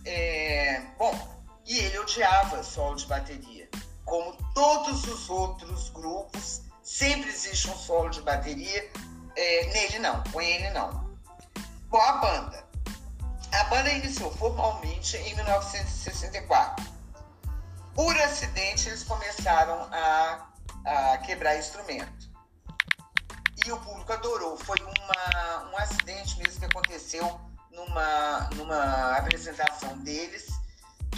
É, 0.06 0.82
bom, 0.98 1.14
e 1.66 1.80
ele 1.80 2.00
odiava 2.00 2.64
solo 2.64 2.96
de 2.96 3.06
bateria. 3.08 3.70
Como 4.06 4.38
todos 4.54 5.06
os 5.06 5.30
outros 5.30 5.90
grupos, 5.90 6.62
sempre 6.82 7.30
existe 7.30 7.70
um 7.70 7.76
solo 7.76 8.10
de 8.10 8.22
bateria. 8.22 8.90
É, 9.36 9.66
nele 9.74 10.00
não, 10.00 10.24
com 10.32 10.42
ele 10.42 10.70
não. 10.70 11.08
Bom, 11.90 12.02
a 12.02 12.14
banda. 12.14 12.68
A 13.52 13.64
banda 13.66 13.90
iniciou 13.92 14.32
formalmente 14.32 15.18
em 15.18 15.36
1964. 15.36 16.86
Por 17.94 18.16
acidente, 18.22 18.90
eles 18.90 19.04
começaram 19.04 19.88
a 19.92 20.47
a 20.88 21.18
quebrar 21.18 21.58
instrumento. 21.58 22.32
E 23.66 23.72
o 23.72 23.80
público 23.80 24.14
adorou. 24.14 24.58
Foi 24.58 24.78
uma, 24.80 25.72
um 25.72 25.78
acidente 25.78 26.38
mesmo 26.40 26.60
que 26.60 26.66
aconteceu 26.66 27.42
numa, 27.72 28.50
numa 28.56 29.18
apresentação 29.18 29.98
deles, 30.00 30.48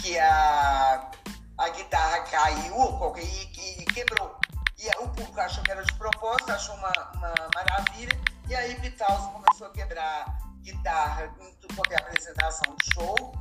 que 0.02 0.18
a, 0.18 1.10
a 1.56 1.68
guitarra 1.68 2.20
caiu 2.24 2.74
e, 3.16 3.82
e 3.82 3.84
quebrou. 3.86 4.36
E 4.78 4.88
o 4.98 5.08
público 5.08 5.40
achou 5.40 5.62
que 5.62 5.70
era 5.70 5.84
de 5.84 5.94
propósito, 5.94 6.50
achou 6.50 6.74
uma, 6.74 6.92
uma 7.14 7.34
maravilha. 7.54 8.18
E 8.48 8.54
aí 8.56 8.74
Beatles 8.80 9.26
começou 9.32 9.66
a 9.68 9.70
quebrar 9.70 10.40
guitarra 10.62 11.32
em 11.40 11.50
é 11.92 11.96
apresentação 11.96 12.74
de 12.76 12.94
show. 12.94 13.32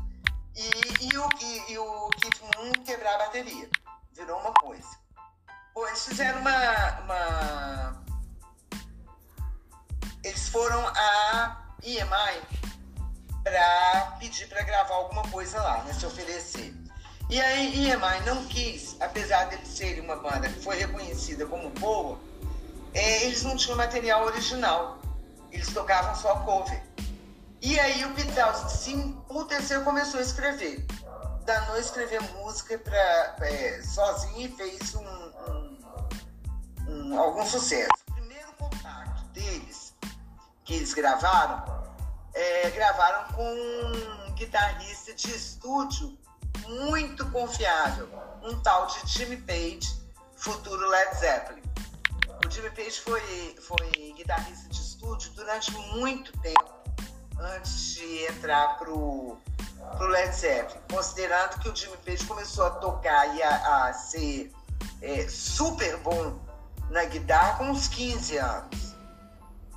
E, 0.55 1.05
e, 1.05 1.17
o, 1.17 1.29
e, 1.41 1.71
e 1.71 1.77
o 1.77 2.09
Keith 2.09 2.41
Moon 2.41 2.71
quebrar 2.85 3.15
a 3.15 3.17
bateria. 3.19 3.69
Virou 4.13 4.39
uma 4.39 4.53
coisa. 4.53 5.08
Bom, 5.79 5.87
eles 5.87 6.05
fizeram 6.05 6.41
uma, 6.41 6.99
uma... 7.05 8.03
Eles 10.25 10.49
foram 10.49 10.85
a 10.85 11.73
EMI 11.81 12.41
para 13.41 14.17
pedir 14.19 14.49
para 14.49 14.61
gravar 14.63 14.95
alguma 14.95 15.23
coisa 15.29 15.61
lá, 15.61 15.81
né, 15.85 15.93
se 15.93 16.05
oferecer. 16.05 16.75
E 17.29 17.39
aí 17.39 17.91
EMI 17.91 18.25
não 18.25 18.45
quis, 18.47 18.97
apesar 18.99 19.45
de 19.45 19.65
serem 19.65 20.01
uma 20.01 20.17
banda 20.17 20.49
que 20.49 20.61
foi 20.61 20.75
reconhecida 20.75 21.45
como 21.45 21.69
boa, 21.69 22.19
é, 22.93 23.23
eles 23.23 23.43
não 23.43 23.55
tinham 23.55 23.77
material 23.77 24.25
original. 24.25 24.99
Eles 25.49 25.73
tocavam 25.73 26.13
só 26.13 26.41
cover. 26.41 26.83
E 27.61 27.79
aí 27.79 28.03
o 28.03 28.13
Pital 28.15 28.53
se 28.67 28.91
emputeceu 28.91 29.85
começou 29.85 30.19
a 30.19 30.23
escrever. 30.23 30.85
Danou 31.45 31.75
a 31.75 31.79
escrever 31.79 32.21
música 32.33 32.77
pra, 32.77 33.37
é, 33.47 33.81
sozinho 33.81 34.45
e 34.45 34.49
fez 34.49 34.93
um, 34.93 35.05
um, 35.05 35.58
um, 36.89 37.19
algum 37.19 37.45
sucesso. 37.45 37.89
O 38.09 38.13
primeiro 38.13 38.51
contato 38.53 39.23
deles, 39.33 39.93
que 40.65 40.75
eles 40.75 40.93
gravaram, 40.93 41.83
é, 42.33 42.69
gravaram 42.71 43.33
com 43.33 43.53
um 43.53 44.33
guitarrista 44.33 45.13
de 45.13 45.29
estúdio 45.29 46.17
muito 46.67 47.29
confiável, 47.31 48.09
um 48.43 48.59
tal 48.61 48.87
de 48.87 49.07
Jimmy 49.07 49.37
Page, 49.37 49.99
futuro 50.35 50.87
Led 50.87 51.15
Zeppelin. 51.17 51.63
O 52.45 52.49
Jimmy 52.49 52.69
Page 52.71 53.01
foi, 53.01 53.55
foi 53.59 54.13
guitarrista 54.15 54.69
de 54.69 54.81
estúdio 54.81 55.31
durante 55.31 55.71
muito 55.71 56.31
tempo 56.39 56.79
antes 57.39 57.95
de 57.95 58.25
entrar 58.25 58.77
pro, 58.77 59.37
pro 59.97 60.07
Led 60.07 60.33
Zeppelin, 60.35 60.81
considerando 60.91 61.59
que 61.59 61.69
o 61.69 61.75
Jimmy 61.75 61.97
Page 61.97 62.25
começou 62.25 62.65
a 62.65 62.69
tocar 62.71 63.35
e 63.35 63.41
a, 63.41 63.87
a 63.87 63.93
ser 63.93 64.51
é, 65.01 65.27
super 65.27 65.97
bom 65.97 66.39
na 66.89 67.05
guitarra 67.05 67.57
com 67.57 67.65
uns 67.65 67.87
15 67.87 68.37
anos. 68.37 68.95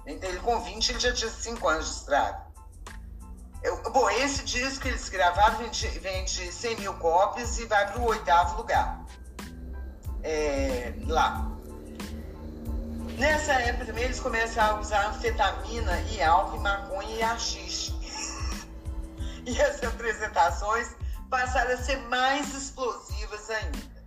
Então 0.06 0.28
ele 0.28 0.40
com 0.40 0.60
20 0.60 0.90
ele 0.90 1.00
já 1.00 1.12
tinha 1.12 1.30
5 1.30 1.68
anos 1.68 1.86
de 1.86 1.92
estrada. 1.92 2.52
Eu, 3.62 3.80
bom, 3.92 4.10
esse 4.10 4.42
disco 4.44 4.80
que 4.80 4.88
eles 4.88 5.08
gravaram 5.08 5.58
vende, 5.58 5.86
vende 6.00 6.52
100 6.52 6.76
mil 6.80 6.94
cópias 6.94 7.58
e 7.60 7.66
vai 7.66 7.92
para 7.92 8.00
o 8.00 8.06
oitavo 8.06 8.56
lugar. 8.56 9.04
É, 10.24 10.92
lá. 11.06 11.48
Nessa 13.18 13.52
época 13.52 13.86
também 13.86 14.04
eles 14.04 14.18
começaram 14.18 14.78
a 14.78 14.80
usar 14.80 15.06
anfetamina 15.08 16.00
e 16.10 16.20
álcool, 16.22 16.56
e 16.56 16.60
maconha 16.60 17.16
e 17.16 17.22
haxixe. 17.22 17.92
E 19.44 19.60
as 19.60 19.82
apresentações 19.82 20.94
passaram 21.28 21.72
a 21.72 21.76
ser 21.76 21.96
mais 22.02 22.54
explosivas 22.54 23.50
ainda. 23.50 24.04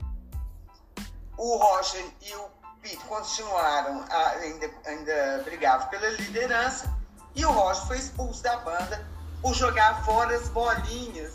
O 1.37 1.57
Roger 1.57 2.05
e 2.21 2.35
o 2.35 2.49
Pete 2.85 3.03
continuaram, 3.07 4.05
a, 4.11 4.29
ainda, 4.33 4.69
ainda 4.85 5.41
brigavam 5.43 5.87
pela 5.87 6.07
liderança, 6.09 6.95
e 7.33 7.43
o 7.43 7.51
Roger 7.51 7.87
foi 7.87 7.97
expulso 7.97 8.43
da 8.43 8.57
banda 8.57 9.03
por 9.41 9.55
jogar 9.55 10.05
fora 10.05 10.35
as 10.35 10.47
bolinhas 10.49 11.33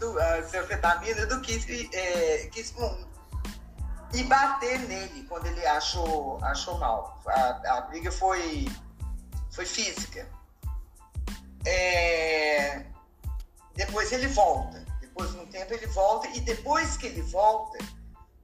do 0.00 0.10
uh, 0.14 0.60
anfetamina 0.60 1.24
do 1.26 1.40
Kiss, 1.40 1.88
é, 1.94 2.50
e 4.12 4.24
bater 4.24 4.80
nele 4.88 5.22
quando 5.28 5.46
ele 5.46 5.64
achou, 5.68 6.42
achou 6.42 6.76
mal. 6.78 7.22
A, 7.28 7.76
a 7.76 7.80
briga 7.82 8.10
foi, 8.10 8.66
foi 9.52 9.66
física. 9.66 10.28
É, 11.64 12.84
depois 13.76 14.10
ele 14.10 14.26
volta. 14.26 14.84
Depois 15.00 15.30
de 15.30 15.38
um 15.38 15.46
tempo 15.46 15.74
ele 15.74 15.86
volta 15.86 16.26
e 16.28 16.40
depois 16.40 16.96
que 16.96 17.06
ele 17.06 17.22
volta, 17.22 17.78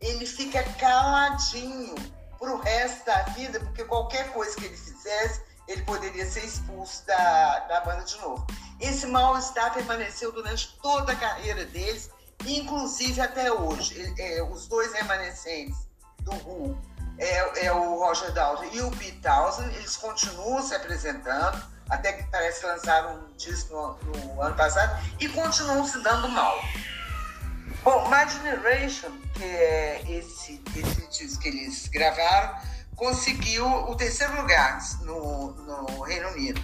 ele 0.01 0.25
fica 0.25 0.63
caladinho 0.75 1.97
pro 2.45 2.59
resto 2.59 3.05
da 3.07 3.23
vida, 3.23 3.59
porque 3.59 3.85
qualquer 3.85 4.33
coisa 4.33 4.55
que 4.55 4.67
ele 4.67 4.77
fizesse, 4.77 5.43
ele 5.67 5.83
poderia 5.83 6.27
ser 6.31 6.45
expulso 6.45 7.05
da, 7.07 7.61
da 7.61 7.81
banda 7.81 8.05
de 8.05 8.17
novo. 8.19 8.47
Esse 8.81 9.07
mal-estar 9.07 9.73
permaneceu 9.73 10.31
durante 10.31 10.79
toda 10.83 11.13
a 11.13 11.17
carreira 11.17 11.65
deles, 11.65 12.11
inclusive 12.47 13.21
até 13.21 13.51
hoje. 13.51 13.99
Ele, 13.99 14.15
é, 14.21 14.43
os 14.43 14.67
dois 14.67 14.93
remanescentes 14.93 15.89
do 16.21 16.33
Who, 16.33 16.79
é, 17.19 17.67
é, 17.67 17.73
o 17.73 17.99
Roger 17.99 18.33
Daltrey 18.33 18.71
e 18.75 18.83
o 18.83 18.91
Pete 18.91 19.21
Townsend, 19.21 19.75
eles 19.75 19.97
continuam 19.97 20.63
se 20.63 20.75
apresentando, 20.75 21.63
até 21.89 22.13
que 22.13 22.25
parece 22.25 22.61
que 22.61 22.67
lançaram 22.67 23.17
um 23.17 23.37
disco 23.37 23.75
no, 23.75 24.35
no 24.35 24.43
ano 24.43 24.57
passado, 24.57 25.03
e 25.19 25.29
continuam 25.29 25.87
se 25.87 26.03
dando 26.03 26.29
mal. 26.29 26.59
Bom, 27.85 28.09
My 28.09 28.27
Generation, 28.27 29.11
que 29.35 29.45
é 29.45 30.03
esse, 30.09 30.59
esse 30.75 31.07
disco 31.09 31.43
que 31.43 31.49
eles 31.49 31.87
gravaram, 31.89 32.59
conseguiu 32.97 33.67
o 33.67 33.95
terceiro 33.95 34.35
lugar 34.41 34.79
no, 35.03 35.53
no 35.53 36.01
Reino 36.01 36.31
Unido. 36.31 36.63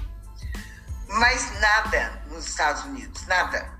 Mas 1.09 1.61
nada 1.61 2.23
nos 2.31 2.47
Estados 2.47 2.85
Unidos, 2.85 3.27
nada. 3.27 3.71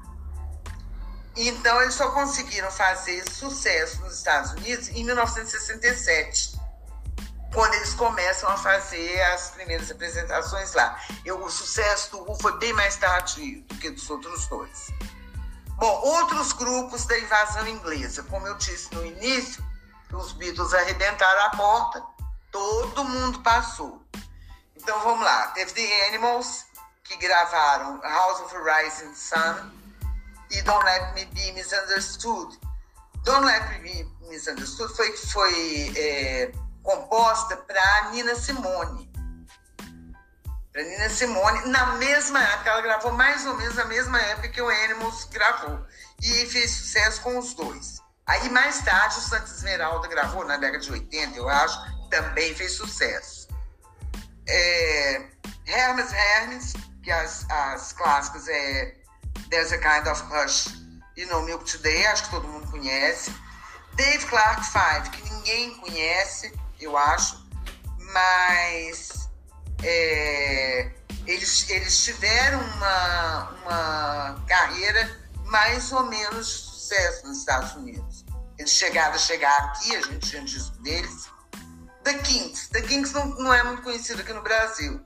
Então, 1.35 1.81
eles 1.81 1.95
só 1.95 2.11
conseguiram 2.11 2.71
fazer 2.71 3.27
sucesso 3.31 4.03
nos 4.03 4.19
Estados 4.19 4.51
Unidos 4.53 4.91
em 4.91 5.03
1967, 5.03 6.61
quando 7.55 7.73
eles 7.73 7.95
começam 7.95 8.51
a 8.51 8.59
fazer 8.59 9.19
as 9.33 9.53
primeiras 9.53 9.91
apresentações 9.91 10.75
lá. 10.75 11.01
Eu, 11.25 11.43
o 11.43 11.49
sucesso 11.49 12.11
do 12.11 12.19
Who 12.19 12.39
foi 12.39 12.59
bem 12.59 12.75
mais 12.75 12.97
tardio 12.97 13.63
do 13.63 13.77
que 13.77 13.89
dos 13.89 14.11
outros 14.11 14.47
dois. 14.49 14.89
Bom, 15.81 15.99
outros 16.05 16.53
grupos 16.53 17.07
da 17.07 17.19
invasão 17.19 17.67
inglesa, 17.67 18.23
como 18.25 18.47
eu 18.47 18.55
disse 18.59 18.95
no 18.95 19.03
início, 19.03 19.65
os 20.13 20.33
Beatles 20.33 20.75
arrebentaram 20.75 21.47
a 21.47 21.51
porta, 21.57 22.05
todo 22.53 23.03
mundo 23.03 23.41
passou. 23.41 23.99
Então 24.77 25.01
vamos 25.01 25.25
lá, 25.25 25.47
teve 25.53 25.73
The 25.73 26.09
Animals, 26.09 26.67
que 27.03 27.17
gravaram 27.17 27.99
House 28.03 28.41
of 28.43 28.57
Rising 28.59 29.15
Sun 29.15 29.71
e 30.51 30.61
Don't 30.61 30.85
Let 30.85 31.15
Me 31.15 31.25
Be 31.25 31.53
Misunderstood. 31.53 32.61
Don't 33.25 33.47
Let 33.47 33.67
Me 33.71 34.05
Be 34.05 34.29
Misunderstood 34.29 34.95
foi, 34.95 35.17
foi 35.17 35.95
é, 35.97 36.53
composta 36.83 37.57
para 37.57 38.11
Nina 38.11 38.35
Simone. 38.35 39.10
Nina 40.85 41.09
Simone, 41.09 41.69
na 41.69 41.87
mesma 41.97 42.43
época, 42.43 42.71
ela 42.71 42.81
gravou 42.81 43.13
mais 43.13 43.47
ou 43.47 43.57
menos 43.57 43.75
na 43.75 43.85
mesma 43.85 44.21
época 44.21 44.49
que 44.49 44.61
o 44.61 44.69
Animals 44.69 45.25
gravou. 45.25 45.85
E 46.23 46.47
fez 46.47 46.71
sucesso 46.71 47.21
com 47.23 47.39
os 47.39 47.55
dois. 47.55 48.01
Aí 48.27 48.49
mais 48.51 48.81
tarde 48.83 49.19
o 49.19 49.21
Santa 49.21 49.51
Esmeralda 49.51 50.07
gravou, 50.07 50.45
na 50.45 50.57
década 50.57 50.79
de 50.79 50.93
80, 50.93 51.37
eu 51.37 51.49
acho, 51.49 52.09
também 52.11 52.55
fez 52.55 52.73
sucesso. 52.73 53.49
É, 54.47 55.23
Hermes 55.67 56.13
Hermes, 56.13 56.73
que 57.03 57.11
as, 57.11 57.49
as 57.51 57.93
clássicas 57.93 58.47
é 58.49 58.95
There's 59.49 59.73
a 59.73 59.79
Kind 59.79 60.07
of 60.07 60.23
Hush 60.33 60.69
e 61.17 61.25
No 61.27 61.43
Milk 61.43 61.65
Today, 61.65 62.07
acho 62.07 62.25
que 62.25 62.31
todo 62.31 62.47
mundo 62.47 62.71
conhece. 62.71 63.35
Dave 63.95 64.25
Clark 64.27 64.65
Five, 64.65 65.11
que 65.11 65.29
ninguém 65.31 65.75
conhece, 65.79 66.53
eu 66.81 66.97
acho, 66.97 67.45
mas 68.13 69.20
é, 69.83 70.91
eles, 71.27 71.69
eles 71.71 72.05
tiveram 72.05 72.61
uma, 72.61 73.51
uma 73.63 74.45
carreira 74.47 75.19
mais 75.45 75.93
ou 75.93 76.05
menos 76.05 76.47
de 76.47 76.53
sucesso 76.53 77.27
nos 77.27 77.39
Estados 77.39 77.75
Unidos. 77.75 78.25
Eles 78.59 78.73
chegaram 78.73 79.15
a 79.15 79.19
chegar 79.19 79.57
aqui, 79.65 79.97
a 79.97 80.03
gente 80.03 80.29
tinha 80.29 80.43
disco 80.43 80.77
deles. 80.83 81.29
The 82.05 82.15
Kings. 82.19 82.69
The 82.71 82.83
Kings 82.83 83.15
não, 83.15 83.27
não 83.39 83.55
é 83.55 83.63
muito 83.63 83.83
conhecido 83.83 84.21
aqui 84.23 84.33
no 84.33 84.43
Brasil. 84.43 85.01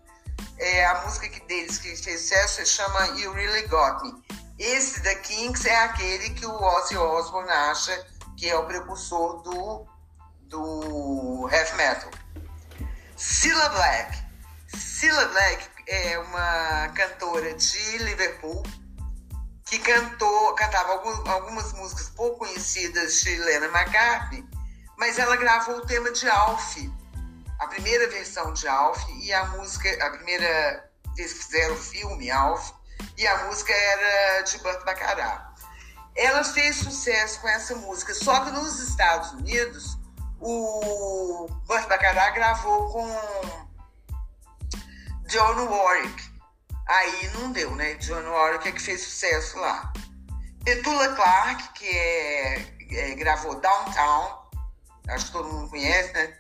É, 0.59 0.87
a 0.87 1.03
música 1.03 1.29
que 1.29 1.41
deles 1.47 1.79
que 1.79 1.97
fez 1.97 2.21
sucesso 2.21 2.65
chama 2.67 3.07
You 3.19 3.33
Really 3.33 3.67
Got 3.69 4.03
Me. 4.03 4.25
Esse 4.59 5.03
The 5.03 5.17
Kings 5.17 5.69
é 5.69 5.77
aquele 5.85 6.31
que 6.31 6.47
o 6.47 6.53
Ozzy 6.53 6.97
Osbourne 6.97 7.51
acha 7.51 8.07
que 8.37 8.49
é 8.49 8.57
o 8.57 8.67
precursor 8.67 9.43
do, 9.43 9.87
do 10.43 11.49
heavy 11.51 11.77
metal. 11.77 12.11
Cilla 13.17 13.69
Black. 13.71 14.24
Cilla 14.77 15.27
Black 15.27 15.69
é 15.87 16.19
uma 16.19 16.89
cantora 16.95 17.55
de 17.55 17.99
Liverpool 17.99 18.63
que 19.65 19.79
cantou, 19.79 20.55
cantava 20.55 20.93
algumas 20.93 21.73
músicas 21.75 22.09
pouco 22.11 22.41
conhecidas 22.41 23.21
de 23.21 23.31
Helena 23.31 23.67
McCartney, 23.67 24.45
mas 24.99 25.19
ela 25.19 25.37
gravou 25.37 25.77
o 25.77 25.87
tema 25.87 26.11
de 26.11 26.29
Alf, 26.29 26.77
a 27.61 27.67
primeira 27.69 28.09
versão 28.09 28.53
de 28.53 28.67
Alf 28.67 29.01
e 29.23 29.33
a 29.33 29.45
música, 29.47 29.89
a 30.05 30.11
primeira 30.11 30.91
vez 31.17 31.33
que 31.33 31.45
fizeram 31.45 31.75
o 31.75 31.79
filme 31.79 32.31
Alf, 32.31 32.73
e 33.17 33.27
a 33.27 33.47
música 33.47 33.73
era 33.73 34.43
de 34.43 34.59
Burt 34.59 34.85
Bacharach. 34.85 35.55
Ela 36.17 36.45
fez 36.45 36.77
sucesso 36.77 37.41
com 37.41 37.49
essa 37.49 37.75
música, 37.77 38.15
só 38.15 38.45
que 38.45 38.51
nos 38.51 38.81
Estados 38.81 39.33
Unidos, 39.33 39.99
o 40.41 41.49
Burt 41.67 41.89
Bacharach 41.89 42.35
gravou 42.35 42.93
com 42.93 43.65
John 45.35 45.67
Warwick. 45.69 46.31
Aí 46.87 47.29
não 47.35 47.51
deu, 47.51 47.75
né? 47.75 47.95
John 47.95 48.23
Warwick 48.23 48.69
é 48.69 48.71
que 48.71 48.81
fez 48.81 49.01
sucesso 49.01 49.59
lá. 49.59 49.93
Petula 50.65 51.13
Clark, 51.17 51.73
que 51.73 51.89
é, 51.89 52.65
é, 52.93 53.15
gravou 53.17 53.61
Downtown, 53.61 54.49
acho 55.09 55.27
que 55.27 55.33
todo 55.33 55.53
mundo 55.53 55.71
conhece, 55.71 56.13
né? 56.13 56.33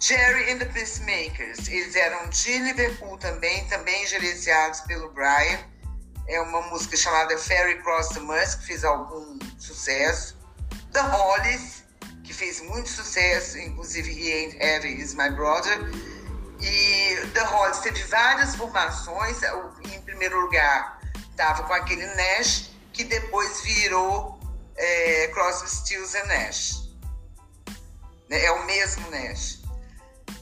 Jerry 0.00 0.50
and 0.50 0.60
the 0.60 0.64
Peacemakers, 0.64 1.68
eles 1.68 1.94
eram 1.94 2.26
de 2.30 2.58
Liverpool 2.60 3.18
também, 3.18 3.66
também 3.66 4.06
gerenciados 4.06 4.80
pelo 4.80 5.12
Brian. 5.12 5.60
É 6.26 6.40
uma 6.40 6.62
música 6.68 6.96
chamada 6.96 7.36
Ferry 7.36 7.82
Cross 7.82 8.08
the 8.14 8.20
Musk, 8.20 8.60
que 8.60 8.66
fez 8.68 8.82
algum 8.82 9.38
sucesso. 9.58 10.38
The 10.90 11.02
Hollies, 11.02 11.84
que 12.24 12.32
fez 12.32 12.62
muito 12.62 12.88
sucesso, 12.88 13.58
inclusive 13.58 14.10
He 14.10 14.32
Ain't 14.32 14.56
Heavy 14.56 15.02
Is 15.02 15.12
My 15.12 15.28
Brother. 15.28 15.78
E 16.64 17.26
The 17.34 17.42
Hollies 17.42 17.78
teve 17.80 18.02
várias 18.04 18.56
formações. 18.56 19.38
Em 19.92 20.00
primeiro 20.00 20.40
lugar, 20.40 20.98
estava 21.30 21.62
com 21.64 21.74
aquele 21.74 22.06
Nash, 22.14 22.70
que 22.92 23.04
depois 23.04 23.60
virou 23.60 24.40
é, 24.76 25.28
Crosby, 25.28 25.68
Stills 25.68 26.16
and 26.16 26.26
Nash. 26.26 26.88
É 28.30 28.50
o 28.50 28.64
mesmo 28.64 29.10
Nash. 29.10 29.60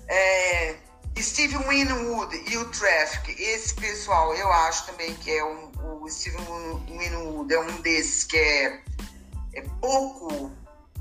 É, 0.06 0.76
Steve 1.18 1.56
Winwood 1.56 2.34
e 2.48 2.56
o 2.56 2.64
Traffic, 2.70 3.40
esse 3.40 3.74
pessoal, 3.74 4.34
eu 4.34 4.50
acho 4.50 4.86
também 4.86 5.14
que 5.14 5.30
é 5.30 5.44
um, 5.44 5.72
o 6.00 6.08
Steve 6.08 6.36
Winwood 6.88 7.52
é 7.52 7.60
um 7.60 7.80
desses 7.82 8.24
que 8.24 8.36
é, 8.36 8.80
é 9.54 9.62
pouco 9.80 10.50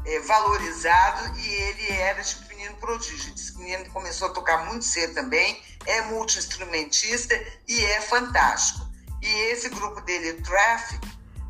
é, 0.05 0.19
valorizado 0.19 1.37
e 1.39 1.47
ele 1.47 1.91
era 1.93 2.21
tipo 2.21 2.50
menino 2.61 2.75
prodígio. 2.75 3.33
Esse 3.33 3.57
menino 3.57 3.89
começou 3.89 4.29
a 4.29 4.31
tocar 4.31 4.65
muito 4.65 4.85
cedo 4.85 5.15
também, 5.15 5.59
é 5.85 6.01
multi-instrumentista 6.03 7.33
e 7.67 7.83
é 7.83 8.01
fantástico. 8.01 8.87
E 9.21 9.27
esse 9.51 9.69
grupo 9.69 10.01
dele, 10.01 10.33
Traffic, 10.41 11.07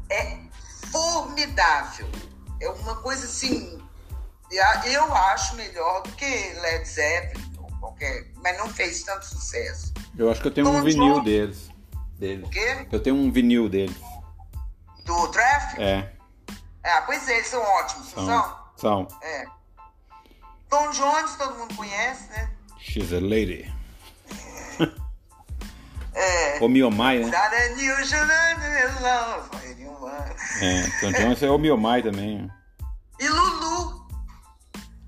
é 0.09 0.37
formidável. 0.91 2.07
É 2.61 2.69
uma 2.69 2.95
coisa 2.97 3.25
assim, 3.25 3.81
eu 4.51 5.13
acho 5.13 5.55
melhor 5.55 6.03
do 6.03 6.11
que 6.11 6.25
Led 6.25 6.87
Zeppelin, 6.87 7.53
qualquer, 7.79 8.31
mas 8.43 8.57
não 8.57 8.69
fez 8.69 9.03
tanto 9.03 9.25
sucesso. 9.25 9.93
Eu 10.17 10.29
acho 10.29 10.41
que 10.41 10.47
eu 10.47 10.53
tenho 10.53 10.67
Tom 10.67 10.77
um 10.77 10.83
vinil 10.83 11.15
John... 11.15 11.23
deles. 11.23 11.71
Dele. 12.17 12.43
O 12.43 12.49
quê? 12.49 12.87
Eu 12.91 13.01
tenho 13.01 13.15
um 13.15 13.31
vinil 13.31 13.67
deles. 13.67 13.97
Do 15.05 15.27
Traffic? 15.29 15.81
É. 15.81 16.13
Ah, 16.83 17.01
pois 17.05 17.27
é, 17.27 17.37
eles 17.37 17.47
são 17.47 17.61
ótimos, 17.61 18.09
são? 18.09 18.25
São. 18.25 18.73
são. 18.75 19.07
É. 19.23 19.60
Tom 20.71 20.89
Jones, 20.91 21.35
todo 21.35 21.53
mundo 21.59 21.75
conhece, 21.75 22.29
né? 22.29 22.49
She's 22.79 23.11
a 23.11 23.19
lady. 23.19 23.71
É. 26.13 26.59
O 26.59 26.67
Miomai, 26.67 27.19
né? 27.19 27.31
É, 30.61 30.83
Tom 30.99 31.11
Jones 31.11 31.43
é 31.43 31.49
o 31.49 31.57
Miomai 31.57 32.01
também. 32.01 32.49
E 33.19 33.27
Lulu. 33.27 34.07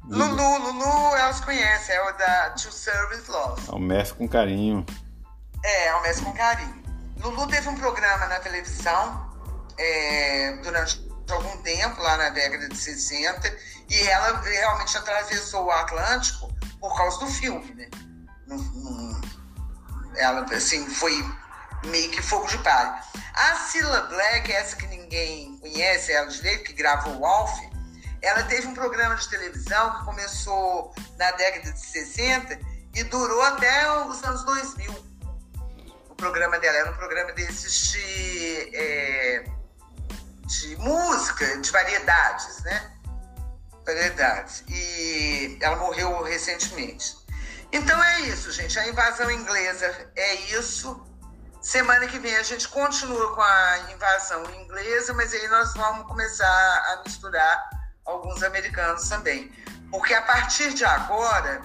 Lulu, 0.10 0.58
Lulu, 0.60 1.16
elas 1.16 1.40
conhecem, 1.40 1.96
é 1.96 2.10
o 2.10 2.18
da 2.18 2.50
To 2.52 2.72
Service 2.72 3.30
Love. 3.32 3.62
É 3.70 3.72
o 3.72 3.80
Mestre 3.80 4.18
com 4.18 4.28
carinho. 4.28 4.86
É, 5.64 5.88
é 5.88 5.96
o 5.96 6.02
Mestre 6.04 6.26
com 6.26 6.34
carinho. 6.34 6.84
Lulu 7.22 7.48
teve 7.48 7.70
um 7.70 7.76
programa 7.76 8.28
na 8.28 8.40
televisão 8.40 9.30
é, 9.78 10.58
durante 10.64 11.00
algum 11.32 11.58
tempo, 11.62 12.02
lá 12.02 12.18
na 12.18 12.30
década 12.30 12.68
de 12.68 12.78
60, 12.78 13.58
e 13.90 14.08
ela 14.08 14.42
realmente 14.42 14.98
atravessou 14.98 15.66
o 15.66 15.72
Atlântico 15.72 16.52
por 16.80 16.96
causa 16.98 17.20
do 17.20 17.28
filme, 17.28 17.74
né? 17.76 17.90
ela, 20.18 20.46
assim, 20.54 20.88
foi 20.90 21.24
meio 21.86 22.12
que 22.12 22.22
fogo 22.22 22.48
de 22.48 22.58
palha. 22.60 23.02
A 23.34 23.56
Cilla 23.56 24.02
Black, 24.04 24.52
essa 24.52 24.76
que 24.76 24.88
ninguém 24.88 25.58
conhece, 25.60 26.12
ela 26.12 26.28
direito, 26.28 26.66
que 26.66 26.74
gravou 26.74 27.20
o 27.20 27.26
Alf, 27.26 27.60
ela 28.22 28.44
teve 28.44 28.68
um 28.68 28.74
programa 28.74 29.16
de 29.16 29.30
televisão 29.30 30.00
que 30.00 30.06
começou 30.06 30.94
na 31.18 31.32
década 31.32 31.72
de 31.74 31.86
60 31.86 32.60
e 32.96 33.04
durou 33.04 33.42
até 33.42 34.06
os 34.06 34.24
anos 34.24 34.44
2000. 34.46 35.14
O 36.10 36.16
programa 36.16 36.58
dela 36.60 36.78
era 36.78 36.92
um 36.92 36.96
programa 36.96 37.34
desses 37.34 37.92
de, 37.92 38.76
é, 38.76 39.44
de 40.62 40.76
música, 40.78 41.58
de 41.58 41.72
variedades, 41.72 42.60
né? 42.64 42.92
Variedades. 43.86 44.64
E 44.68 45.58
ela 45.62 45.76
morreu 45.78 46.24
recentemente. 46.24 47.16
Então 47.72 48.02
é 48.04 48.22
isso, 48.22 48.52
gente. 48.52 48.78
A 48.78 48.88
invasão 48.88 49.30
inglesa 49.32 49.86
é 50.16 50.36
isso. 50.58 51.04
Semana 51.62 52.06
que 52.08 52.20
vem 52.20 52.36
a 52.36 52.44
gente 52.44 52.68
continua 52.68 53.34
com 53.34 53.42
a 53.42 53.80
invasão 53.92 54.44
inglesa, 54.62 55.14
mas 55.14 55.34
aí 55.34 55.48
nós 55.48 55.74
vamos 55.74 56.06
começar 56.08 56.46
a 56.46 57.02
misturar 57.04 57.70
alguns 58.06 58.44
americanos 58.44 59.08
também. 59.08 59.52
Porque 59.90 60.14
a 60.14 60.22
partir 60.22 60.74
de 60.74 60.84
agora, 60.86 61.62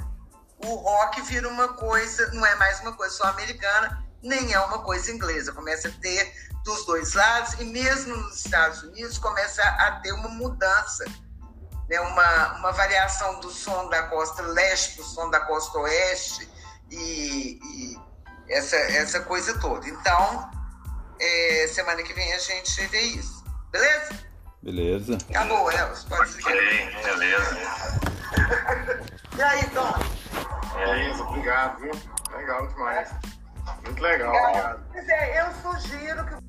o 0.64 0.74
rock 0.76 1.20
vira 1.22 1.48
uma 1.48 1.68
coisa, 1.74 2.30
não 2.32 2.46
é 2.46 2.54
mais 2.54 2.80
uma 2.80 2.92
coisa 2.92 3.14
só 3.14 3.24
americana, 3.24 4.02
nem 4.22 4.52
é 4.52 4.60
uma 4.60 4.82
coisa 4.82 5.10
inglesa. 5.10 5.52
Começa 5.52 5.88
a 5.88 5.92
ter 5.92 6.32
dos 6.68 6.84
dois 6.84 7.14
lados, 7.14 7.54
e 7.54 7.64
mesmo 7.64 8.14
nos 8.14 8.44
Estados 8.44 8.82
Unidos 8.82 9.16
começa 9.16 9.62
a 9.62 9.92
ter 10.02 10.12
uma 10.12 10.28
mudança 10.28 11.04
né, 11.88 11.98
uma, 12.00 12.58
uma 12.58 12.72
variação 12.72 13.40
do 13.40 13.50
som 13.50 13.88
da 13.88 14.02
costa 14.04 14.42
leste 14.42 14.96
para 14.96 15.02
o 15.02 15.06
som 15.06 15.30
da 15.30 15.40
costa 15.40 15.78
oeste 15.78 16.46
e, 16.90 17.58
e, 17.62 17.98
essa, 18.50 18.76
essa 18.76 19.20
coisa 19.20 19.58
toda. 19.58 19.88
Então, 19.88 20.50
é, 21.18 21.66
semana 21.68 22.02
que 22.02 22.12
vem 22.12 22.32
a 22.34 22.38
gente 22.38 22.86
vê 22.88 23.00
isso. 23.00 23.42
Beleza? 23.70 24.28
Beleza. 24.62 25.18
Acabou, 25.30 25.72
Elcio. 25.72 26.08
Pode 26.08 26.30
seguir. 26.30 26.48
Ok, 26.48 27.02
beleza. 27.04 27.58
e 29.36 29.42
aí, 29.42 29.70
Tom? 29.70 29.94
É 30.78 31.10
isso, 31.10 31.22
obrigado, 31.22 31.80
viu? 31.80 31.92
Legal 32.36 32.66
demais. 32.66 33.10
Muito 33.84 34.02
legal, 34.02 34.34
obrigado. 34.34 34.82
Pois 34.92 35.08
é, 35.08 35.40
eu 35.40 35.72
sugiro 35.72 36.26
que 36.26 36.47